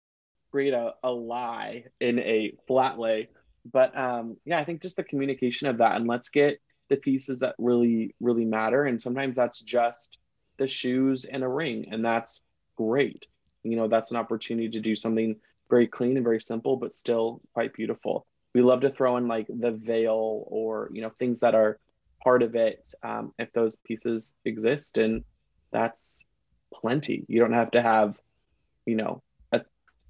create 0.51 0.75
a, 0.75 0.95
a 1.03 1.11
lie 1.11 1.85
in 2.01 2.19
a 2.19 2.53
flat 2.67 2.99
lay. 2.99 3.29
But 3.71 3.97
um, 3.97 4.37
yeah, 4.45 4.59
I 4.59 4.65
think 4.65 4.83
just 4.83 4.97
the 4.97 5.05
communication 5.05 5.69
of 5.69 5.79
that 5.79 5.97
and 5.97 6.07
let's 6.07 6.29
get 6.29 6.61
the 6.89 6.97
pieces 6.97 7.41
that 7.41 7.55
really, 7.59 8.15
really 8.21 8.45
matter. 8.45 8.85
And 8.85 9.01
sometimes 9.01 9.35
that's 9.35 9.63
just 9.63 10.19
the 10.59 10.69
shoes 10.69 11.25
and 11.25 11.43
a 11.43 11.49
ring. 11.49 11.87
And 11.91 12.05
that's 12.05 12.43
great. 12.77 13.27
You 13.63 13.77
know, 13.77 13.89
that's 13.89 14.11
an 14.11 14.17
opportunity 14.17 14.69
to 14.69 14.81
do 14.81 14.95
something 14.95 15.37
very 15.71 15.87
clean 15.87 16.17
and 16.17 16.25
very 16.25 16.41
simple, 16.41 16.77
but 16.77 16.95
still 16.95 17.41
quite 17.55 17.73
beautiful. 17.73 18.27
We 18.55 18.63
love 18.63 18.83
to 18.83 18.91
throw 18.91 19.17
in 19.17 19.27
like 19.27 19.47
the 19.49 19.73
veil 19.73 20.45
or, 20.47 20.91
you 20.93 21.03
know, 21.03 21.11
things 21.19 21.41
that 21.41 21.55
are 21.55 21.79
part 22.23 22.43
of 22.43 22.55
it 22.55 22.89
um, 23.03 23.33
if 23.39 23.53
those 23.53 23.77
pieces 23.85 24.35
exist. 24.45 24.99
And 24.99 25.25
that's 25.73 26.25
plenty. 26.75 27.25
You 27.29 27.41
don't 27.41 27.53
have 27.53 27.71
to 27.73 27.83
have, 27.83 28.19
you 28.87 28.97
know, 28.97 29.23
a 29.53 29.63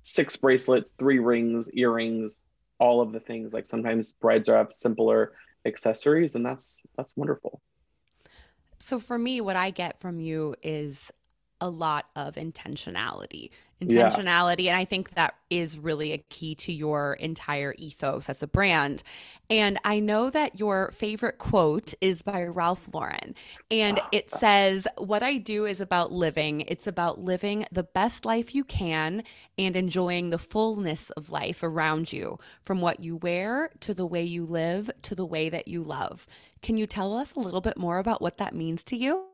six 0.02 0.36
bracelets, 0.36 0.92
three 0.98 1.18
rings, 1.18 1.70
earrings, 1.70 2.38
all 2.78 3.00
of 3.00 3.12
the 3.12 3.20
things. 3.20 3.52
Like 3.52 3.66
sometimes 3.66 4.12
brides 4.12 4.48
are 4.48 4.56
have 4.56 4.72
simpler 4.72 5.32
accessories, 5.64 6.34
and 6.34 6.44
that's 6.44 6.80
that's 6.96 7.16
wonderful. 7.16 7.60
So 8.78 8.98
for 8.98 9.18
me, 9.18 9.40
what 9.40 9.56
I 9.56 9.70
get 9.70 9.98
from 9.98 10.20
you 10.20 10.56
is 10.62 11.12
a 11.64 11.70
lot 11.70 12.04
of 12.14 12.34
intentionality. 12.34 13.48
Yeah. 13.80 14.08
Intentionality. 14.08 14.66
And 14.66 14.76
I 14.76 14.84
think 14.84 15.14
that 15.14 15.34
is 15.48 15.78
really 15.78 16.12
a 16.12 16.18
key 16.18 16.54
to 16.56 16.72
your 16.72 17.14
entire 17.14 17.74
ethos 17.78 18.28
as 18.28 18.42
a 18.42 18.46
brand. 18.46 19.02
And 19.48 19.78
I 19.82 19.98
know 19.98 20.28
that 20.28 20.60
your 20.60 20.90
favorite 20.90 21.38
quote 21.38 21.94
is 22.02 22.20
by 22.20 22.44
Ralph 22.44 22.90
Lauren. 22.92 23.34
And 23.70 23.98
it 24.12 24.30
says, 24.30 24.86
What 24.98 25.22
I 25.22 25.38
do 25.38 25.64
is 25.64 25.80
about 25.80 26.12
living. 26.12 26.60
It's 26.62 26.86
about 26.86 27.20
living 27.20 27.64
the 27.72 27.82
best 27.82 28.26
life 28.26 28.54
you 28.54 28.62
can 28.62 29.22
and 29.56 29.74
enjoying 29.74 30.28
the 30.28 30.38
fullness 30.38 31.08
of 31.10 31.30
life 31.30 31.62
around 31.62 32.12
you, 32.12 32.38
from 32.60 32.82
what 32.82 33.00
you 33.00 33.16
wear 33.16 33.70
to 33.80 33.94
the 33.94 34.06
way 34.06 34.22
you 34.22 34.44
live 34.44 34.90
to 35.02 35.14
the 35.14 35.26
way 35.26 35.48
that 35.48 35.66
you 35.66 35.82
love. 35.82 36.26
Can 36.60 36.76
you 36.76 36.86
tell 36.86 37.16
us 37.16 37.34
a 37.34 37.40
little 37.40 37.62
bit 37.62 37.78
more 37.78 37.98
about 37.98 38.20
what 38.20 38.36
that 38.36 38.54
means 38.54 38.84
to 38.84 38.96
you? 38.96 39.24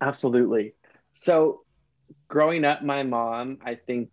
Absolutely. 0.00 0.74
So 1.16 1.62
growing 2.28 2.66
up, 2.66 2.82
my 2.82 3.02
mom, 3.02 3.56
I 3.64 3.76
think 3.76 4.10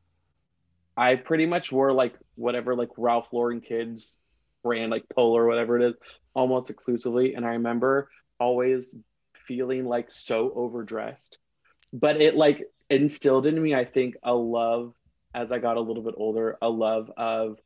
I 0.96 1.16
pretty 1.16 1.46
much 1.46 1.70
wore 1.70 1.92
like 1.92 2.16
whatever 2.36 2.76
like 2.76 2.92
Ralph 2.98 3.28
Lauren 3.34 3.60
kids 3.60 4.22
brand, 4.64 4.90
like 4.90 5.04
Polo 5.14 5.36
or 5.36 5.46
whatever 5.46 5.78
it 5.78 5.90
is, 5.90 5.96
almost 6.34 6.70
exclusively. 6.70 7.34
And 7.36 7.46
I 7.46 7.50
remember 7.50 8.10
always 8.40 8.96
feeling 9.46 9.84
like 9.84 10.08
so 10.14 10.54
overdressed. 10.56 11.40
But 11.92 12.22
it 12.22 12.36
like 12.36 12.64
instilled 12.90 13.48
in 13.48 13.62
me, 13.62 13.76
I 13.76 13.84
think, 13.84 14.16
a 14.24 14.34
love 14.34 14.94
as 15.36 15.52
I 15.52 15.60
got 15.60 15.76
a 15.76 15.82
little 15.82 16.04
bit 16.04 16.16
older, 16.16 16.58
a 16.62 16.70
love 16.70 17.12
of 17.18 17.58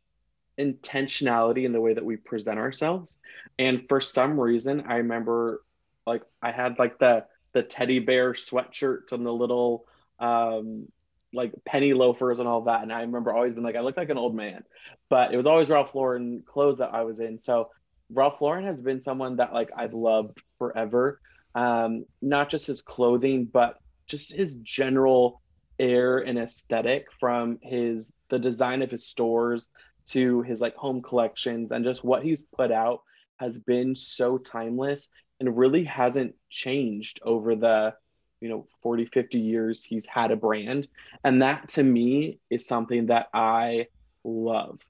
intentionality 0.59 1.63
in 1.63 1.73
the 1.73 1.81
way 1.81 1.93
that 1.93 2.03
we 2.03 2.15
present 2.15 2.57
ourselves. 2.57 3.19
And 3.59 3.83
for 3.87 4.01
some 4.01 4.39
reason, 4.39 4.85
I 4.87 4.95
remember 4.95 5.61
like 6.07 6.23
I 6.41 6.51
had 6.51 6.79
like 6.79 6.97
the 6.97 7.25
the 7.57 7.63
teddy 7.63 7.97
bear 7.97 8.33
sweatshirts 8.33 9.11
and 9.11 9.25
the 9.25 9.33
little 9.33 9.85
um 10.19 10.87
like 11.33 11.51
penny 11.65 11.93
loafers 11.93 12.39
and 12.39 12.47
all 12.47 12.61
that. 12.61 12.83
And 12.83 12.93
I 12.93 13.01
remember 13.01 13.33
always 13.33 13.53
being 13.53 13.65
like, 13.65 13.75
I 13.75 13.81
look 13.81 13.97
like 13.97 14.09
an 14.09 14.17
old 14.17 14.35
man, 14.35 14.63
but 15.09 15.33
it 15.33 15.37
was 15.37 15.47
always 15.47 15.69
Ralph 15.69 15.93
Lauren 15.93 16.43
clothes 16.45 16.77
that 16.77 16.93
I 16.93 17.03
was 17.03 17.19
in. 17.19 17.39
So 17.39 17.71
Ralph 18.09 18.41
Lauren 18.41 18.65
has 18.65 18.81
been 18.81 19.01
someone 19.01 19.37
that 19.37 19.53
like 19.53 19.69
I've 19.75 19.93
loved 19.93 20.39
forever. 20.57 21.19
Um, 21.55 22.05
not 22.21 22.49
just 22.49 22.67
his 22.67 22.81
clothing, 22.81 23.45
but 23.45 23.79
just 24.05 24.31
his 24.31 24.55
general 24.57 25.41
air 25.79 26.19
and 26.19 26.37
aesthetic 26.37 27.07
from 27.19 27.59
his 27.61 28.11
the 28.29 28.39
design 28.39 28.81
of 28.81 28.91
his 28.91 29.07
stores 29.07 29.69
to 30.07 30.43
his 30.43 30.61
like 30.61 30.75
home 30.75 31.01
collections 31.01 31.71
and 31.71 31.83
just 31.83 32.03
what 32.03 32.23
he's 32.23 32.43
put 32.55 32.71
out 32.71 33.01
has 33.39 33.57
been 33.59 33.95
so 33.95 34.37
timeless 34.37 35.09
and 35.39 35.57
really 35.57 35.83
hasn't 35.83 36.35
changed 36.49 37.19
over 37.23 37.55
the 37.55 37.93
you 38.39 38.49
know 38.49 38.67
40 38.83 39.05
50 39.05 39.39
years 39.39 39.83
he's 39.83 40.05
had 40.05 40.31
a 40.31 40.35
brand. 40.35 40.87
And 41.23 41.41
that 41.41 41.69
to 41.69 41.83
me 41.83 42.39
is 42.49 42.67
something 42.67 43.07
that 43.07 43.27
i 43.33 43.87
love. 44.23 44.81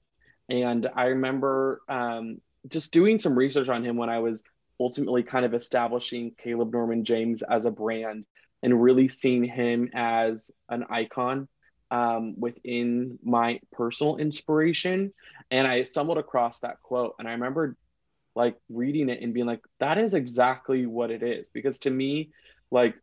And 0.48 0.88
i 0.94 1.06
remember 1.06 1.80
um, 1.88 2.40
just 2.68 2.90
doing 2.90 3.20
some 3.20 3.36
research 3.36 3.68
on 3.68 3.84
him 3.84 3.96
when 3.96 4.10
i 4.10 4.18
was 4.18 4.42
ultimately 4.80 5.22
kind 5.22 5.44
of 5.44 5.54
establishing 5.54 6.32
Kaleb 6.42 6.72
Norman 6.72 7.04
James 7.04 7.42
as 7.42 7.64
a 7.66 7.70
brand 7.70 8.24
and 8.62 8.80
really 8.80 9.08
seeing 9.08 9.42
him 9.42 9.90
as 9.92 10.52
an 10.68 10.84
icon 10.88 11.48
um, 11.90 12.38
within 12.38 13.18
my 13.24 13.60
personal 13.72 14.16
inspiration. 14.18 15.12
And 15.50 15.66
i 15.66 15.82
stumbled 15.84 16.18
across 16.18 16.60
that 16.60 16.82
quote 16.82 17.14
and 17.18 17.26
i 17.26 17.32
remember 17.32 17.76
like 18.38 18.56
reading 18.70 19.08
it 19.08 19.20
and 19.20 19.34
being 19.34 19.46
like 19.46 19.62
that 19.80 19.98
is 19.98 20.14
exactly 20.14 20.86
what 20.86 21.10
it 21.10 21.22
is 21.22 21.50
because 21.50 21.80
to 21.80 21.90
me 21.90 22.30
like 22.70 22.94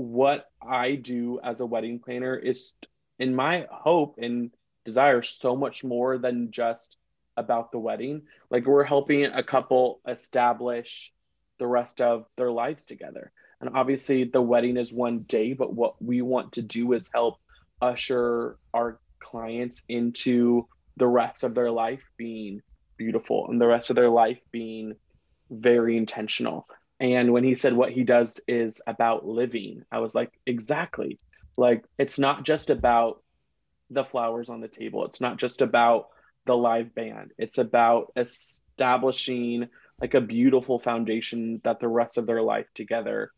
what 0.00 0.46
I 0.62 0.94
do 0.94 1.40
as 1.42 1.60
a 1.60 1.66
wedding 1.66 1.98
planner 1.98 2.34
is, 2.34 2.72
in 3.18 3.34
my 3.34 3.66
hope 3.70 4.16
and 4.18 4.50
desire, 4.86 5.22
so 5.22 5.54
much 5.54 5.84
more 5.84 6.16
than 6.16 6.50
just 6.50 6.96
about 7.36 7.70
the 7.70 7.78
wedding. 7.78 8.22
Like 8.50 8.66
we're 8.66 8.84
helping 8.84 9.26
a 9.26 9.42
couple 9.42 10.00
establish 10.08 11.12
the 11.58 11.66
rest 11.66 12.00
of 12.00 12.24
their 12.36 12.50
lives 12.50 12.86
together. 12.86 13.30
And 13.60 13.76
obviously, 13.76 14.24
the 14.24 14.40
wedding 14.40 14.78
is 14.78 14.90
one 14.90 15.20
day, 15.20 15.52
but 15.52 15.74
what 15.74 16.02
we 16.02 16.22
want 16.22 16.52
to 16.52 16.62
do 16.62 16.94
is 16.94 17.10
help 17.12 17.36
usher 17.82 18.56
our 18.72 18.98
clients 19.22 19.82
into 19.86 20.66
the 20.96 21.06
rest 21.06 21.44
of 21.44 21.54
their 21.54 21.70
life 21.70 22.02
being 22.16 22.62
beautiful 23.00 23.46
and 23.48 23.58
the 23.58 23.66
rest 23.66 23.88
of 23.88 23.96
their 23.96 24.10
life 24.10 24.38
being 24.52 24.92
very 25.50 25.96
intentional. 25.96 26.66
And 27.00 27.32
when 27.32 27.44
he 27.44 27.54
said 27.54 27.72
what 27.72 27.92
he 27.92 28.04
does 28.04 28.40
is 28.46 28.82
about 28.86 29.26
living, 29.26 29.84
I 29.90 30.00
was 30.00 30.14
like, 30.14 30.30
exactly. 30.44 31.18
Like, 31.56 31.82
it's 31.98 32.18
not 32.18 32.44
just 32.44 32.68
about 32.68 33.22
the 33.88 34.04
flowers 34.04 34.50
on 34.50 34.60
the 34.60 34.68
table, 34.68 35.06
it's 35.06 35.22
not 35.22 35.38
just 35.38 35.62
about 35.62 36.08
the 36.44 36.54
live 36.54 36.94
band, 36.94 37.32
it's 37.38 37.56
about 37.56 38.12
establishing 38.16 39.68
like 39.98 40.12
a 40.12 40.20
beautiful 40.20 40.78
foundation 40.78 41.62
that 41.64 41.80
the 41.80 41.88
rest 41.88 42.18
of 42.18 42.26
their 42.26 42.42
life 42.42 42.66
together 42.74 43.30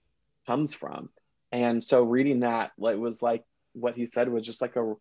comes 0.45 0.75
from. 0.75 1.09
And 1.53 1.85
so 1.85 2.03
reading 2.03 2.39
that, 2.41 2.73
it 2.79 2.99
was 2.99 3.23
like 3.23 3.45
what 3.75 3.95
he 3.95 4.09
said 4.09 4.29
was 4.29 4.45
just 4.45 4.61
like 4.61 4.75
a 4.75 4.95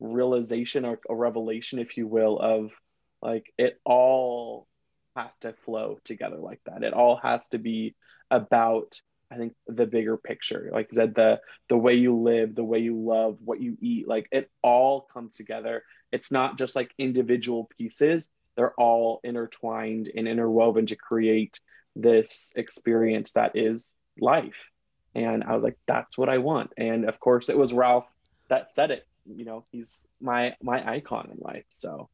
realization 0.00 0.86
or 0.86 0.98
a 1.10 1.14
revelation, 1.14 1.78
if 1.78 1.98
you 1.98 2.06
will, 2.06 2.38
of 2.38 2.70
like 3.22 3.52
it 3.58 3.80
all 3.84 4.66
has 5.16 5.30
to 5.40 5.52
flow 5.64 5.98
together 6.04 6.36
like 6.36 6.60
that. 6.66 6.82
It 6.82 6.92
all 6.92 7.16
has 7.16 7.48
to 7.48 7.58
be 7.58 7.94
about 8.30 9.00
I 9.30 9.36
think 9.36 9.54
the 9.66 9.86
bigger 9.86 10.16
picture. 10.16 10.70
Like 10.72 10.88
I 10.92 10.96
said, 10.96 11.14
the 11.14 11.40
the 11.68 11.76
way 11.76 11.94
you 11.94 12.16
live, 12.16 12.54
the 12.54 12.64
way 12.64 12.78
you 12.78 12.98
love, 12.98 13.38
what 13.44 13.60
you 13.60 13.76
eat, 13.80 14.08
like 14.08 14.26
it 14.32 14.50
all 14.62 15.02
comes 15.12 15.36
together. 15.36 15.82
It's 16.12 16.32
not 16.32 16.56
just 16.58 16.74
like 16.74 16.94
individual 16.98 17.68
pieces. 17.76 18.30
They're 18.56 18.74
all 18.74 19.20
intertwined 19.22 20.10
and 20.14 20.26
interwoven 20.26 20.86
to 20.86 20.96
create 20.96 21.60
this 21.94 22.50
experience 22.56 23.32
that 23.32 23.54
is 23.54 23.96
life. 24.18 24.56
And 25.14 25.44
I 25.44 25.54
was 25.54 25.62
like, 25.62 25.78
that's 25.86 26.16
what 26.16 26.28
I 26.28 26.38
want. 26.38 26.72
And 26.76 27.06
of 27.06 27.20
course 27.20 27.50
it 27.50 27.58
was 27.58 27.72
Ralph 27.72 28.06
that 28.48 28.72
said 28.72 28.90
it. 28.90 29.06
You 29.26 29.44
know, 29.44 29.66
he's 29.70 30.06
my 30.20 30.54
my 30.62 30.90
icon 30.90 31.30
in 31.32 31.38
life. 31.38 31.66
So 31.68 32.08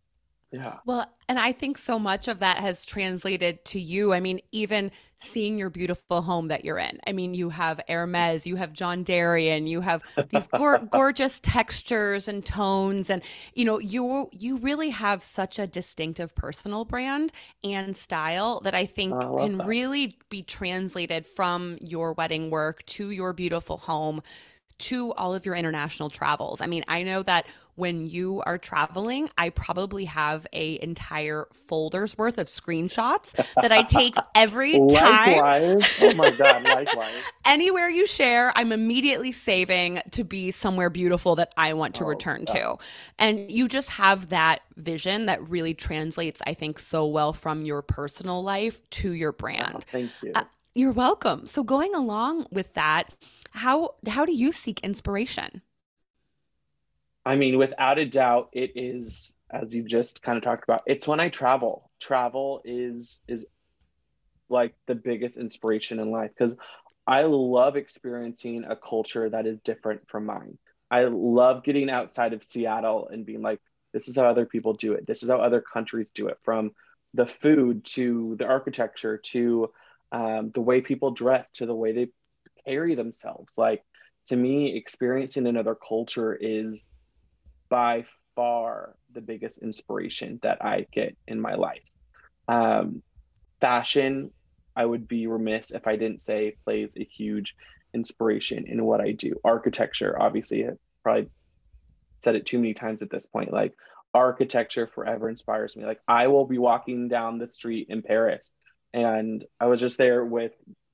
yeah. 0.54 0.78
Well, 0.86 1.06
and 1.28 1.38
I 1.38 1.52
think 1.52 1.78
so 1.78 1.98
much 1.98 2.28
of 2.28 2.38
that 2.38 2.58
has 2.58 2.84
translated 2.84 3.64
to 3.66 3.80
you. 3.80 4.12
I 4.12 4.20
mean, 4.20 4.40
even 4.52 4.92
seeing 5.16 5.58
your 5.58 5.70
beautiful 5.70 6.22
home 6.22 6.48
that 6.48 6.64
you're 6.64 6.78
in. 6.78 6.98
I 7.06 7.12
mean, 7.12 7.34
you 7.34 7.48
have 7.48 7.80
Hermes, 7.88 8.46
you 8.46 8.56
have 8.56 8.72
John 8.72 9.04
Derian, 9.04 9.66
you 9.66 9.80
have 9.80 10.02
these 10.28 10.46
gorgeous 10.90 11.40
textures 11.40 12.28
and 12.28 12.44
tones 12.44 13.10
and 13.10 13.22
you 13.54 13.64
know, 13.64 13.78
you 13.78 14.28
you 14.32 14.58
really 14.58 14.90
have 14.90 15.22
such 15.22 15.58
a 15.58 15.66
distinctive 15.66 16.34
personal 16.34 16.84
brand 16.84 17.32
and 17.62 17.96
style 17.96 18.60
that 18.60 18.74
I 18.74 18.86
think 18.86 19.14
I 19.14 19.38
can 19.38 19.58
that. 19.58 19.66
really 19.66 20.18
be 20.28 20.42
translated 20.42 21.26
from 21.26 21.78
your 21.80 22.12
wedding 22.12 22.50
work 22.50 22.84
to 22.86 23.10
your 23.10 23.32
beautiful 23.32 23.78
home 23.78 24.22
to 24.78 25.12
all 25.14 25.34
of 25.34 25.46
your 25.46 25.54
international 25.54 26.10
travels. 26.10 26.60
I 26.60 26.66
mean, 26.66 26.84
I 26.88 27.02
know 27.02 27.22
that 27.22 27.46
when 27.76 28.06
you 28.06 28.40
are 28.46 28.56
traveling, 28.56 29.28
I 29.36 29.50
probably 29.50 30.04
have 30.04 30.46
a 30.52 30.80
entire 30.80 31.48
folder's 31.66 32.16
worth 32.16 32.38
of 32.38 32.46
screenshots 32.46 33.32
that 33.54 33.72
I 33.72 33.82
take 33.82 34.14
every 34.34 34.72
time. 34.88 35.38
Likewise. 35.38 35.98
Oh 36.00 36.14
my 36.14 36.30
god, 36.30 36.62
likewise. 36.62 37.22
Anywhere 37.44 37.88
you 37.88 38.06
share, 38.06 38.52
I'm 38.54 38.70
immediately 38.70 39.32
saving 39.32 40.00
to 40.12 40.22
be 40.22 40.50
somewhere 40.52 40.90
beautiful 40.90 41.34
that 41.36 41.52
I 41.56 41.74
want 41.74 41.96
to 41.96 42.04
oh, 42.04 42.08
return 42.08 42.46
to. 42.46 42.76
And 43.18 43.50
you 43.50 43.68
just 43.68 43.90
have 43.90 44.28
that 44.28 44.60
vision 44.76 45.26
that 45.26 45.48
really 45.48 45.74
translates, 45.74 46.42
I 46.46 46.54
think, 46.54 46.78
so 46.78 47.06
well 47.06 47.32
from 47.32 47.64
your 47.64 47.82
personal 47.82 48.42
life 48.42 48.88
to 48.90 49.12
your 49.12 49.32
brand. 49.32 49.76
Oh, 49.76 49.80
thank 49.90 50.10
you. 50.22 50.32
Uh, 50.34 50.44
you're 50.74 50.92
welcome. 50.92 51.46
So 51.46 51.62
going 51.62 51.94
along 51.94 52.46
with 52.50 52.74
that, 52.74 53.14
how 53.52 53.94
how 54.08 54.26
do 54.26 54.34
you 54.34 54.52
seek 54.52 54.80
inspiration? 54.80 55.62
I 57.24 57.36
mean, 57.36 57.56
without 57.56 57.98
a 57.98 58.04
doubt, 58.04 58.50
it 58.52 58.72
is 58.74 59.36
as 59.50 59.74
you've 59.74 59.88
just 59.88 60.20
kind 60.22 60.36
of 60.36 60.44
talked 60.44 60.64
about. 60.64 60.82
It's 60.86 61.06
when 61.06 61.20
I 61.20 61.28
travel. 61.28 61.90
Travel 62.00 62.60
is 62.64 63.20
is 63.28 63.46
like 64.48 64.74
the 64.86 64.94
biggest 64.94 65.38
inspiration 65.38 66.00
in 66.00 66.10
life 66.10 66.30
because 66.36 66.54
I 67.06 67.22
love 67.22 67.76
experiencing 67.76 68.64
a 68.68 68.76
culture 68.76 69.30
that 69.30 69.46
is 69.46 69.58
different 69.60 70.08
from 70.08 70.26
mine. 70.26 70.58
I 70.90 71.04
love 71.04 71.64
getting 71.64 71.88
outside 71.88 72.34
of 72.34 72.44
Seattle 72.44 73.08
and 73.10 73.24
being 73.24 73.42
like, 73.42 73.60
this 73.92 74.08
is 74.08 74.16
how 74.16 74.26
other 74.26 74.46
people 74.46 74.74
do 74.74 74.92
it. 74.92 75.06
This 75.06 75.22
is 75.22 75.30
how 75.30 75.38
other 75.38 75.60
countries 75.60 76.08
do 76.14 76.28
it. 76.28 76.38
From 76.42 76.72
the 77.14 77.26
food 77.26 77.84
to 77.84 78.36
the 78.38 78.46
architecture 78.46 79.18
to 79.18 79.70
um, 80.14 80.52
the 80.54 80.60
way 80.60 80.80
people 80.80 81.10
dress 81.10 81.50
to 81.54 81.66
the 81.66 81.74
way 81.74 81.90
they 81.90 82.08
carry 82.64 82.94
themselves. 82.94 83.58
Like 83.58 83.82
to 84.26 84.36
me, 84.36 84.76
experiencing 84.76 85.46
another 85.46 85.74
culture 85.74 86.32
is 86.32 86.84
by 87.68 88.04
far 88.36 88.94
the 89.12 89.20
biggest 89.20 89.58
inspiration 89.58 90.38
that 90.42 90.64
I 90.64 90.86
get 90.92 91.16
in 91.26 91.40
my 91.40 91.56
life. 91.56 91.82
Um, 92.46 93.02
fashion, 93.60 94.30
I 94.76 94.84
would 94.84 95.08
be 95.08 95.26
remiss 95.26 95.72
if 95.72 95.88
I 95.88 95.96
didn't 95.96 96.22
say 96.22 96.56
plays 96.64 96.90
a 96.96 97.04
huge 97.04 97.56
inspiration 97.92 98.66
in 98.68 98.84
what 98.84 99.00
I 99.00 99.12
do. 99.12 99.40
Architecture, 99.42 100.16
obviously, 100.20 100.64
I've 100.64 100.78
probably 101.02 101.28
said 102.12 102.36
it 102.36 102.46
too 102.46 102.58
many 102.60 102.74
times 102.74 103.02
at 103.02 103.10
this 103.10 103.26
point. 103.26 103.52
Like 103.52 103.74
architecture 104.14 104.86
forever 104.86 105.28
inspires 105.28 105.74
me. 105.74 105.84
Like 105.84 106.00
I 106.06 106.28
will 106.28 106.46
be 106.46 106.58
walking 106.58 107.08
down 107.08 107.38
the 107.38 107.50
street 107.50 107.88
in 107.90 108.02
Paris 108.02 108.52
and 108.94 109.44
I 109.58 109.66
was 109.66 109.80
just 109.80 109.98
there 109.98 110.24
with 110.24 110.52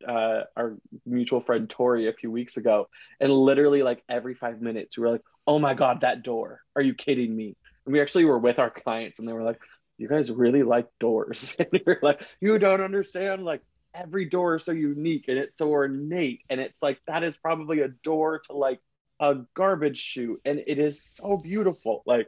uh, 0.08 0.44
our 0.56 0.78
mutual 1.04 1.42
friend 1.42 1.68
Tori 1.68 2.08
a 2.08 2.14
few 2.14 2.30
weeks 2.30 2.56
ago, 2.56 2.88
and 3.20 3.30
literally 3.30 3.82
like 3.82 4.02
every 4.08 4.34
five 4.34 4.62
minutes 4.62 4.96
we 4.96 5.02
were 5.02 5.12
like, 5.12 5.22
"Oh 5.46 5.58
my 5.58 5.74
god, 5.74 6.00
that 6.00 6.22
door! 6.22 6.62
Are 6.74 6.82
you 6.82 6.94
kidding 6.94 7.36
me?" 7.36 7.56
And 7.84 7.92
we 7.92 8.00
actually 8.00 8.24
were 8.24 8.38
with 8.38 8.58
our 8.58 8.70
clients, 8.70 9.18
and 9.18 9.28
they 9.28 9.34
were 9.34 9.42
like, 9.44 9.60
"You 9.98 10.08
guys 10.08 10.32
really 10.32 10.62
like 10.62 10.88
doors?" 10.98 11.54
and 11.58 11.68
we 11.72 11.82
are 11.86 11.98
like, 12.02 12.22
"You 12.40 12.58
don't 12.58 12.80
understand! 12.80 13.44
Like 13.44 13.60
every 13.94 14.24
door 14.24 14.56
is 14.56 14.64
so 14.64 14.72
unique 14.72 15.26
and 15.28 15.36
it's 15.36 15.58
so 15.58 15.68
ornate, 15.70 16.40
and 16.48 16.58
it's 16.58 16.82
like 16.82 17.00
that 17.06 17.22
is 17.22 17.36
probably 17.36 17.80
a 17.80 17.88
door 17.88 18.40
to 18.46 18.54
like." 18.54 18.80
a 19.22 19.34
garbage 19.52 19.98
chute 19.98 20.40
and 20.46 20.62
it 20.66 20.78
is 20.78 21.02
so 21.02 21.36
beautiful 21.36 22.02
like 22.06 22.26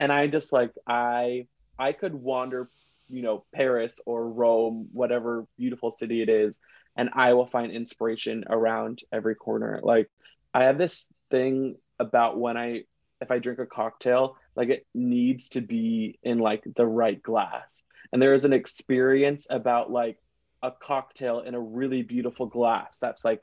and 0.00 0.10
i 0.10 0.26
just 0.26 0.52
like 0.52 0.72
i 0.88 1.46
i 1.78 1.92
could 1.92 2.12
wander 2.12 2.68
you 3.12 3.22
know 3.22 3.44
paris 3.54 4.00
or 4.06 4.28
rome 4.28 4.88
whatever 4.92 5.46
beautiful 5.56 5.92
city 5.92 6.22
it 6.22 6.28
is 6.28 6.58
and 6.96 7.10
I 7.14 7.34
will 7.34 7.46
find 7.46 7.72
inspiration 7.72 8.44
around 8.48 9.00
every 9.12 9.34
corner. 9.34 9.80
Like 9.82 10.10
I 10.52 10.64
have 10.64 10.78
this 10.78 11.08
thing 11.30 11.76
about 11.98 12.38
when 12.38 12.56
I 12.56 12.84
if 13.20 13.30
I 13.30 13.38
drink 13.38 13.60
a 13.60 13.66
cocktail, 13.66 14.36
like 14.56 14.68
it 14.68 14.86
needs 14.94 15.50
to 15.50 15.60
be 15.60 16.18
in 16.22 16.38
like 16.38 16.64
the 16.76 16.86
right 16.86 17.22
glass. 17.22 17.82
And 18.12 18.20
there 18.20 18.34
is 18.34 18.44
an 18.44 18.52
experience 18.52 19.46
about 19.48 19.90
like 19.90 20.18
a 20.62 20.70
cocktail 20.70 21.40
in 21.40 21.54
a 21.54 21.60
really 21.60 22.02
beautiful 22.02 22.46
glass 22.46 22.98
that's 23.00 23.24
like 23.24 23.40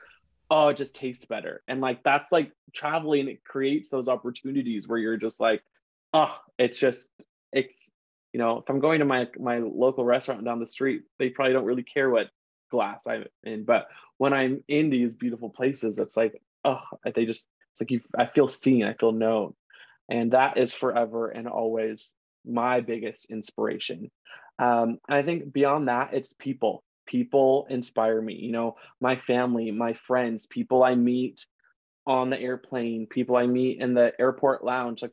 oh 0.52 0.70
it 0.70 0.78
just 0.78 0.96
tastes 0.96 1.26
better 1.26 1.62
and 1.68 1.82
like 1.82 2.02
that's 2.02 2.32
like 2.32 2.54
traveling 2.74 3.28
it 3.28 3.44
creates 3.44 3.90
those 3.90 4.08
opportunities 4.08 4.88
where 4.88 4.98
you're 4.98 5.18
just 5.18 5.42
like 5.42 5.62
oh 6.14 6.40
it's 6.58 6.80
just 6.80 7.10
it's 7.52 7.92
you 8.34 8.40
know 8.40 8.60
if 8.60 8.70
i'm 8.70 8.80
going 8.80 9.00
to 9.00 9.06
my 9.06 9.28
my 9.40 9.60
local 9.60 10.04
restaurant 10.04 10.44
down 10.44 10.60
the 10.60 10.68
street 10.68 11.04
they 11.18 11.30
probably 11.30 11.54
don't 11.54 11.66
really 11.66 11.84
care 11.84 12.10
what 12.10 12.28
glass 12.70 13.08
I'm 13.08 13.26
in. 13.44 13.66
But 13.66 13.88
when 14.18 14.34
I'm 14.34 14.64
in 14.68 14.90
these 14.90 15.16
beautiful 15.16 15.50
places, 15.50 16.00
it's 16.00 16.16
like, 16.16 16.42
oh, 16.64 16.82
they 17.04 17.26
just, 17.26 17.48
it's 17.72 17.82
like 17.82 17.92
you, 17.92 18.02
I 18.18 18.28
feel 18.28 18.48
seen, 18.48 18.84
I 18.84 18.94
feel 18.94 19.12
known. 19.12 19.54
And 20.10 20.32
that 20.32 20.58
is 20.58 20.74
forever 20.74 21.30
and 21.30 21.48
always 21.48 22.14
my 22.46 22.82
biggest 22.82 23.26
inspiration. 23.26 24.10
Um, 24.58 25.00
and 25.08 25.18
I 25.18 25.24
think 25.24 25.52
beyond 25.52 25.88
that, 25.88 26.14
it's 26.14 26.34
people. 26.34 26.84
People 27.06 27.68
inspire 27.70 28.22
me. 28.22 28.36
You 28.36 28.52
know, 28.52 28.76
my 29.02 29.16
family, 29.16 29.72
my 29.72 29.94
friends, 29.94 30.48
people 30.48 30.84
I 30.84 30.96
meet 30.96 31.46
on 32.06 32.30
the 32.30 32.40
airplane, 32.40 33.08
people 33.08 33.36
I 33.36 33.46
meet 33.46 33.80
in 33.82 33.94
the 33.94 34.12
airport 34.20 34.64
lounge, 34.64 35.02
like 35.02 35.12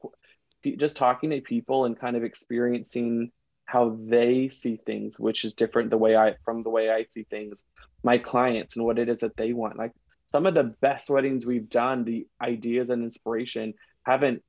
just 0.74 0.96
talking 0.96 1.30
to 1.30 1.40
people 1.40 1.84
and 1.84 1.98
kind 1.98 2.16
of 2.16 2.24
experiencing 2.24 3.30
how 3.66 3.96
they 4.00 4.48
see 4.48 4.80
things, 4.86 5.18
which 5.18 5.44
is 5.44 5.54
different 5.54 5.90
the 5.90 5.98
way 5.98 6.16
I 6.16 6.36
from 6.44 6.62
the 6.62 6.70
way 6.70 6.90
I 6.90 7.06
see 7.12 7.24
things, 7.24 7.62
my 8.02 8.18
clients 8.18 8.76
and 8.76 8.84
what 8.84 8.98
it 8.98 9.08
is 9.08 9.20
that 9.20 9.36
they 9.36 9.52
want. 9.52 9.76
Like 9.76 9.92
some 10.28 10.46
of 10.46 10.54
the 10.54 10.74
best 10.80 11.10
weddings 11.10 11.44
we've 11.44 11.68
done, 11.68 12.04
the 12.04 12.26
ideas 12.40 12.90
and 12.90 13.02
inspiration 13.02 13.74
haven't 14.04 14.42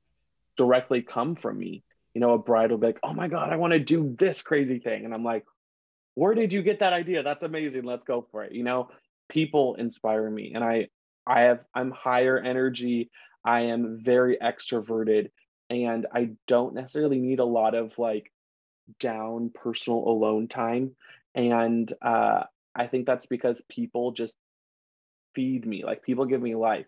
directly 0.56 1.02
come 1.02 1.36
from 1.36 1.58
me. 1.58 1.82
You 2.14 2.20
know, 2.20 2.32
a 2.32 2.38
bride 2.38 2.70
will 2.70 2.78
be 2.78 2.86
like, 2.88 3.00
oh 3.02 3.12
my 3.12 3.28
God, 3.28 3.52
I 3.52 3.56
want 3.56 3.72
to 3.72 3.78
do 3.78 4.16
this 4.18 4.42
crazy 4.42 4.78
thing. 4.78 5.04
And 5.04 5.12
I'm 5.12 5.24
like, 5.24 5.44
where 6.14 6.34
did 6.34 6.52
you 6.52 6.62
get 6.62 6.80
that 6.80 6.92
idea? 6.92 7.22
That's 7.22 7.44
amazing. 7.44 7.84
Let's 7.84 8.04
go 8.04 8.26
for 8.30 8.44
it. 8.44 8.52
You 8.52 8.64
know, 8.64 8.88
people 9.28 9.74
inspire 9.74 10.28
me. 10.28 10.52
And 10.54 10.64
I 10.64 10.88
I 11.26 11.42
have 11.42 11.60
I'm 11.74 11.90
higher 11.90 12.38
energy. 12.38 13.10
I 13.44 13.62
am 13.62 14.00
very 14.02 14.38
extroverted 14.42 15.30
and 15.70 16.06
I 16.12 16.30
don't 16.46 16.74
necessarily 16.74 17.18
need 17.18 17.40
a 17.40 17.44
lot 17.44 17.74
of 17.74 17.92
like 17.98 18.32
down 19.00 19.50
personal 19.54 19.98
alone 19.98 20.48
time. 20.48 20.96
And 21.34 21.92
uh, 22.02 22.44
I 22.74 22.86
think 22.86 23.06
that's 23.06 23.26
because 23.26 23.60
people 23.68 24.12
just 24.12 24.36
feed 25.34 25.66
me, 25.66 25.84
like 25.84 26.02
people 26.02 26.24
give 26.26 26.42
me 26.42 26.54
life. 26.54 26.86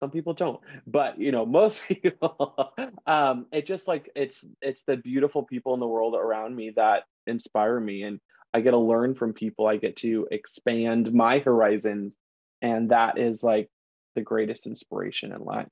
Some 0.00 0.10
people 0.10 0.34
don't, 0.34 0.60
but 0.86 1.18
you 1.20 1.32
know, 1.32 1.46
most 1.60 1.82
people, 1.84 2.74
um, 3.06 3.46
it 3.52 3.66
just 3.66 3.86
like 3.88 4.10
it's 4.16 4.44
it's 4.60 4.84
the 4.84 4.96
beautiful 4.96 5.44
people 5.44 5.74
in 5.74 5.80
the 5.80 5.86
world 5.86 6.14
around 6.14 6.56
me 6.56 6.72
that 6.76 7.04
inspire 7.26 7.78
me, 7.78 8.02
and 8.02 8.20
I 8.54 8.60
get 8.60 8.72
to 8.72 8.78
learn 8.78 9.14
from 9.14 9.32
people. 9.32 9.66
I 9.66 9.76
get 9.76 9.96
to 9.98 10.26
expand 10.30 11.12
my 11.12 11.38
horizons, 11.38 12.16
and 12.60 12.90
that 12.90 13.18
is 13.18 13.42
like 13.42 13.68
the 14.14 14.22
greatest 14.22 14.66
inspiration 14.66 15.32
in 15.32 15.44
life. 15.44 15.68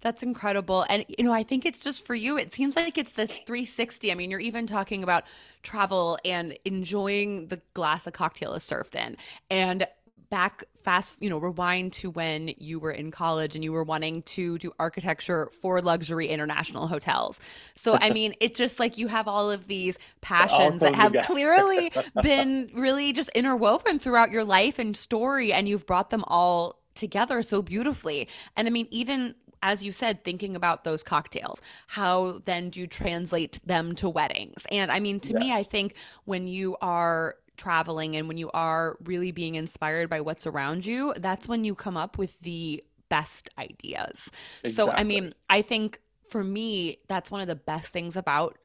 That's 0.00 0.22
incredible. 0.22 0.84
And, 0.88 1.04
you 1.08 1.24
know, 1.24 1.32
I 1.32 1.42
think 1.42 1.66
it's 1.66 1.80
just 1.80 2.06
for 2.06 2.14
you, 2.14 2.38
it 2.38 2.52
seems 2.52 2.76
like 2.76 2.96
it's 2.96 3.12
this 3.12 3.30
360. 3.30 4.10
I 4.10 4.14
mean, 4.14 4.30
you're 4.30 4.40
even 4.40 4.66
talking 4.66 5.02
about 5.02 5.24
travel 5.62 6.18
and 6.24 6.56
enjoying 6.64 7.48
the 7.48 7.60
glass 7.74 8.06
of 8.06 8.12
cocktail 8.12 8.54
is 8.54 8.62
served 8.62 8.94
in. 8.94 9.16
And 9.50 9.86
back 10.30 10.64
fast, 10.82 11.16
you 11.20 11.28
know, 11.28 11.38
rewind 11.38 11.92
to 11.92 12.08
when 12.08 12.54
you 12.56 12.78
were 12.78 12.92
in 12.92 13.10
college 13.10 13.54
and 13.54 13.62
you 13.64 13.72
were 13.72 13.82
wanting 13.82 14.22
to 14.22 14.56
do 14.58 14.72
architecture 14.78 15.50
for 15.60 15.82
luxury 15.82 16.28
international 16.28 16.86
hotels. 16.86 17.40
So, 17.74 17.98
I 18.00 18.10
mean, 18.10 18.34
it's 18.40 18.56
just 18.56 18.78
like 18.78 18.96
you 18.96 19.08
have 19.08 19.28
all 19.28 19.50
of 19.50 19.66
these 19.66 19.98
passions 20.20 20.80
that 20.80 20.94
have 20.94 21.12
clearly 21.24 21.92
been 22.22 22.70
really 22.72 23.12
just 23.12 23.28
interwoven 23.30 23.98
throughout 23.98 24.30
your 24.30 24.44
life 24.44 24.78
and 24.78 24.96
story, 24.96 25.52
and 25.52 25.68
you've 25.68 25.84
brought 25.84 26.10
them 26.10 26.24
all 26.28 26.80
together 26.94 27.42
so 27.42 27.60
beautifully. 27.60 28.28
And 28.56 28.68
I 28.68 28.70
mean, 28.70 28.86
even 28.90 29.34
as 29.62 29.84
you 29.84 29.92
said, 29.92 30.24
thinking 30.24 30.56
about 30.56 30.84
those 30.84 31.02
cocktails, 31.02 31.60
how 31.88 32.40
then 32.44 32.70
do 32.70 32.80
you 32.80 32.86
translate 32.86 33.58
them 33.64 33.94
to 33.96 34.08
weddings? 34.08 34.66
And 34.70 34.90
I 34.90 35.00
mean, 35.00 35.20
to 35.20 35.32
yeah. 35.32 35.38
me, 35.38 35.52
I 35.52 35.62
think 35.62 35.94
when 36.24 36.46
you 36.48 36.76
are 36.80 37.36
traveling 37.56 38.16
and 38.16 38.26
when 38.26 38.38
you 38.38 38.50
are 38.52 38.96
really 39.04 39.32
being 39.32 39.54
inspired 39.54 40.08
by 40.08 40.20
what's 40.20 40.46
around 40.46 40.86
you, 40.86 41.14
that's 41.18 41.46
when 41.46 41.64
you 41.64 41.74
come 41.74 41.96
up 41.96 42.16
with 42.16 42.40
the 42.40 42.82
best 43.10 43.50
ideas. 43.58 44.30
Exactly. 44.64 44.70
So, 44.70 44.90
I 44.90 45.04
mean, 45.04 45.34
I 45.50 45.60
think 45.62 46.00
for 46.28 46.42
me, 46.42 46.96
that's 47.08 47.30
one 47.30 47.40
of 47.40 47.48
the 47.48 47.56
best 47.56 47.92
things 47.92 48.16
about 48.16 48.56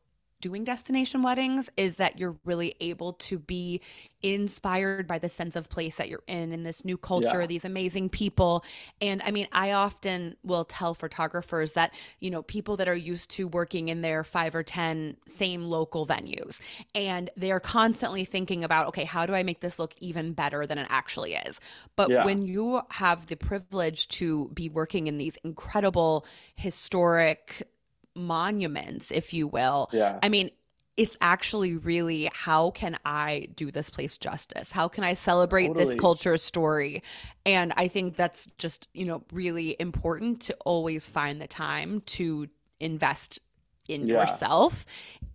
doing 0.42 0.64
destination 0.64 1.22
weddings 1.22 1.70
is 1.78 1.96
that 1.98 2.20
you're 2.20 2.38
really 2.46 2.76
able 2.80 3.14
to 3.14 3.40
be 3.40 3.82
inspired 4.22 5.08
by 5.08 5.20
the 5.20 5.30
sense 5.30 5.56
of 5.56 5.70
place 5.70 5.98
that 5.98 6.10
you're 6.10 6.24
in 6.28 6.52
in 6.52 6.64
this 6.64 6.84
new 6.84 6.98
culture 6.98 7.42
yeah. 7.42 7.48
these 7.48 7.64
amazing 7.64 8.10
people 8.10 8.66
and 9.00 9.22
i 9.24 9.30
mean 9.30 9.48
i 9.52 9.72
often 9.72 10.36
will 10.44 10.66
tell 10.66 10.96
photographers 10.96 11.74
that 11.74 11.94
you 12.20 12.32
know 12.32 12.42
people 12.42 12.76
that 12.76 12.88
are 12.88 12.96
used 12.96 13.30
to 13.30 13.48
working 13.48 13.88
in 13.88 14.02
their 14.02 14.24
5 14.24 14.56
or 14.56 14.64
10 14.64 15.18
same 15.28 15.64
local 15.64 16.08
venues 16.08 16.60
and 16.96 17.30
they're 17.38 17.60
constantly 17.60 18.26
thinking 18.26 18.64
about 18.64 18.88
okay 18.88 19.04
how 19.04 19.28
do 19.28 19.36
i 19.36 19.44
make 19.44 19.60
this 19.60 19.78
look 19.78 19.94
even 20.00 20.34
better 20.34 20.66
than 20.66 20.80
it 20.80 20.88
actually 20.90 21.36
is 21.36 21.60
but 21.96 22.10
yeah. 22.10 22.26
when 22.26 22.42
you 22.42 22.82
have 22.90 23.28
the 23.28 23.36
privilege 23.36 24.08
to 24.08 24.50
be 24.56 24.70
working 24.70 25.06
in 25.06 25.20
these 25.20 25.38
incredible 25.44 26.26
historic 26.56 27.68
monuments, 28.16 29.12
if 29.12 29.34
you 29.34 29.48
will. 29.48 29.90
Yeah. 29.92 30.20
I 30.24 30.30
mean, 30.30 30.52
it's 30.98 31.18
actually 31.20 31.76
really 31.76 32.30
how 32.34 32.72
can 32.72 32.98
I 33.04 33.50
do 33.56 33.70
this 33.70 33.90
place 33.90 34.18
justice? 34.18 34.72
How 34.72 34.88
can 34.88 35.04
I 35.04 35.14
celebrate 35.14 35.68
totally. 35.68 35.86
this 35.86 35.96
culture 35.96 36.38
story? 36.38 37.04
And 37.46 37.74
I 37.76 37.88
think 37.90 38.16
that's 38.16 38.48
just, 38.58 38.88
you 38.94 39.06
know, 39.06 39.24
really 39.32 39.76
important 39.80 40.42
to 40.42 40.56
always 40.66 41.08
find 41.08 41.42
the 41.42 41.48
time 41.48 42.02
to 42.02 42.48
invest 42.80 43.40
in 43.88 44.08
yeah. 44.08 44.22
yourself. 44.22 44.86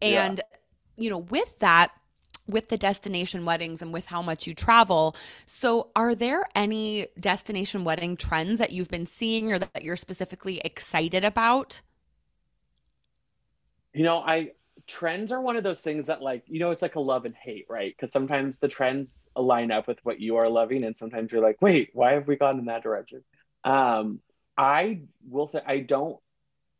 And, 0.00 0.38
yeah. 0.38 0.58
you 0.96 1.10
know, 1.10 1.18
with 1.18 1.58
that, 1.58 1.92
with 2.46 2.68
the 2.68 2.78
destination 2.78 3.44
weddings 3.44 3.82
and 3.82 3.92
with 3.92 4.06
how 4.06 4.22
much 4.22 4.46
you 4.46 4.54
travel. 4.54 5.14
So, 5.46 5.90
are 5.94 6.14
there 6.14 6.44
any 6.54 7.06
destination 7.18 7.84
wedding 7.84 8.16
trends 8.16 8.58
that 8.58 8.72
you've 8.72 8.88
been 8.88 9.06
seeing 9.06 9.52
or 9.52 9.58
that 9.58 9.82
you're 9.82 9.96
specifically 9.96 10.60
excited 10.64 11.24
about? 11.24 11.80
You 13.92 14.04
know, 14.04 14.18
I 14.18 14.52
trends 14.86 15.32
are 15.32 15.40
one 15.40 15.56
of 15.56 15.62
those 15.62 15.82
things 15.82 16.06
that 16.06 16.22
like, 16.22 16.44
you 16.46 16.58
know, 16.58 16.70
it's 16.70 16.82
like 16.82 16.96
a 16.96 17.00
love 17.00 17.24
and 17.24 17.34
hate, 17.34 17.66
right? 17.68 17.94
Because 17.96 18.12
sometimes 18.12 18.58
the 18.58 18.68
trends 18.68 19.28
align 19.36 19.70
up 19.70 19.86
with 19.86 19.98
what 20.02 20.20
you 20.20 20.36
are 20.36 20.48
loving, 20.48 20.84
and 20.84 20.96
sometimes 20.96 21.32
you're 21.32 21.42
like, 21.42 21.60
wait, 21.60 21.90
why 21.92 22.12
have 22.12 22.26
we 22.26 22.36
gone 22.36 22.58
in 22.58 22.66
that 22.66 22.82
direction? 22.82 23.22
Um, 23.64 24.20
I 24.56 25.02
will 25.28 25.48
say 25.48 25.60
I 25.66 25.80
don't 25.80 26.18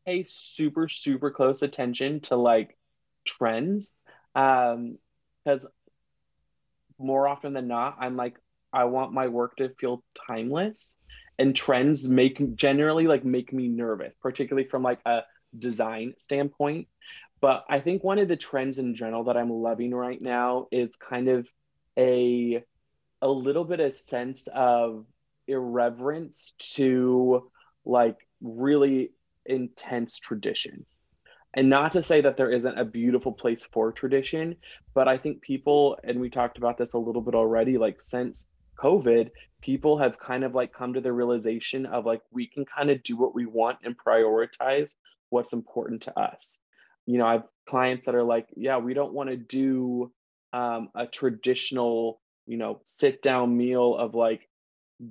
pay 0.07 0.25
super, 0.25 0.89
super 0.89 1.31
close 1.31 1.63
attention 1.63 2.21
to 2.21 2.37
like 2.37 2.77
trends. 3.25 3.93
Um, 4.35 4.99
because 5.45 5.67
more 6.99 7.27
often 7.27 7.53
than 7.55 7.67
not, 7.67 7.97
I'm 7.99 8.17
like, 8.17 8.37
I 8.73 8.85
want 8.85 9.13
my 9.13 9.29
work 9.29 9.57
to 9.57 9.71
feel 9.81 10.05
timeless 10.27 10.97
and 11.39 11.57
trends 11.57 12.09
make 12.09 12.55
generally 12.55 13.07
like 13.07 13.25
make 13.25 13.53
me 13.53 13.69
nervous, 13.69 14.13
particularly 14.21 14.69
from 14.69 14.83
like 14.83 15.01
a 15.07 15.23
design 15.59 16.15
standpoint. 16.19 16.89
But 17.41 17.65
I 17.69 17.81
think 17.81 18.05
one 18.05 18.19
of 18.19 18.29
the 18.29 18.37
trends 18.37 18.79
in 18.79 18.95
general 18.95 19.25
that 19.25 19.37
I'm 19.37 19.51
loving 19.51 19.95
right 19.95 20.21
now 20.21 20.69
is 20.71 20.95
kind 20.97 21.29
of 21.29 21.49
a 21.99 22.63
a 23.23 23.29
little 23.29 23.65
bit 23.65 23.81
of 23.81 23.97
sense 23.97 24.49
of 24.55 25.05
irreverence 25.47 26.55
to 26.59 27.51
like 27.85 28.17
really 28.41 29.11
intense 29.45 30.19
tradition. 30.19 30.87
And 31.53 31.69
not 31.69 31.93
to 31.95 32.03
say 32.03 32.21
that 32.21 32.37
there 32.37 32.51
isn't 32.51 32.79
a 32.79 32.85
beautiful 32.85 33.33
place 33.33 33.67
for 33.73 33.91
tradition, 33.91 34.57
but 34.95 35.09
I 35.09 35.19
think 35.19 35.43
people, 35.43 35.99
and 36.05 36.21
we 36.21 36.31
talked 36.31 36.59
about 36.59 36.79
this 36.79 36.93
a 36.93 36.99
little 36.99 37.23
bit 37.23 37.35
already, 37.35 37.77
like 37.77 38.01
since 38.01 38.47
COVID, 38.79 39.31
people 39.61 39.99
have 39.99 40.19
kind 40.19 40.45
of 40.45 40.55
like 40.55 40.73
come 40.73 40.95
to 40.95 41.01
the 41.01 41.13
realization 41.13 41.87
of 41.87 42.07
like 42.07 42.23
we 42.31 42.47
can 42.47 42.65
kind 42.65 42.91
of 42.91 43.03
do 43.03 43.17
what 43.17 43.35
we 43.35 43.47
want 43.47 43.79
and 43.83 43.97
prioritize 43.99 44.95
what's 45.31 45.53
important 45.53 46.03
to 46.03 46.19
us. 46.19 46.59
You 47.07 47.19
know, 47.19 47.27
I 47.27 47.33
have 47.33 47.45
clients 47.69 48.07
that 48.07 48.15
are 48.15 48.23
like, 48.23 48.47
yeah, 48.57 48.79
we 48.79 48.95
don't 48.95 49.13
want 49.13 49.31
to 49.31 49.37
do 49.37 50.13
um, 50.53 50.91
a 50.95 51.07
traditional, 51.07 52.21
you 52.47 52.57
know, 52.57 52.83
sit 52.87 53.23
down 53.23 53.57
meal 53.57 53.97
of 53.97 54.15
like 54.15 54.49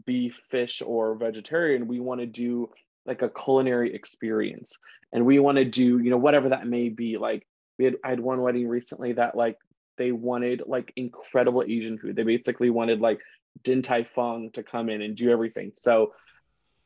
beef, 0.06 0.40
fish, 0.52 0.82
or 0.86 1.16
vegetarian. 1.16 1.88
We 1.88 2.00
want 2.00 2.22
to 2.22 2.28
do 2.28 2.70
like 3.06 3.22
a 3.22 3.30
culinary 3.30 3.96
experience. 3.96 4.78
And 5.12 5.26
we 5.26 5.40
want 5.40 5.58
to 5.58 5.66
do, 5.66 5.98
you 6.00 6.12
know, 6.12 6.18
whatever 6.18 6.50
that 6.50 6.68
may 6.68 6.90
be. 6.90 7.18
Like 7.18 7.48
we 7.78 7.86
had 7.86 7.96
I 8.04 8.10
had 8.10 8.20
one 8.20 8.42
wedding 8.42 8.68
recently 8.68 9.14
that 9.14 9.36
like 9.36 9.58
they 9.98 10.12
wanted 10.12 10.64
like 10.68 10.94
incredible 10.96 11.64
Asian 11.68 11.98
food. 11.98 12.16
They 12.16 12.24
basically 12.24 12.70
wanted 12.70 13.02
like 13.02 13.20
Din 13.64 13.82
Tai 13.82 14.08
Fung 14.16 14.52
to 14.54 14.64
come 14.64 14.90
in 14.90 15.02
and 15.02 15.16
do 15.16 15.32
everything. 15.32 15.72
So 15.76 16.14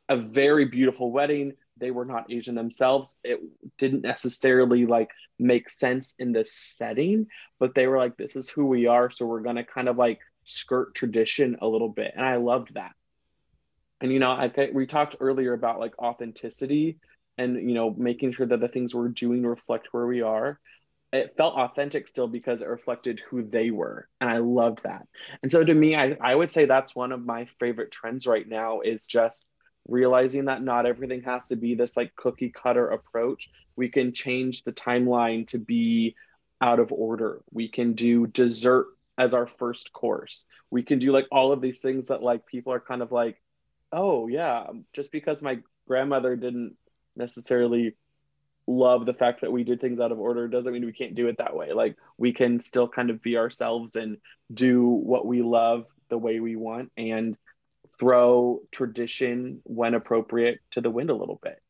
a 0.08 0.16
very 0.16 0.66
beautiful 0.66 1.10
wedding 1.10 1.52
they 1.76 1.90
were 1.90 2.04
not 2.04 2.30
Asian 2.30 2.54
themselves. 2.54 3.16
It 3.24 3.40
didn't 3.78 4.02
necessarily 4.02 4.86
like 4.86 5.10
make 5.38 5.70
sense 5.70 6.14
in 6.18 6.32
the 6.32 6.44
setting, 6.44 7.26
but 7.58 7.74
they 7.74 7.86
were 7.86 7.98
like, 7.98 8.16
this 8.16 8.36
is 8.36 8.48
who 8.48 8.66
we 8.66 8.86
are. 8.86 9.10
So 9.10 9.26
we're 9.26 9.40
going 9.40 9.56
to 9.56 9.64
kind 9.64 9.88
of 9.88 9.96
like 9.96 10.20
skirt 10.44 10.94
tradition 10.94 11.56
a 11.60 11.66
little 11.66 11.88
bit. 11.88 12.12
And 12.14 12.24
I 12.24 12.36
loved 12.36 12.74
that. 12.74 12.92
And, 14.00 14.12
you 14.12 14.18
know, 14.18 14.30
I 14.30 14.48
think 14.48 14.74
we 14.74 14.86
talked 14.86 15.16
earlier 15.20 15.52
about 15.52 15.80
like 15.80 15.98
authenticity 15.98 16.98
and, 17.38 17.56
you 17.68 17.74
know, 17.74 17.90
making 17.96 18.32
sure 18.34 18.46
that 18.46 18.60
the 18.60 18.68
things 18.68 18.94
we're 18.94 19.08
doing 19.08 19.44
reflect 19.44 19.88
where 19.92 20.06
we 20.06 20.22
are. 20.22 20.60
It 21.12 21.34
felt 21.36 21.54
authentic 21.54 22.08
still 22.08 22.26
because 22.26 22.60
it 22.60 22.68
reflected 22.68 23.20
who 23.30 23.44
they 23.44 23.70
were. 23.70 24.08
And 24.20 24.28
I 24.28 24.38
loved 24.38 24.80
that. 24.82 25.06
And 25.42 25.50
so 25.50 25.62
to 25.62 25.72
me, 25.72 25.94
I, 25.94 26.16
I 26.20 26.34
would 26.34 26.50
say 26.50 26.64
that's 26.64 26.94
one 26.94 27.12
of 27.12 27.24
my 27.24 27.46
favorite 27.60 27.92
trends 27.92 28.26
right 28.26 28.46
now 28.46 28.80
is 28.80 29.06
just 29.06 29.46
realizing 29.86 30.46
that 30.46 30.62
not 30.62 30.86
everything 30.86 31.22
has 31.22 31.48
to 31.48 31.56
be 31.56 31.74
this 31.74 31.96
like 31.96 32.14
cookie 32.16 32.50
cutter 32.50 32.88
approach. 32.88 33.50
We 33.76 33.88
can 33.88 34.12
change 34.12 34.62
the 34.62 34.72
timeline 34.72 35.46
to 35.48 35.58
be 35.58 36.16
out 36.60 36.80
of 36.80 36.92
order. 36.92 37.42
We 37.52 37.68
can 37.68 37.92
do 37.94 38.26
dessert 38.26 38.86
as 39.18 39.34
our 39.34 39.46
first 39.46 39.92
course. 39.92 40.44
We 40.70 40.82
can 40.82 40.98
do 40.98 41.12
like 41.12 41.26
all 41.30 41.52
of 41.52 41.60
these 41.60 41.80
things 41.80 42.08
that 42.08 42.22
like 42.22 42.46
people 42.46 42.72
are 42.72 42.80
kind 42.80 43.02
of 43.02 43.12
like, 43.12 43.40
oh 43.92 44.26
yeah, 44.26 44.66
just 44.92 45.12
because 45.12 45.42
my 45.42 45.58
grandmother 45.86 46.36
didn't 46.36 46.76
necessarily 47.16 47.94
love 48.66 49.04
the 49.04 49.12
fact 49.12 49.42
that 49.42 49.52
we 49.52 49.62
did 49.62 49.80
things 49.80 50.00
out 50.00 50.10
of 50.10 50.18
order 50.18 50.48
doesn't 50.48 50.72
mean 50.72 50.86
we 50.86 50.92
can't 50.92 51.14
do 51.14 51.28
it 51.28 51.38
that 51.38 51.54
way. 51.54 51.72
Like 51.72 51.96
we 52.16 52.32
can 52.32 52.60
still 52.60 52.88
kind 52.88 53.10
of 53.10 53.22
be 53.22 53.36
ourselves 53.36 53.94
and 53.96 54.16
do 54.52 54.86
what 54.88 55.26
we 55.26 55.42
love 55.42 55.84
the 56.08 56.18
way 56.18 56.40
we 56.40 56.56
want 56.56 56.90
and 56.96 57.36
throw 57.98 58.60
tradition 58.70 59.60
when 59.64 59.94
appropriate 59.94 60.58
to 60.72 60.80
the 60.80 60.90
wind 60.90 61.10
a 61.10 61.14
little 61.14 61.38
bit. 61.42 61.60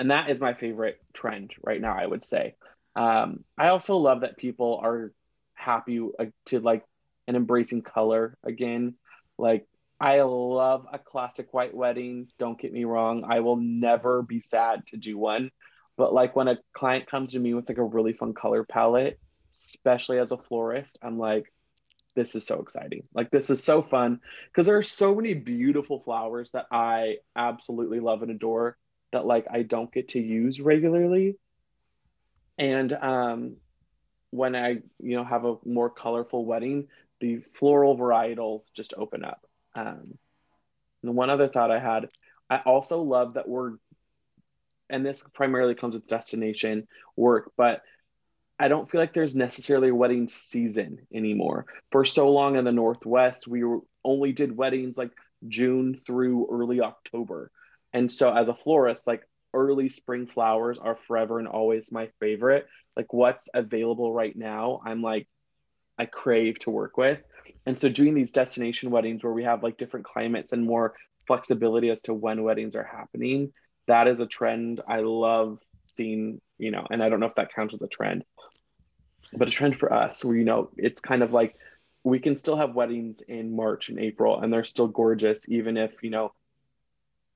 And 0.00 0.10
that 0.10 0.30
is 0.30 0.40
my 0.40 0.54
favorite 0.54 1.00
trend 1.12 1.52
right 1.62 1.80
now, 1.80 1.96
I 1.96 2.06
would 2.06 2.24
say. 2.24 2.54
Um, 2.96 3.44
I 3.56 3.68
also 3.68 3.96
love 3.96 4.20
that 4.20 4.36
people 4.36 4.80
are 4.82 5.12
happy 5.54 6.00
uh, 6.18 6.26
to 6.46 6.60
like 6.60 6.84
and 7.26 7.36
embracing 7.36 7.82
color 7.82 8.36
again. 8.44 8.94
Like 9.38 9.66
I 10.00 10.20
love 10.22 10.86
a 10.92 10.98
classic 10.98 11.52
white 11.54 11.74
wedding. 11.74 12.28
Don't 12.38 12.60
get 12.60 12.72
me 12.72 12.84
wrong. 12.84 13.24
I 13.24 13.40
will 13.40 13.56
never 13.56 14.22
be 14.22 14.40
sad 14.40 14.86
to 14.88 14.96
do 14.96 15.16
one. 15.16 15.50
But 15.96 16.12
like 16.12 16.34
when 16.34 16.48
a 16.48 16.58
client 16.72 17.08
comes 17.08 17.32
to 17.32 17.38
me 17.38 17.54
with 17.54 17.68
like 17.68 17.78
a 17.78 17.84
really 17.84 18.12
fun 18.12 18.34
color 18.34 18.64
palette, 18.64 19.18
especially 19.52 20.18
as 20.18 20.32
a 20.32 20.38
florist, 20.38 20.98
I'm 21.02 21.18
like, 21.18 21.52
this 22.14 22.34
is 22.34 22.46
so 22.46 22.60
exciting. 22.60 23.04
Like 23.14 23.30
this 23.30 23.50
is 23.50 23.62
so 23.62 23.82
fun 23.82 24.20
because 24.46 24.66
there 24.66 24.78
are 24.78 24.82
so 24.82 25.14
many 25.14 25.34
beautiful 25.34 26.00
flowers 26.00 26.50
that 26.52 26.66
I 26.70 27.16
absolutely 27.36 28.00
love 28.00 28.22
and 28.22 28.30
adore 28.30 28.76
that 29.12 29.26
like 29.26 29.46
I 29.50 29.62
don't 29.62 29.92
get 29.92 30.08
to 30.10 30.20
use 30.20 30.60
regularly. 30.60 31.36
And 32.58 32.92
um 32.92 33.56
when 34.34 34.56
I, 34.56 34.82
you 34.98 35.16
know, 35.16 35.22
have 35.22 35.44
a 35.44 35.56
more 35.64 35.88
colorful 35.88 36.44
wedding, 36.44 36.88
the 37.20 37.40
floral 37.54 37.96
varietals 37.96 38.72
just 38.72 38.92
open 38.96 39.24
up. 39.24 39.46
Um, 39.76 40.18
and 41.04 41.14
one 41.14 41.30
other 41.30 41.48
thought 41.48 41.70
I 41.70 41.78
had, 41.78 42.08
I 42.50 42.56
also 42.56 43.00
love 43.00 43.34
that 43.34 43.48
we're, 43.48 43.74
and 44.90 45.06
this 45.06 45.22
primarily 45.34 45.76
comes 45.76 45.94
with 45.94 46.08
destination 46.08 46.88
work, 47.14 47.52
but 47.56 47.82
I 48.58 48.68
don't 48.68 48.88
feel 48.90 49.00
like 49.00 49.12
there's 49.12 49.34
necessarily 49.34 49.88
a 49.88 49.94
wedding 49.94 50.28
season 50.28 51.06
anymore. 51.12 51.66
For 51.90 52.04
so 52.04 52.30
long 52.30 52.56
in 52.56 52.64
the 52.64 52.72
Northwest, 52.72 53.48
we 53.48 53.64
were, 53.64 53.80
only 54.04 54.32
did 54.32 54.56
weddings 54.56 54.96
like 54.96 55.10
June 55.48 56.00
through 56.06 56.48
early 56.50 56.80
October. 56.80 57.50
And 57.92 58.12
so 58.12 58.32
as 58.32 58.48
a 58.48 58.54
florist, 58.54 59.06
like 59.06 59.22
early 59.52 59.88
spring 59.88 60.26
flowers 60.26 60.78
are 60.80 60.98
forever 61.06 61.38
and 61.38 61.48
always 61.48 61.90
my 61.90 62.08
favorite. 62.20 62.66
Like 62.96 63.12
what's 63.12 63.48
available 63.54 64.12
right 64.12 64.36
now, 64.36 64.80
I'm 64.84 65.02
like, 65.02 65.26
I 65.98 66.06
crave 66.06 66.58
to 66.60 66.70
work 66.70 66.96
with. 66.96 67.20
And 67.66 67.78
so 67.78 67.88
doing 67.88 68.14
these 68.14 68.32
destination 68.32 68.90
weddings 68.90 69.22
where 69.22 69.32
we 69.32 69.44
have 69.44 69.62
like 69.62 69.78
different 69.78 70.06
climates 70.06 70.52
and 70.52 70.64
more 70.64 70.94
flexibility 71.26 71.90
as 71.90 72.02
to 72.02 72.14
when 72.14 72.42
weddings 72.42 72.74
are 72.74 72.84
happening, 72.84 73.52
that 73.86 74.08
is 74.08 74.20
a 74.20 74.26
trend 74.26 74.80
I 74.86 75.00
love 75.00 75.58
seeing, 75.84 76.40
you 76.58 76.70
know, 76.70 76.86
and 76.90 77.02
I 77.02 77.08
don't 77.08 77.20
know 77.20 77.26
if 77.26 77.34
that 77.36 77.54
counts 77.54 77.74
as 77.74 77.82
a 77.82 77.88
trend, 77.88 78.24
but 79.32 79.48
a 79.48 79.50
trend 79.50 79.78
for 79.78 79.92
us 79.92 80.24
where, 80.24 80.36
you 80.36 80.44
know, 80.44 80.70
it's 80.76 81.00
kind 81.00 81.22
of 81.22 81.32
like 81.32 81.56
we 82.02 82.18
can 82.18 82.36
still 82.36 82.56
have 82.56 82.74
weddings 82.74 83.22
in 83.22 83.54
March 83.54 83.88
and 83.88 83.98
April 83.98 84.40
and 84.40 84.52
they're 84.52 84.64
still 84.64 84.88
gorgeous, 84.88 85.48
even 85.48 85.76
if, 85.76 85.92
you 86.02 86.10
know, 86.10 86.32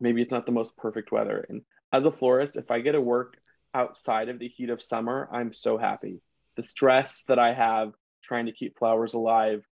maybe 0.01 0.23
it's 0.23 0.33
not 0.33 0.47
the 0.47 0.53
most 0.53 0.77
perfect 0.77 1.11
weather. 1.11 1.45
And 1.49 1.63
as 1.93 2.05
a 2.05 2.13
florist, 2.13 2.57
if 2.57 2.71
I 2.71 2.81
get 2.81 2.93
to 2.93 3.01
work 3.01 3.39
outside 3.75 4.29
of 4.29 4.39
the 4.39 4.49
heat 4.49 4.71
of 4.71 4.83
summer, 4.83 5.29
I'm 5.33 5.55
so 5.55 5.79
happy. 5.79 6.21
The 6.57 6.67
stress 6.67 7.25
that 7.25 7.39
I 7.39 7.55
have 7.55 7.93
trying 8.23 8.47
to 8.47 8.53
keep 8.53 8.79
flowers 8.79 9.15
alive 9.15 9.65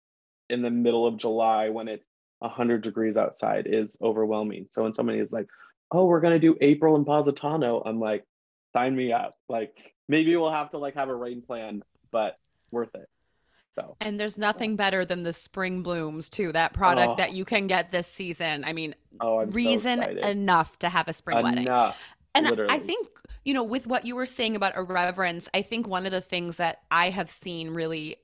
in 0.48 0.62
the 0.62 0.70
middle 0.70 1.06
of 1.06 1.16
July 1.16 1.70
when 1.70 1.88
it's 1.88 2.06
100 2.40 2.82
degrees 2.82 3.16
outside 3.16 3.66
is 3.66 3.96
overwhelming. 4.02 4.68
So 4.70 4.82
when 4.82 4.94
somebody 4.94 5.18
is 5.18 5.32
like, 5.32 5.46
"Oh, 5.90 6.06
we're 6.06 6.20
going 6.20 6.34
to 6.34 6.46
do 6.46 6.56
April 6.60 6.96
in 6.96 7.04
Positano," 7.04 7.82
I'm 7.84 7.98
like, 7.98 8.24
"Sign 8.74 8.94
me 8.94 9.12
up." 9.12 9.34
Like 9.48 9.94
maybe 10.08 10.36
we'll 10.36 10.52
have 10.52 10.70
to 10.72 10.78
like 10.78 10.94
have 10.94 11.08
a 11.08 11.14
rain 11.14 11.42
plan, 11.42 11.82
but 12.10 12.36
worth 12.70 12.94
it. 12.94 13.08
So. 13.76 13.96
And 14.00 14.20
there's 14.20 14.38
nothing 14.38 14.76
better 14.76 15.04
than 15.04 15.24
the 15.24 15.32
spring 15.32 15.82
blooms 15.82 16.30
too. 16.30 16.52
That 16.52 16.72
product 16.72 17.12
oh. 17.12 17.16
that 17.16 17.32
you 17.32 17.44
can 17.44 17.66
get 17.66 17.90
this 17.90 18.06
season. 18.06 18.64
I 18.64 18.72
mean, 18.72 18.94
oh, 19.20 19.40
I'm 19.40 19.50
reason 19.50 20.02
so 20.02 20.28
enough 20.28 20.78
to 20.80 20.88
have 20.88 21.08
a 21.08 21.12
spring 21.12 21.38
enough, 21.38 21.54
wedding. 21.56 21.94
And 22.36 22.46
literally. 22.46 22.72
I 22.72 22.78
think, 22.78 23.08
you 23.44 23.54
know, 23.54 23.64
with 23.64 23.86
what 23.86 24.04
you 24.04 24.14
were 24.14 24.26
saying 24.26 24.54
about 24.54 24.76
irreverence, 24.76 25.48
I 25.54 25.62
think 25.62 25.88
one 25.88 26.06
of 26.06 26.12
the 26.12 26.20
things 26.20 26.56
that 26.56 26.82
I 26.90 27.10
have 27.10 27.28
seen 27.28 27.70
really 27.70 28.16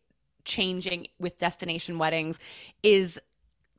changing 0.45 1.09
with 1.19 1.39
destination 1.39 1.99
weddings 1.99 2.39
is 2.83 3.21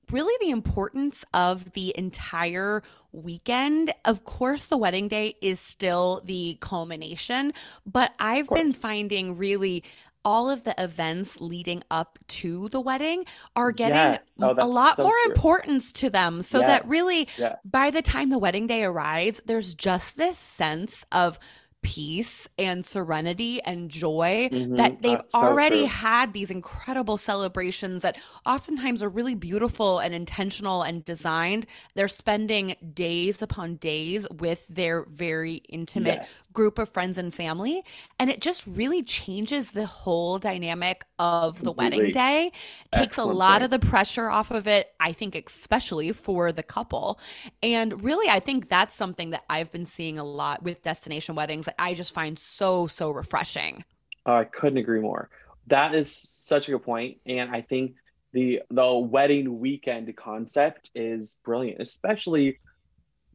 really 0.10 0.34
the 0.39 0.52
importance 0.52 1.24
of 1.34 1.72
the 1.74 1.93
entire 1.97 2.82
weekend. 3.12 3.93
Of 4.06 4.24
course, 4.24 4.68
the 4.68 4.78
wedding 4.78 5.08
day 5.08 5.36
is 5.41 5.60
still 5.60 6.22
the 6.26 6.58
culmination, 6.60 7.54
but 7.86 8.14
I've 8.20 8.49
been 8.49 8.74
finding 8.74 9.38
really 9.38 9.84
all 10.24 10.49
of 10.49 10.64
the 10.64 10.76
events 10.78 11.41
leading 11.41 11.84
up 11.89 12.20
to 12.28 12.70
the 12.70 12.80
wedding 12.80 13.26
are 13.56 13.72
getting 13.72 13.95
yes. 13.95 14.20
oh, 14.39 14.56
a 14.58 14.68
lot 14.68 14.97
so 14.97 15.04
more 15.04 15.16
true. 15.24 15.34
importance 15.34 15.91
to 15.91 16.10
them 16.10 16.41
so 16.41 16.60
yes. 16.60 16.68
that 16.68 16.88
really 16.88 17.28
yes. 17.38 17.58
by 17.70 17.89
the 17.89 18.02
time 18.02 18.30
the 18.30 18.38
wedding 18.38 18.68
day 18.68 18.84
arrives 18.84 19.41
there's 19.45 19.74
just 19.74 20.18
this 20.18 20.38
sense 20.38 21.06
of 21.12 21.39
peace 21.84 22.47
and 22.59 22.86
serenity 22.86 23.61
and 23.63 23.89
joy 23.89 24.49
mm-hmm. 24.51 24.75
that 24.75 25.01
they've 25.01 25.17
That's 25.17 25.34
already 25.34 25.82
so 25.82 25.88
had 25.88 26.34
these 26.34 26.51
incredible 26.51 27.17
celebrations 27.17 28.03
that 28.03 28.17
oftentimes 28.45 29.01
are 29.01 29.09
really 29.09 29.34
beautiful 29.34 29.99
and 29.99 30.13
intentional 30.13 30.84
and 30.84 31.03
designed. 31.03 31.65
They're 31.95 32.07
spending 32.07 32.75
days 32.93 33.41
upon 33.41 33.75
days 33.75 34.27
with 34.29 34.67
their 34.67 35.05
very 35.05 35.55
intimate 35.69 36.19
yes. 36.21 36.47
group 36.53 36.77
of 36.77 36.89
friends 36.89 37.17
and 37.17 37.34
family. 37.34 37.84
And 38.19 38.29
it 38.29 38.41
just 38.41 38.67
really 38.67 39.01
changes 39.01 39.71
the 39.71 39.86
whole 39.88 40.38
dynamic 40.38 41.05
of 41.17 41.59
the 41.59 41.73
Completely. 41.73 41.97
wedding 41.97 42.11
day, 42.11 42.51
takes 42.91 43.17
a 43.17 43.25
lot 43.25 43.61
point. 43.61 43.63
of 43.63 43.69
the 43.71 43.79
pressure 43.79 44.29
off 44.29 44.51
of 44.51 44.67
it, 44.67 44.93
I 44.99 45.13
think, 45.13 45.36
especially 45.36 46.11
for 46.11 46.51
the 46.51 46.63
couple. 46.63 47.19
And 47.63 48.03
really, 48.03 48.29
I 48.29 48.39
think 48.39 48.69
that's 48.69 48.93
something 48.93 49.32
that 49.32 49.43
I've 49.49 49.71
been 49.71 49.86
seeing 49.86 50.19
a 50.19 50.23
lot 50.23 50.61
with 50.61 50.84
destination 50.84 51.36
weddings 51.36 51.67
that 51.72 51.82
I 51.82 51.93
just 51.93 52.13
find 52.13 52.38
so, 52.38 52.88
so 52.88 53.09
refreshing. 53.11 53.84
I 54.26 54.43
couldn't 54.43 54.78
agree 54.78 54.99
more. 54.99 55.30
That 55.67 55.95
is 55.95 56.15
such 56.15 56.67
a 56.67 56.72
good 56.72 56.84
point. 56.84 57.17
And 57.26 57.49
I 57.51 57.61
think 57.61 57.95
the 58.34 58.61
the 58.69 58.93
wedding 58.93 59.59
weekend 59.59 60.15
concept 60.15 60.91
is 60.95 61.38
brilliant, 61.43 61.82
especially 61.82 62.59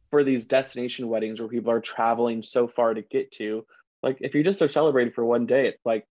for 0.09 0.23
these 0.23 0.45
destination 0.45 1.07
weddings 1.07 1.39
where 1.39 1.49
people 1.49 1.71
are 1.71 1.81
traveling 1.81 2.43
so 2.43 2.67
far 2.67 2.93
to 2.93 3.01
get 3.01 3.31
to. 3.33 3.65
Like 4.01 4.17
if 4.21 4.33
you 4.35 4.43
just 4.43 4.61
are 4.61 4.69
celebrating 4.69 5.13
for 5.13 5.25
one 5.25 5.45
day, 5.45 5.67
it's 5.67 5.85
like, 5.85 6.05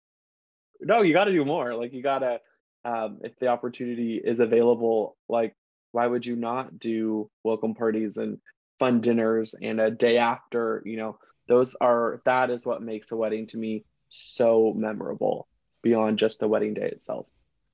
no, 0.81 1.01
you 1.01 1.13
got 1.13 1.25
to 1.25 1.31
do 1.31 1.45
more. 1.45 1.73
Like 1.75 1.93
you 1.93 2.03
got 2.03 2.19
to, 2.19 2.39
um, 2.83 3.19
if 3.23 3.37
the 3.39 3.47
opportunity 3.47 4.21
is 4.23 4.39
available, 4.39 5.15
like 5.29 5.55
why 5.91 6.05
would 6.05 6.25
you 6.25 6.35
not 6.35 6.77
do 6.77 7.29
welcome 7.43 7.73
parties 7.73 8.17
and 8.17 8.39
fun 8.79 9.01
dinners 9.01 9.55
and 9.59 9.79
a 9.79 9.89
day 9.89 10.17
after, 10.17 10.81
you 10.85 10.97
know, 10.97 11.17
those 11.47 11.75
are 11.75 12.21
that 12.25 12.49
is 12.49 12.65
what 12.65 12.81
makes 12.81 13.11
a 13.11 13.15
wedding 13.15 13.47
to 13.47 13.57
me 13.57 13.83
so 14.09 14.73
memorable 14.75 15.47
beyond 15.81 16.17
just 16.17 16.39
the 16.39 16.47
wedding 16.47 16.73
day 16.73 16.89
itself. 16.89 17.27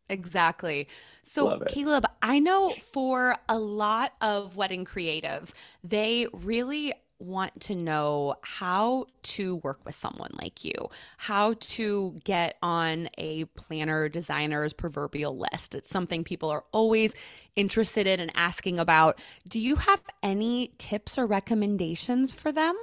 Exactly. 0.10 0.90
So, 1.24 1.58
Kaleb, 1.70 2.04
I 2.22 2.40
know 2.40 2.72
for 2.72 3.38
a 3.48 3.58
lot 3.58 4.14
of 4.20 4.58
wedding 4.58 4.84
creatives, 4.84 5.54
they 5.84 6.28
really 6.34 6.94
want 7.22 7.62
to 7.62 7.76
know 7.76 8.36
how 8.42 9.06
to 9.22 9.56
work 9.58 9.80
with 9.86 9.96
someone 9.96 10.32
like 10.42 10.66
you, 10.66 10.90
how 11.18 11.54
to 11.60 12.18
get 12.24 12.58
on 12.62 13.10
a 13.18 13.46
planner 13.46 14.10
designer's 14.10 14.74
proverbial 14.74 15.38
list. 15.38 15.76
It's 15.76 15.90
something 15.90 16.24
people 16.24 16.50
are 16.50 16.66
always 16.72 17.14
interested 17.56 18.08
in 18.08 18.20
and 18.20 18.32
asking 18.36 18.80
about. 18.80 19.20
Do 19.48 19.60
you 19.60 19.78
have 19.78 20.02
any 20.22 20.74
tips 20.78 21.18
or 21.18 21.26
recommendations 21.26 22.34
for 22.34 22.52
them? 22.52 22.76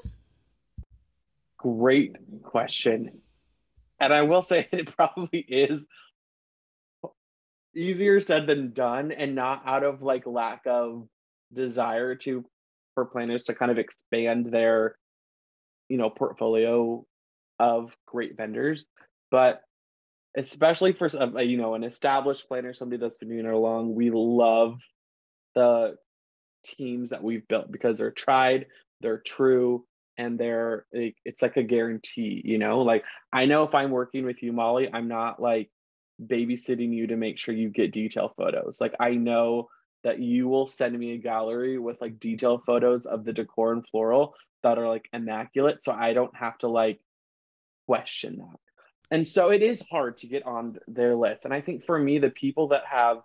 Great 1.58 2.16
question. 2.42 3.20
And 4.00 4.12
I 4.12 4.22
will 4.22 4.42
say 4.42 4.68
it 4.72 4.94
probably 4.96 5.40
is 5.40 5.86
easier 7.74 8.20
said 8.20 8.46
than 8.46 8.72
done 8.72 9.12
and 9.12 9.34
not 9.34 9.62
out 9.66 9.84
of 9.84 10.02
like 10.02 10.26
lack 10.26 10.62
of 10.66 11.06
desire 11.52 12.14
to 12.14 12.44
for 12.94 13.04
planners 13.04 13.44
to 13.44 13.54
kind 13.54 13.70
of 13.70 13.78
expand 13.78 14.46
their 14.46 14.96
you 15.88 15.96
know 15.96 16.10
portfolio 16.10 17.04
of 17.58 17.94
great 18.06 18.36
vendors 18.36 18.86
but 19.30 19.62
especially 20.36 20.92
for 20.92 21.08
some 21.08 21.36
uh, 21.36 21.40
you 21.40 21.56
know 21.56 21.74
an 21.74 21.84
established 21.84 22.48
planner 22.48 22.74
somebody 22.74 23.00
that's 23.00 23.18
been 23.18 23.28
doing 23.28 23.46
it 23.46 23.52
along 23.52 23.94
we 23.94 24.10
love 24.10 24.78
the 25.54 25.94
teams 26.64 27.10
that 27.10 27.22
we've 27.22 27.46
built 27.48 27.70
because 27.70 27.98
they're 27.98 28.10
tried 28.10 28.66
they're 29.00 29.22
true 29.24 29.84
and 30.18 30.38
they're 30.38 30.84
like 30.92 31.16
it's 31.24 31.40
like 31.40 31.56
a 31.56 31.62
guarantee 31.62 32.42
you 32.44 32.58
know? 32.58 32.82
Like 32.82 33.04
i 33.32 33.46
know 33.46 33.62
if 33.62 33.74
i'm 33.74 33.90
working 33.90 34.24
with 34.24 34.42
you 34.42 34.52
molly 34.52 34.88
i'm 34.92 35.08
not 35.08 35.40
like 35.40 35.70
babysitting 36.20 36.92
you 36.92 37.06
to 37.06 37.16
make 37.16 37.38
sure 37.38 37.54
you 37.54 37.70
get 37.70 37.92
detail 37.92 38.32
photos. 38.36 38.80
Like 38.80 38.94
i 39.00 39.14
know 39.14 39.68
that 40.04 40.20
you 40.20 40.48
will 40.48 40.68
send 40.68 40.98
me 40.98 41.12
a 41.12 41.18
gallery 41.18 41.78
with 41.78 42.00
like 42.00 42.20
detail 42.20 42.62
photos 42.64 43.06
of 43.06 43.24
the 43.24 43.32
decor 43.32 43.72
and 43.72 43.86
floral 43.88 44.34
that 44.62 44.78
are 44.78 44.88
like 44.88 45.08
immaculate 45.12 45.82
so 45.82 45.92
i 45.92 46.12
don't 46.12 46.36
have 46.36 46.56
to 46.58 46.68
like 46.68 47.00
question 47.86 48.38
that. 48.38 48.58
And 49.10 49.26
so 49.26 49.50
it 49.50 49.62
is 49.62 49.82
hard 49.90 50.18
to 50.18 50.26
get 50.26 50.44
on 50.44 50.78
their 50.86 51.14
list 51.14 51.44
and 51.44 51.54
i 51.54 51.60
think 51.60 51.84
for 51.84 51.98
me 51.98 52.18
the 52.18 52.30
people 52.30 52.68
that 52.68 52.84
have 52.90 53.18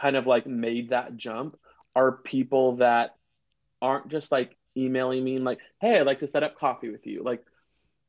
kind 0.00 0.16
of 0.16 0.26
like 0.26 0.46
made 0.46 0.90
that 0.90 1.16
jump 1.16 1.56
are 1.94 2.12
people 2.12 2.76
that 2.76 3.14
aren't 3.80 4.08
just 4.08 4.32
like 4.32 4.56
emailing 4.76 5.22
me 5.24 5.36
and 5.36 5.44
like, 5.44 5.58
hey, 5.80 5.98
I'd 5.98 6.06
like 6.06 6.20
to 6.20 6.26
set 6.26 6.42
up 6.42 6.58
coffee 6.58 6.90
with 6.90 7.06
you. 7.06 7.22
Like, 7.22 7.44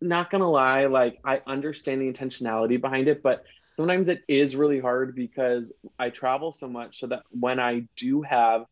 not 0.01 0.29
gonna 0.29 0.49
lie, 0.49 0.85
like 0.85 1.19
I 1.23 1.41
understand 1.47 2.01
the 2.01 2.11
intentionality 2.11 2.79
behind 2.79 3.07
it, 3.07 3.23
but 3.23 3.43
sometimes 3.75 4.07
it 4.07 4.21
is 4.27 4.55
really 4.55 4.79
hard 4.79 5.15
because 5.15 5.73
I 5.97 6.09
travel 6.09 6.53
so 6.53 6.67
much 6.67 6.99
so 6.99 7.07
that 7.07 7.23
when 7.31 7.59
I 7.59 7.87
do 7.95 8.21
have 8.21 8.65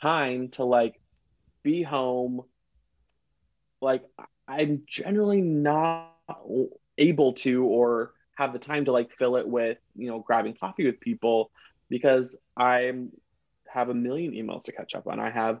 time 0.00 0.48
to 0.50 0.64
like 0.64 1.00
be 1.62 1.82
home, 1.82 2.42
like 3.80 4.04
I'm 4.48 4.82
generally 4.86 5.42
not 5.42 6.08
able 6.98 7.34
to 7.34 7.64
or 7.64 8.12
have 8.36 8.52
the 8.52 8.58
time 8.58 8.86
to 8.86 8.92
like 8.92 9.10
fill 9.18 9.36
it 9.36 9.46
with, 9.46 9.78
you 9.96 10.08
know, 10.08 10.20
grabbing 10.20 10.54
coffee 10.54 10.86
with 10.86 11.00
people 11.00 11.50
because 11.88 12.38
I'm 12.56 13.10
have 13.72 13.88
a 13.88 13.94
million 13.94 14.32
emails 14.32 14.64
to 14.64 14.72
catch 14.72 14.94
up 14.94 15.06
on. 15.06 15.20
I 15.20 15.30
have 15.30 15.60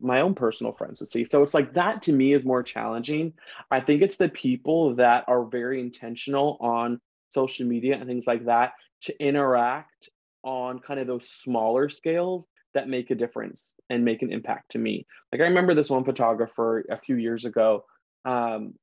my 0.00 0.20
own 0.20 0.34
personal 0.34 0.72
friends 0.72 1.00
to 1.00 1.06
see. 1.06 1.26
So 1.28 1.42
it's 1.42 1.54
like 1.54 1.74
that 1.74 2.02
to 2.02 2.12
me 2.12 2.34
is 2.34 2.44
more 2.44 2.62
challenging. 2.62 3.34
I 3.70 3.80
think 3.80 4.02
it's 4.02 4.16
the 4.16 4.28
people 4.28 4.96
that 4.96 5.24
are 5.28 5.44
very 5.44 5.80
intentional 5.80 6.56
on 6.60 7.00
social 7.30 7.66
media 7.66 7.96
and 7.96 8.06
things 8.06 8.26
like 8.26 8.46
that 8.46 8.72
to 9.02 9.24
interact 9.24 10.10
on 10.42 10.78
kind 10.80 11.00
of 11.00 11.06
those 11.06 11.28
smaller 11.28 11.88
scales 11.88 12.46
that 12.74 12.88
make 12.88 13.10
a 13.10 13.14
difference 13.14 13.74
and 13.88 14.04
make 14.04 14.22
an 14.22 14.32
impact 14.32 14.72
to 14.72 14.78
me. 14.78 15.06
Like 15.32 15.40
I 15.40 15.44
remember 15.44 15.74
this 15.74 15.90
one 15.90 16.04
photographer 16.04 16.84
a 16.90 16.98
few 16.98 17.16
years 17.16 17.44
ago 17.44 17.84
um, 18.24 18.74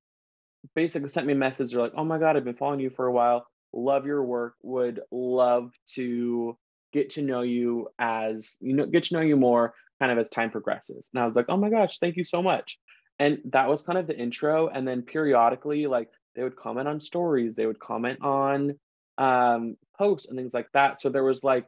basically 0.75 1.09
sent 1.09 1.27
me 1.27 1.33
a 1.33 1.37
message. 1.37 1.71
They're 1.71 1.81
like, 1.81 1.93
"Oh 1.95 2.03
my 2.03 2.17
god, 2.17 2.35
I've 2.35 2.43
been 2.43 2.55
following 2.55 2.79
you 2.79 2.89
for 2.89 3.05
a 3.05 3.11
while. 3.11 3.47
Love 3.73 4.05
your 4.05 4.23
work. 4.23 4.55
Would 4.63 5.01
love 5.11 5.71
to 5.95 6.57
get 6.93 7.11
to 7.11 7.21
know 7.21 7.41
you 7.41 7.89
as 7.99 8.57
you 8.59 8.73
know, 8.73 8.85
get 8.85 9.05
to 9.05 9.13
know 9.13 9.21
you 9.21 9.37
more 9.37 9.73
kind 9.99 10.11
of 10.11 10.17
as 10.17 10.29
time 10.29 10.51
progresses. 10.51 11.09
And 11.13 11.21
I 11.21 11.25
was 11.25 11.35
like, 11.35 11.47
oh 11.49 11.57
my 11.57 11.69
gosh, 11.69 11.99
thank 11.99 12.17
you 12.17 12.23
so 12.23 12.41
much. 12.41 12.77
And 13.19 13.39
that 13.45 13.67
was 13.67 13.81
kind 13.81 13.97
of 13.97 14.07
the 14.07 14.17
intro. 14.17 14.67
And 14.67 14.87
then 14.87 15.01
periodically, 15.01 15.87
like 15.87 16.09
they 16.35 16.43
would 16.43 16.55
comment 16.55 16.87
on 16.87 17.01
stories, 17.01 17.55
they 17.55 17.65
would 17.65 17.79
comment 17.79 18.19
on 18.21 18.79
um, 19.17 19.77
posts 19.97 20.27
and 20.27 20.37
things 20.37 20.53
like 20.53 20.71
that. 20.73 21.01
So 21.01 21.09
there 21.09 21.23
was 21.23 21.43
like 21.43 21.65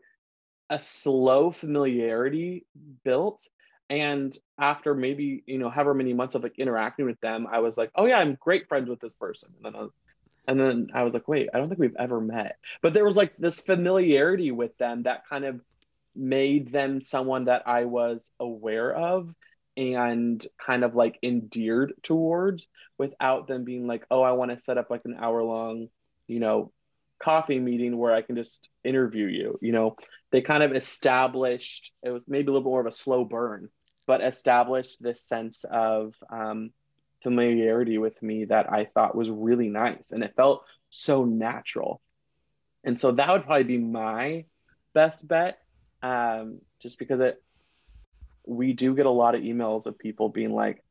a 0.69 0.79
slow 0.79 1.51
familiarity 1.51 2.65
built. 3.03 3.47
And 3.89 4.37
after 4.59 4.93
maybe, 4.93 5.43
you 5.47 5.57
know, 5.57 5.71
however 5.71 5.95
many 5.95 6.13
months 6.13 6.35
of 6.35 6.43
like 6.43 6.59
interacting 6.59 7.07
with 7.07 7.19
them, 7.21 7.47
I 7.51 7.59
was 7.59 7.75
like, 7.75 7.89
oh 7.95 8.05
yeah, 8.05 8.19
I'm 8.19 8.37
great 8.39 8.67
friends 8.67 8.87
with 8.87 8.99
this 8.99 9.15
person. 9.15 9.49
And 9.55 9.65
then 9.65 9.75
I 9.75 9.81
was, 9.81 9.91
and 10.47 10.59
then 10.59 10.87
I 10.93 11.03
was 11.03 11.13
like, 11.15 11.27
wait, 11.27 11.49
I 11.53 11.57
don't 11.57 11.69
think 11.69 11.79
we've 11.79 11.95
ever 11.97 12.21
met. 12.21 12.57
But 12.83 12.93
there 12.93 13.05
was 13.05 13.15
like 13.15 13.35
this 13.37 13.59
familiarity 13.59 14.51
with 14.51 14.77
them 14.77 15.03
that 15.03 15.27
kind 15.27 15.45
of 15.45 15.59
made 16.15 16.71
them 16.71 17.01
someone 17.01 17.45
that 17.45 17.63
I 17.67 17.85
was 17.85 18.31
aware 18.39 18.93
of 18.93 19.33
and 19.77 20.45
kind 20.63 20.83
of 20.83 20.95
like 20.95 21.17
endeared 21.23 21.93
towards 22.03 22.67
without 22.97 23.47
them 23.47 23.63
being 23.63 23.87
like, 23.87 24.05
oh, 24.11 24.21
I 24.21 24.33
want 24.33 24.51
to 24.51 24.61
set 24.61 24.77
up 24.77 24.89
like 24.89 25.05
an 25.05 25.15
hour 25.19 25.41
long, 25.41 25.87
you 26.27 26.39
know, 26.39 26.71
coffee 27.21 27.59
meeting 27.59 27.97
where 27.97 28.13
I 28.13 28.21
can 28.21 28.35
just 28.35 28.67
interview 28.83 29.27
you. 29.27 29.57
You 29.61 29.71
know, 29.71 29.95
they 30.31 30.41
kind 30.41 30.63
of 30.63 30.75
established, 30.75 31.93
it 32.03 32.09
was 32.09 32.27
maybe 32.27 32.47
a 32.47 32.51
little 32.51 32.63
bit 32.63 32.69
more 32.69 32.81
of 32.81 32.87
a 32.87 32.91
slow 32.91 33.23
burn, 33.23 33.69
but 34.05 34.21
established 34.23 35.01
this 35.01 35.21
sense 35.21 35.63
of 35.69 36.13
um, 36.29 36.71
familiarity 37.23 37.97
with 37.97 38.21
me 38.21 38.45
that 38.45 38.71
I 38.71 38.85
thought 38.85 39.15
was 39.15 39.29
really 39.29 39.69
nice. 39.69 40.03
And 40.11 40.23
it 40.23 40.33
felt 40.35 40.63
so 40.89 41.25
natural. 41.25 42.01
And 42.83 42.99
so 42.99 43.11
that 43.11 43.29
would 43.29 43.45
probably 43.45 43.63
be 43.63 43.77
my 43.77 44.45
best 44.93 45.27
bet 45.27 45.59
um, 46.01 46.59
just 46.79 46.99
because 46.99 47.19
it 47.19 47.41
we 48.45 48.73
do 48.73 48.95
get 48.95 49.05
a 49.05 49.11
lot 49.11 49.35
of 49.35 49.41
emails 49.41 49.85
of 49.85 49.97
people 49.97 50.27
being 50.27 50.53
like, 50.53 50.83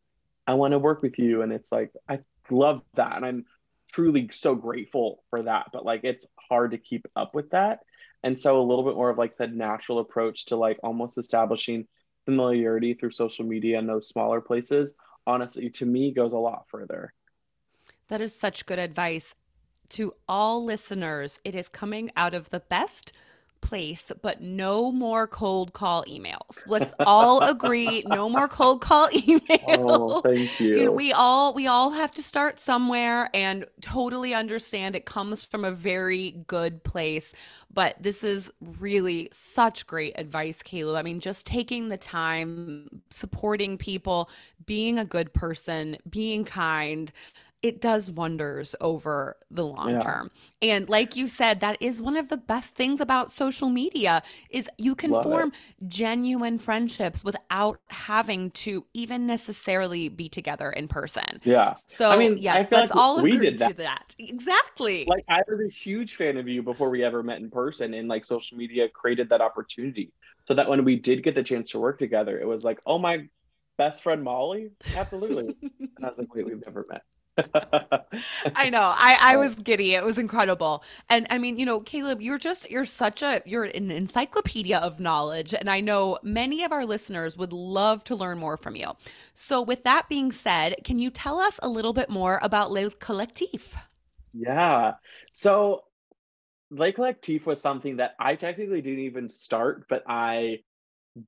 I 0.46 0.54
want 0.54 0.72
to 0.72 0.78
work 0.78 1.02
with 1.02 1.18
you. 1.18 1.42
And 1.42 1.52
it's 1.52 1.72
like, 1.72 1.90
I 2.08 2.20
love 2.50 2.82
that. 2.94 3.16
And 3.16 3.26
I'm 3.26 3.44
truly 3.90 4.30
so 4.32 4.54
grateful 4.54 5.24
for 5.28 5.42
that. 5.42 5.66
But 5.72 5.84
like, 5.84 6.04
it's 6.04 6.24
hard 6.48 6.70
to 6.70 6.78
keep 6.78 7.06
up 7.16 7.34
with 7.34 7.50
that. 7.50 7.80
And 8.22 8.40
so 8.40 8.60
a 8.60 8.62
little 8.62 8.84
bit 8.84 8.94
more 8.94 9.10
of 9.10 9.18
like 9.18 9.36
the 9.36 9.48
natural 9.48 9.98
approach 9.98 10.46
to 10.46 10.56
like 10.56 10.78
almost 10.82 11.18
establishing 11.18 11.86
familiarity 12.24 12.94
through 12.94 13.12
social 13.12 13.44
media 13.44 13.78
and 13.78 13.88
those 13.88 14.08
smaller 14.08 14.40
places, 14.40 14.94
honestly, 15.26 15.70
to 15.70 15.86
me 15.86 16.12
goes 16.12 16.32
a 16.32 16.36
lot 16.36 16.64
further. 16.68 17.12
That 18.08 18.20
is 18.20 18.34
such 18.34 18.66
good 18.66 18.78
advice. 18.78 19.34
To 19.90 20.14
all 20.28 20.64
listeners, 20.64 21.40
it 21.44 21.54
is 21.54 21.68
coming 21.68 22.10
out 22.16 22.34
of 22.34 22.50
the 22.50 22.60
best 22.60 23.12
place, 23.60 24.12
but 24.22 24.40
no 24.40 24.92
more 24.92 25.26
cold 25.26 25.72
call 25.72 26.04
emails. 26.04 26.62
Let's 26.66 26.92
all 27.00 27.42
agree, 27.50 28.04
no 28.06 28.28
more 28.28 28.48
cold 28.48 28.80
call 28.80 29.08
oh, 29.12 29.16
emails. 29.16 29.60
Oh, 29.68 30.20
thank 30.20 30.60
you. 30.60 30.76
you 30.76 30.84
know, 30.84 30.92
we 30.92 31.12
all 31.12 31.54
we 31.54 31.66
all 31.66 31.90
have 31.90 32.12
to 32.12 32.22
start 32.22 32.58
somewhere 32.58 33.30
and 33.34 33.64
totally 33.80 34.34
understand 34.34 34.96
it 34.96 35.06
comes 35.06 35.44
from 35.44 35.64
a 35.64 35.70
very 35.70 36.32
good 36.46 36.82
place. 36.84 37.32
But 37.72 38.02
this 38.02 38.24
is 38.24 38.50
really 38.78 39.28
such 39.30 39.86
great 39.86 40.14
advice, 40.18 40.62
Kaleb. 40.62 40.96
I 40.96 41.02
mean, 41.02 41.20
just 41.20 41.46
taking 41.46 41.88
the 41.88 41.98
time, 41.98 43.02
supporting 43.10 43.76
people, 43.76 44.30
being 44.64 44.98
a 44.98 45.04
good 45.04 45.32
person, 45.32 45.96
being 46.08 46.44
kind 46.44 47.12
it 47.60 47.80
does 47.80 48.10
wonders 48.10 48.76
over 48.80 49.36
the 49.50 49.66
long 49.66 49.90
yeah. 49.90 50.00
term. 50.00 50.30
And 50.62 50.88
like 50.88 51.16
you 51.16 51.26
said, 51.26 51.60
that 51.60 51.76
is 51.80 52.00
one 52.00 52.16
of 52.16 52.28
the 52.28 52.36
best 52.36 52.76
things 52.76 53.00
about 53.00 53.32
social 53.32 53.68
media 53.68 54.22
is 54.50 54.70
you 54.78 54.94
can 54.94 55.10
Love 55.10 55.24
form 55.24 55.48
it. 55.48 55.88
genuine 55.88 56.58
friendships 56.60 57.24
without 57.24 57.80
having 57.88 58.50
to 58.52 58.86
even 58.94 59.26
necessarily 59.26 60.08
be 60.08 60.28
together 60.28 60.70
in 60.70 60.86
person. 60.86 61.40
Yeah. 61.42 61.74
So 61.86 62.12
I 62.12 62.16
mean, 62.16 62.36
yes, 62.36 62.68
let's 62.70 62.92
like 62.92 62.96
all 62.96 63.18
agree 63.18 63.50
that. 63.50 63.70
to 63.70 63.76
that. 63.78 64.14
Exactly. 64.18 65.04
Like 65.08 65.24
I 65.28 65.42
was 65.48 65.60
a 65.60 65.68
huge 65.68 66.14
fan 66.14 66.36
of 66.36 66.46
you 66.46 66.62
before 66.62 66.90
we 66.90 67.02
ever 67.02 67.24
met 67.24 67.38
in 67.38 67.50
person 67.50 67.92
and 67.94 68.08
like 68.08 68.24
social 68.24 68.56
media 68.56 68.88
created 68.88 69.30
that 69.30 69.40
opportunity. 69.40 70.12
So 70.46 70.54
that 70.54 70.68
when 70.68 70.84
we 70.84 70.96
did 70.96 71.24
get 71.24 71.34
the 71.34 71.42
chance 71.42 71.72
to 71.72 71.80
work 71.80 71.98
together, 71.98 72.38
it 72.38 72.46
was 72.46 72.64
like, 72.64 72.78
oh 72.86 72.98
my 72.98 73.28
best 73.76 74.02
friend 74.02 74.22
Molly? 74.22 74.70
Absolutely. 74.96 75.56
and 75.62 76.04
I 76.04 76.08
was 76.08 76.18
like, 76.18 76.32
wait, 76.34 76.46
we've 76.46 76.64
never 76.64 76.86
met. 76.88 77.02
I 78.54 78.70
know. 78.70 78.92
I, 78.96 79.16
I 79.20 79.36
was 79.36 79.54
giddy. 79.54 79.94
It 79.94 80.04
was 80.04 80.18
incredible. 80.18 80.82
And 81.08 81.26
I 81.30 81.38
mean, 81.38 81.56
you 81.56 81.66
know, 81.66 81.80
Kaleb, 81.80 82.20
you're 82.20 82.38
just, 82.38 82.70
you're 82.70 82.84
such 82.84 83.22
a, 83.22 83.42
you're 83.44 83.64
an 83.64 83.90
encyclopedia 83.90 84.78
of 84.78 85.00
knowledge. 85.00 85.54
And 85.54 85.70
I 85.70 85.80
know 85.80 86.18
many 86.22 86.64
of 86.64 86.72
our 86.72 86.84
listeners 86.84 87.36
would 87.36 87.52
love 87.52 88.04
to 88.04 88.16
learn 88.16 88.38
more 88.38 88.56
from 88.56 88.76
you. 88.76 88.92
So, 89.34 89.62
with 89.62 89.84
that 89.84 90.08
being 90.08 90.32
said, 90.32 90.76
can 90.84 90.98
you 90.98 91.10
tell 91.10 91.38
us 91.38 91.58
a 91.62 91.68
little 91.68 91.92
bit 91.92 92.10
more 92.10 92.40
about 92.42 92.70
Le 92.70 92.90
Collectif? 92.90 93.74
Yeah. 94.32 94.94
So, 95.32 95.84
Le 96.70 96.92
Collectif 96.92 97.46
was 97.46 97.60
something 97.60 97.96
that 97.96 98.14
I 98.18 98.34
technically 98.34 98.82
didn't 98.82 99.00
even 99.00 99.30
start, 99.30 99.86
but 99.88 100.02
I 100.06 100.60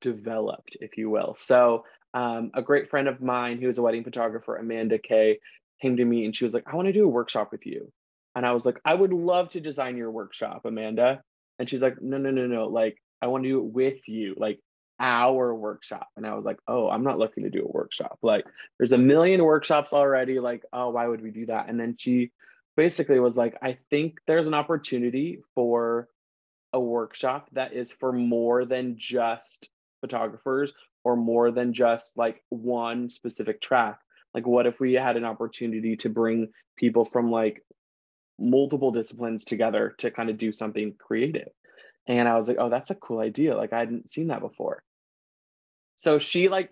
developed, 0.00 0.76
if 0.80 0.96
you 0.98 1.10
will. 1.10 1.34
So, 1.38 1.84
um, 2.12 2.50
a 2.54 2.62
great 2.62 2.90
friend 2.90 3.08
of 3.08 3.20
mine 3.20 3.60
who 3.60 3.68
is 3.70 3.78
a 3.78 3.82
wedding 3.82 4.04
photographer, 4.04 4.56
Amanda 4.56 4.98
Kay, 4.98 5.38
came 5.80 5.96
to 5.96 6.04
me 6.04 6.24
and 6.24 6.36
she 6.36 6.44
was 6.44 6.52
like, 6.52 6.64
I 6.66 6.76
want 6.76 6.86
to 6.86 6.92
do 6.92 7.04
a 7.04 7.08
workshop 7.08 7.52
with 7.52 7.66
you. 7.66 7.92
And 8.34 8.46
I 8.46 8.52
was 8.52 8.64
like, 8.64 8.78
I 8.84 8.94
would 8.94 9.12
love 9.12 9.50
to 9.50 9.60
design 9.60 9.96
your 9.96 10.10
workshop, 10.10 10.62
Amanda. 10.64 11.22
And 11.58 11.68
she's 11.68 11.82
like, 11.82 12.00
no, 12.00 12.16
no, 12.18 12.30
no, 12.30 12.46
no. 12.46 12.66
Like, 12.66 12.96
I 13.20 13.26
want 13.26 13.44
to 13.44 13.50
do 13.50 13.58
it 13.58 13.72
with 13.72 14.08
you, 14.08 14.34
like 14.38 14.60
our 14.98 15.54
workshop. 15.54 16.08
And 16.16 16.26
I 16.26 16.34
was 16.34 16.44
like, 16.44 16.58
oh, 16.68 16.88
I'm 16.88 17.02
not 17.02 17.18
looking 17.18 17.44
to 17.44 17.50
do 17.50 17.64
a 17.64 17.72
workshop. 17.72 18.18
Like, 18.22 18.44
there's 18.78 18.92
a 18.92 18.98
million 18.98 19.42
workshops 19.42 19.92
already. 19.92 20.38
Like, 20.38 20.62
oh, 20.72 20.90
why 20.90 21.06
would 21.06 21.22
we 21.22 21.30
do 21.30 21.46
that? 21.46 21.68
And 21.68 21.80
then 21.80 21.96
she 21.98 22.30
basically 22.76 23.18
was 23.18 23.36
like, 23.36 23.56
I 23.62 23.78
think 23.90 24.18
there's 24.26 24.46
an 24.46 24.54
opportunity 24.54 25.40
for 25.54 26.08
a 26.72 26.80
workshop 26.80 27.48
that 27.52 27.72
is 27.72 27.92
for 27.92 28.12
more 28.12 28.64
than 28.64 28.96
just 28.96 29.70
photographers 30.00 30.72
or 31.02 31.16
more 31.16 31.50
than 31.50 31.72
just 31.72 32.16
like 32.16 32.42
one 32.48 33.10
specific 33.10 33.60
track 33.60 33.98
like 34.34 34.46
what 34.46 34.66
if 34.66 34.80
we 34.80 34.94
had 34.94 35.16
an 35.16 35.24
opportunity 35.24 35.96
to 35.96 36.08
bring 36.08 36.48
people 36.76 37.04
from 37.04 37.30
like 37.30 37.64
multiple 38.38 38.90
disciplines 38.90 39.44
together 39.44 39.94
to 39.98 40.10
kind 40.10 40.30
of 40.30 40.38
do 40.38 40.52
something 40.52 40.94
creative? 40.98 41.48
And 42.06 42.28
i 42.28 42.38
was 42.38 42.48
like 42.48 42.56
oh 42.58 42.70
that's 42.70 42.90
a 42.90 42.94
cool 42.94 43.20
idea. 43.20 43.56
Like 43.56 43.72
i 43.72 43.78
hadn't 43.78 44.10
seen 44.10 44.28
that 44.28 44.40
before. 44.40 44.82
So 45.96 46.18
she 46.18 46.48
like 46.48 46.70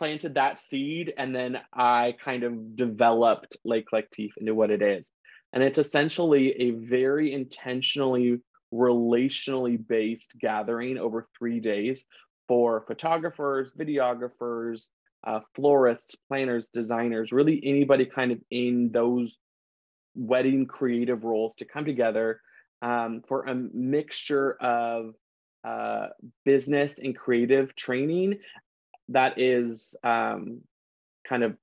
planted 0.00 0.34
that 0.34 0.62
seed 0.62 1.12
and 1.18 1.34
then 1.34 1.58
I 1.74 2.14
kind 2.24 2.42
of 2.42 2.74
developed 2.74 3.58
Le 3.64 3.82
Collectif 3.82 4.30
into 4.38 4.54
what 4.54 4.70
it 4.70 4.80
is. 4.80 5.06
And 5.52 5.62
it's 5.62 5.78
essentially 5.78 6.52
a 6.58 6.70
very 6.70 7.34
intentionally 7.34 8.40
relationally 8.72 9.76
based 9.86 10.32
gathering 10.40 10.96
over 10.96 11.28
three 11.38 11.60
days 11.60 12.04
for 12.48 12.84
photographers, 12.86 13.72
videographers, 13.78 14.88
uh, 15.24 15.40
florists, 15.54 16.16
planners, 16.28 16.68
designers, 16.68 17.32
really 17.32 17.60
anybody 17.64 18.06
kind 18.06 18.32
of 18.32 18.38
in 18.50 18.90
those 18.92 19.38
wedding 20.14 20.66
creative 20.66 21.24
roles 21.24 21.56
to 21.56 21.64
come 21.64 21.84
together 21.84 22.40
um, 22.82 23.22
for 23.28 23.44
a 23.44 23.54
mixture 23.54 24.56
of 24.60 25.14
uh, 25.64 26.06
business 26.44 26.92
and 27.02 27.16
creative 27.16 27.76
training 27.76 28.38
that 29.10 29.38
is 29.38 29.94
um, 30.04 30.60
kind 31.28 31.42
of 31.42 31.56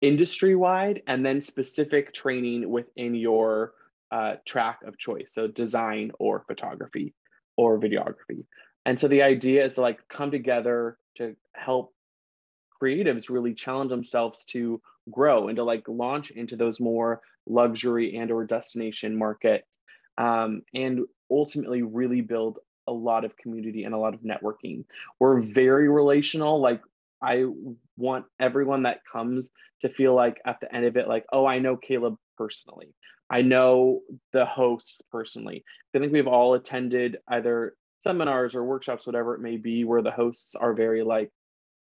industry 0.00 0.54
wide 0.54 1.02
and 1.06 1.24
then 1.24 1.40
specific 1.40 2.14
training 2.14 2.68
within 2.68 3.14
your 3.14 3.72
uh, 4.10 4.34
track 4.46 4.80
of 4.86 4.98
choice. 4.98 5.26
So 5.30 5.46
design 5.46 6.12
or 6.18 6.44
photography 6.46 7.14
or 7.56 7.78
videography. 7.80 8.44
And 8.86 8.98
so 8.98 9.08
the 9.08 9.22
idea 9.22 9.64
is 9.64 9.74
to 9.74 9.80
like 9.80 9.98
come 10.08 10.30
together 10.30 10.98
to 11.16 11.34
help 11.54 11.93
creatives 12.80 13.30
really 13.30 13.54
challenge 13.54 13.90
themselves 13.90 14.44
to 14.46 14.80
grow 15.10 15.48
and 15.48 15.56
to 15.56 15.64
like 15.64 15.84
launch 15.88 16.30
into 16.30 16.56
those 16.56 16.80
more 16.80 17.20
luxury 17.46 18.16
and 18.16 18.30
or 18.30 18.44
destination 18.44 19.16
markets 19.16 19.78
um, 20.18 20.62
and 20.74 21.00
ultimately 21.30 21.82
really 21.82 22.20
build 22.20 22.58
a 22.86 22.92
lot 22.92 23.24
of 23.24 23.36
community 23.36 23.84
and 23.84 23.94
a 23.94 23.98
lot 23.98 24.14
of 24.14 24.20
networking. 24.20 24.84
We're 25.18 25.40
very 25.40 25.88
relational 25.88 26.60
like 26.60 26.80
i 27.22 27.44
want 27.96 28.26
everyone 28.40 28.82
that 28.82 28.98
comes 29.10 29.50
to 29.80 29.88
feel 29.88 30.14
like 30.14 30.40
at 30.44 30.60
the 30.60 30.74
end 30.74 30.84
of 30.84 30.96
it 30.96 31.06
like 31.06 31.24
oh 31.32 31.46
i 31.46 31.60
know 31.60 31.76
Kaleb 31.76 32.16
personally. 32.36 32.94
I 33.30 33.42
know 33.42 34.00
the 34.32 34.44
hosts 34.44 35.00
personally. 35.10 35.64
I 35.94 35.98
think 35.98 36.12
we've 36.12 36.26
all 36.26 36.54
attended 36.54 37.18
either 37.28 37.74
seminars 38.02 38.54
or 38.54 38.64
workshops 38.64 39.06
whatever 39.06 39.34
it 39.34 39.40
may 39.40 39.56
be 39.56 39.84
where 39.84 40.02
the 40.02 40.10
hosts 40.10 40.54
are 40.54 40.74
very 40.74 41.02
like 41.02 41.30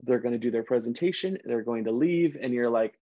they're 0.03 0.19
going 0.19 0.33
to 0.33 0.39
do 0.39 0.51
their 0.51 0.63
presentation 0.63 1.39
they're 1.45 1.63
going 1.63 1.85
to 1.85 1.93
leave 1.93 2.37
and 2.41 2.53
you're 2.53 2.71
like 2.71 2.95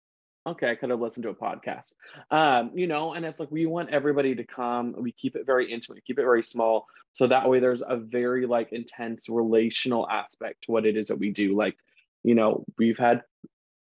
okay 0.47 0.69
i 0.69 0.75
could 0.75 0.89
have 0.89 0.99
listened 0.99 1.23
to 1.23 1.29
a 1.29 1.35
podcast. 1.35 1.93
Um, 2.31 2.71
you 2.73 2.87
know 2.87 3.13
and 3.13 3.25
it's 3.25 3.39
like 3.39 3.51
we 3.51 3.65
want 3.65 3.89
everybody 3.89 4.35
to 4.35 4.43
come 4.43 4.95
we 4.97 5.11
keep 5.11 5.35
it 5.35 5.45
very 5.45 5.71
intimate 5.71 6.05
keep 6.05 6.19
it 6.19 6.23
very 6.23 6.43
small 6.43 6.87
so 7.13 7.27
that 7.27 7.49
way 7.49 7.59
there's 7.59 7.83
a 7.87 7.97
very 7.97 8.45
like 8.45 8.71
intense 8.71 9.27
relational 9.29 10.07
aspect 10.09 10.63
to 10.63 10.71
what 10.71 10.85
it 10.85 10.97
is 10.97 11.07
that 11.07 11.19
we 11.19 11.31
do 11.31 11.55
like 11.55 11.75
you 12.23 12.35
know 12.35 12.63
we've 12.77 12.97
had 12.97 13.23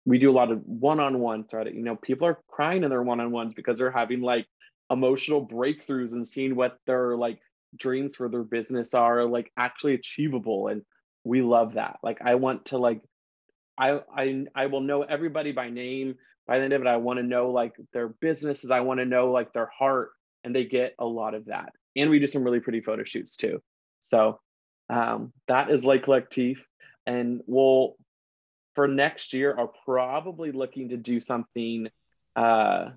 we 0.07 0.19
do 0.19 0.31
a 0.31 0.33
lot 0.33 0.51
of 0.51 0.61
one-on-one 0.67 1.45
thread 1.45 1.69
you 1.73 1.83
know 1.83 1.97
people 1.97 2.27
are 2.27 2.39
crying 2.49 2.85
in 2.85 2.91
their 2.91 3.03
one-on-ones 3.03 3.55
because 3.55 3.79
they're 3.79 3.91
having 3.91 4.21
like 4.21 4.47
emotional 4.91 5.47
breakthroughs 5.47 6.12
and 6.12 6.27
seeing 6.27 6.55
what 6.55 6.79
their 6.87 7.17
like 7.17 7.41
dreams 7.77 8.15
for 8.17 8.29
their 8.29 8.43
business 8.43 8.95
are 8.95 9.25
like 9.25 9.51
actually 9.57 9.95
achievable 9.95 10.69
and 10.69 10.83
we 11.25 11.43
love 11.43 11.75
that 11.75 11.99
like 12.03 12.20
i 12.22 12.35
want 12.35 12.66
to 12.66 12.79
like 12.79 13.01
i 13.79 14.01
i 14.14 14.45
i 14.55 14.66
will 14.66 14.81
know 14.81 15.03
everybody 15.03 15.53
by 15.53 15.68
name 15.68 16.14
by 16.47 16.59
the 16.59 16.64
end 16.64 16.72
of 16.72 16.81
it 16.81 16.87
i 16.87 16.97
want 16.97 17.18
to 17.18 17.22
know 17.22 17.51
like 17.51 17.75
their 17.93 18.09
businesses 18.09 18.70
i 18.70 18.81
want 18.81 19.01
to 19.01 19.07
know 19.07 19.31
like 19.31 19.53
their 19.53 19.70
heart 19.77 20.11
and 20.45 20.55
they 20.55 20.64
get 20.64 20.95
a 20.99 21.05
lot 21.05 21.35
of 21.35 21.47
that 21.47 21.72
and 21.97 22.11
we 22.11 22.18
do 22.18 22.27
some 22.27 22.43
really 22.43 22.61
pretty 22.61 22.81
photo 22.81 23.05
shoots 23.05 23.37
too. 23.37 23.62
So 24.01 24.41
um, 24.91 25.33
that 25.49 25.70
is 25.70 25.85
Le 25.85 25.99
Collectif 25.99 26.57
and 27.07 27.43
we'll 27.47 27.97
for 28.75 28.89
next 28.89 29.33
year 29.35 29.55
are 29.57 29.70
probably 29.85 30.51
looking 30.51 30.89
to 30.89 30.97
do 30.97 31.20
something 31.20 31.89
uh 32.35 32.91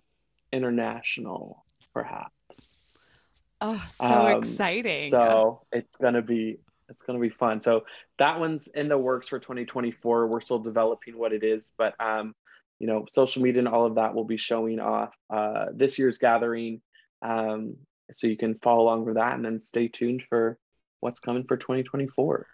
international 0.52 1.66
perhaps. 1.94 3.44
Oh 3.62 3.84
so 4.00 4.06
um, 4.06 4.38
exciting. 4.38 5.10
so 5.10 5.62
it's 5.72 5.96
gonna 5.98 6.22
be 6.22 6.58
it's 6.90 7.04
going 7.04 7.20
to 7.20 7.22
be 7.22 7.34
fun. 7.34 7.62
So 7.62 7.86
that 8.20 8.40
one's 8.40 8.68
in 8.68 8.88
the 8.88 8.98
works 8.98 9.28
for 9.28 9.40
2024. 9.40 10.28
We're 10.28 10.42
still 10.42 10.60
developing 10.60 11.18
what 11.18 11.34
it 11.34 11.44
is, 11.44 11.74
but 11.78 11.96
um, 12.00 12.34
you 12.80 12.88
know, 12.88 13.06
social 13.12 13.42
media 13.42 13.60
and 13.60 13.68
all 13.68 13.86
of 13.86 13.96
that 13.96 14.14
will 14.14 14.26
be 14.26 14.38
showing 14.38 14.80
off 14.80 15.14
uh, 15.30 15.66
this 15.74 15.98
year's 15.98 16.18
gathering. 16.18 16.82
Um, 17.22 17.76
so 18.14 18.28
you 18.28 18.38
can 18.38 18.56
follow 18.56 18.84
along 18.84 19.06
with 19.06 19.16
that 19.16 19.34
and 19.34 19.44
then 19.44 19.60
stay 19.60 19.88
tuned 19.88 20.24
for 20.30 20.58
what's 21.00 21.20
coming 21.20 21.44
for 21.44 21.58
2024. 21.58 22.48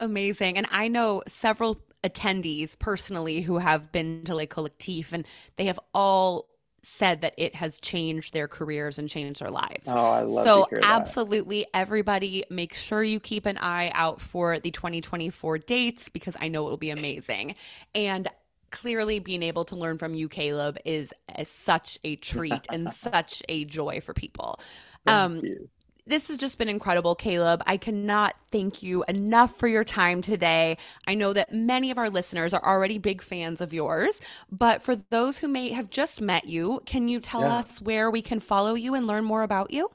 Amazing. 0.00 0.58
And 0.58 0.66
I 0.70 0.88
know 0.88 1.22
several 1.26 1.80
attendees 2.02 2.78
personally 2.78 3.42
who 3.42 3.58
have 3.58 3.92
been 3.92 4.24
to 4.24 4.34
Le 4.34 4.46
Collectif 4.46 5.12
and 5.12 5.24
they 5.56 5.66
have 5.66 5.78
all 5.94 6.48
said 6.82 7.20
that 7.20 7.34
it 7.38 7.54
has 7.54 7.78
changed 7.78 8.32
their 8.32 8.48
careers 8.48 8.98
and 8.98 9.08
changed 9.08 9.40
their 9.40 9.50
lives. 9.50 9.88
Oh, 9.88 10.10
I 10.10 10.22
love 10.22 10.44
so 10.44 10.66
absolutely 10.82 11.66
everybody 11.72 12.44
make 12.50 12.74
sure 12.74 13.02
you 13.02 13.20
keep 13.20 13.46
an 13.46 13.58
eye 13.58 13.90
out 13.94 14.20
for 14.20 14.58
the 14.58 14.70
2024 14.70 15.58
dates 15.58 16.08
because 16.08 16.36
I 16.40 16.48
know 16.48 16.66
it 16.66 16.70
will 16.70 16.76
be 16.76 16.90
amazing. 16.90 17.54
And 17.94 18.28
clearly 18.70 19.18
being 19.20 19.42
able 19.42 19.64
to 19.66 19.76
learn 19.76 19.98
from 19.98 20.14
you 20.14 20.28
Kaleb 20.28 20.78
is, 20.84 21.14
is 21.38 21.48
such 21.48 21.98
a 22.04 22.16
treat 22.16 22.66
and 22.72 22.90
such 22.92 23.42
a 23.48 23.64
joy 23.64 24.00
for 24.00 24.14
people. 24.14 24.58
Thank 25.04 25.34
um 25.34 25.42
you 25.42 25.68
this 26.06 26.28
has 26.28 26.36
just 26.36 26.58
been 26.58 26.68
incredible, 26.68 27.14
Kaleb. 27.14 27.62
I 27.66 27.76
cannot 27.76 28.34
thank 28.50 28.82
you 28.82 29.04
enough 29.08 29.56
for 29.56 29.68
your 29.68 29.84
time 29.84 30.20
today. 30.20 30.76
I 31.06 31.14
know 31.14 31.32
that 31.32 31.52
many 31.52 31.90
of 31.90 31.98
our 31.98 32.10
listeners 32.10 32.52
are 32.52 32.64
already 32.64 32.98
big 32.98 33.22
fans 33.22 33.60
of 33.60 33.72
yours, 33.72 34.20
but 34.50 34.82
for 34.82 34.96
those 34.96 35.38
who 35.38 35.48
may 35.48 35.70
have 35.70 35.90
just 35.90 36.20
met 36.20 36.46
you, 36.46 36.82
can 36.86 37.08
you 37.08 37.20
tell 37.20 37.42
yeah. 37.42 37.56
us 37.56 37.80
where 37.80 38.10
we 38.10 38.22
can 38.22 38.40
follow 38.40 38.74
you 38.74 38.94
and 38.94 39.06
learn 39.06 39.24
more 39.24 39.42
about 39.42 39.72
you? 39.72 39.90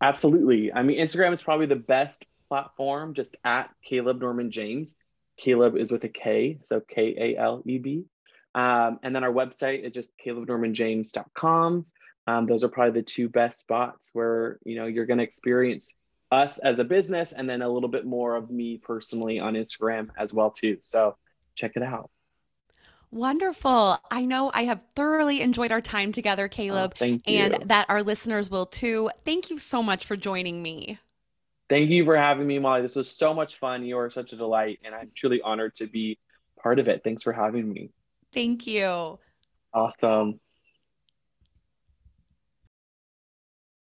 Absolutely. 0.00 0.72
I 0.72 0.82
mean, 0.82 0.98
Instagram 0.98 1.32
is 1.32 1.42
probably 1.42 1.66
the 1.66 1.76
best 1.76 2.24
platform, 2.48 3.14
just 3.14 3.36
at 3.44 3.70
Kaleb 3.88 4.20
Norman 4.20 4.50
James. 4.50 4.94
Kaleb 5.44 5.76
is 5.76 5.92
with 5.92 6.04
a 6.04 6.08
K, 6.08 6.58
so 6.64 6.80
K 6.80 7.14
A 7.18 7.40
L 7.40 7.62
E 7.66 7.78
B. 7.78 8.04
Um, 8.54 8.98
and 9.02 9.14
then 9.14 9.24
our 9.24 9.32
website 9.32 9.84
is 9.84 9.92
just 9.92 10.10
kalebnormanjames.com. 10.24 11.86
Um, 12.28 12.44
those 12.44 12.62
are 12.62 12.68
probably 12.68 13.00
the 13.00 13.06
two 13.06 13.30
best 13.30 13.58
spots 13.58 14.10
where 14.12 14.58
you 14.62 14.76
know 14.76 14.84
you're 14.84 15.06
going 15.06 15.16
to 15.16 15.24
experience 15.24 15.94
us 16.30 16.58
as 16.58 16.78
a 16.78 16.84
business 16.84 17.32
and 17.32 17.48
then 17.48 17.62
a 17.62 17.68
little 17.68 17.88
bit 17.88 18.04
more 18.04 18.36
of 18.36 18.50
me 18.50 18.76
personally 18.76 19.40
on 19.40 19.54
Instagram 19.54 20.10
as 20.18 20.34
well 20.34 20.50
too. 20.50 20.76
So 20.82 21.16
check 21.54 21.72
it 21.74 21.82
out. 21.82 22.10
Wonderful. 23.10 23.96
I 24.10 24.26
know 24.26 24.50
I 24.52 24.64
have 24.64 24.84
thoroughly 24.94 25.40
enjoyed 25.40 25.72
our 25.72 25.80
time 25.80 26.12
together, 26.12 26.50
Kaleb, 26.50 26.92
oh, 27.00 27.20
and 27.26 27.56
that 27.64 27.86
our 27.88 28.02
listeners 28.02 28.50
will 28.50 28.66
too. 28.66 29.08
Thank 29.24 29.48
you 29.48 29.56
so 29.56 29.82
much 29.82 30.04
for 30.04 30.14
joining 30.14 30.62
me. 30.62 30.98
Thank 31.70 31.88
you 31.88 32.04
for 32.04 32.18
having 32.18 32.46
me, 32.46 32.58
Molly. 32.58 32.82
This 32.82 32.94
was 32.96 33.10
so 33.10 33.32
much 33.32 33.58
fun. 33.58 33.82
You 33.86 33.96
are 33.96 34.10
such 34.10 34.34
a 34.34 34.36
delight, 34.36 34.80
and 34.84 34.94
I'm 34.94 35.10
truly 35.14 35.40
honored 35.40 35.74
to 35.76 35.86
be 35.86 36.18
part 36.62 36.78
of 36.78 36.88
it. 36.88 37.00
Thanks 37.02 37.22
for 37.22 37.32
having 37.32 37.72
me. 37.72 37.88
Thank 38.34 38.66
you. 38.66 39.18
Awesome. 39.72 40.40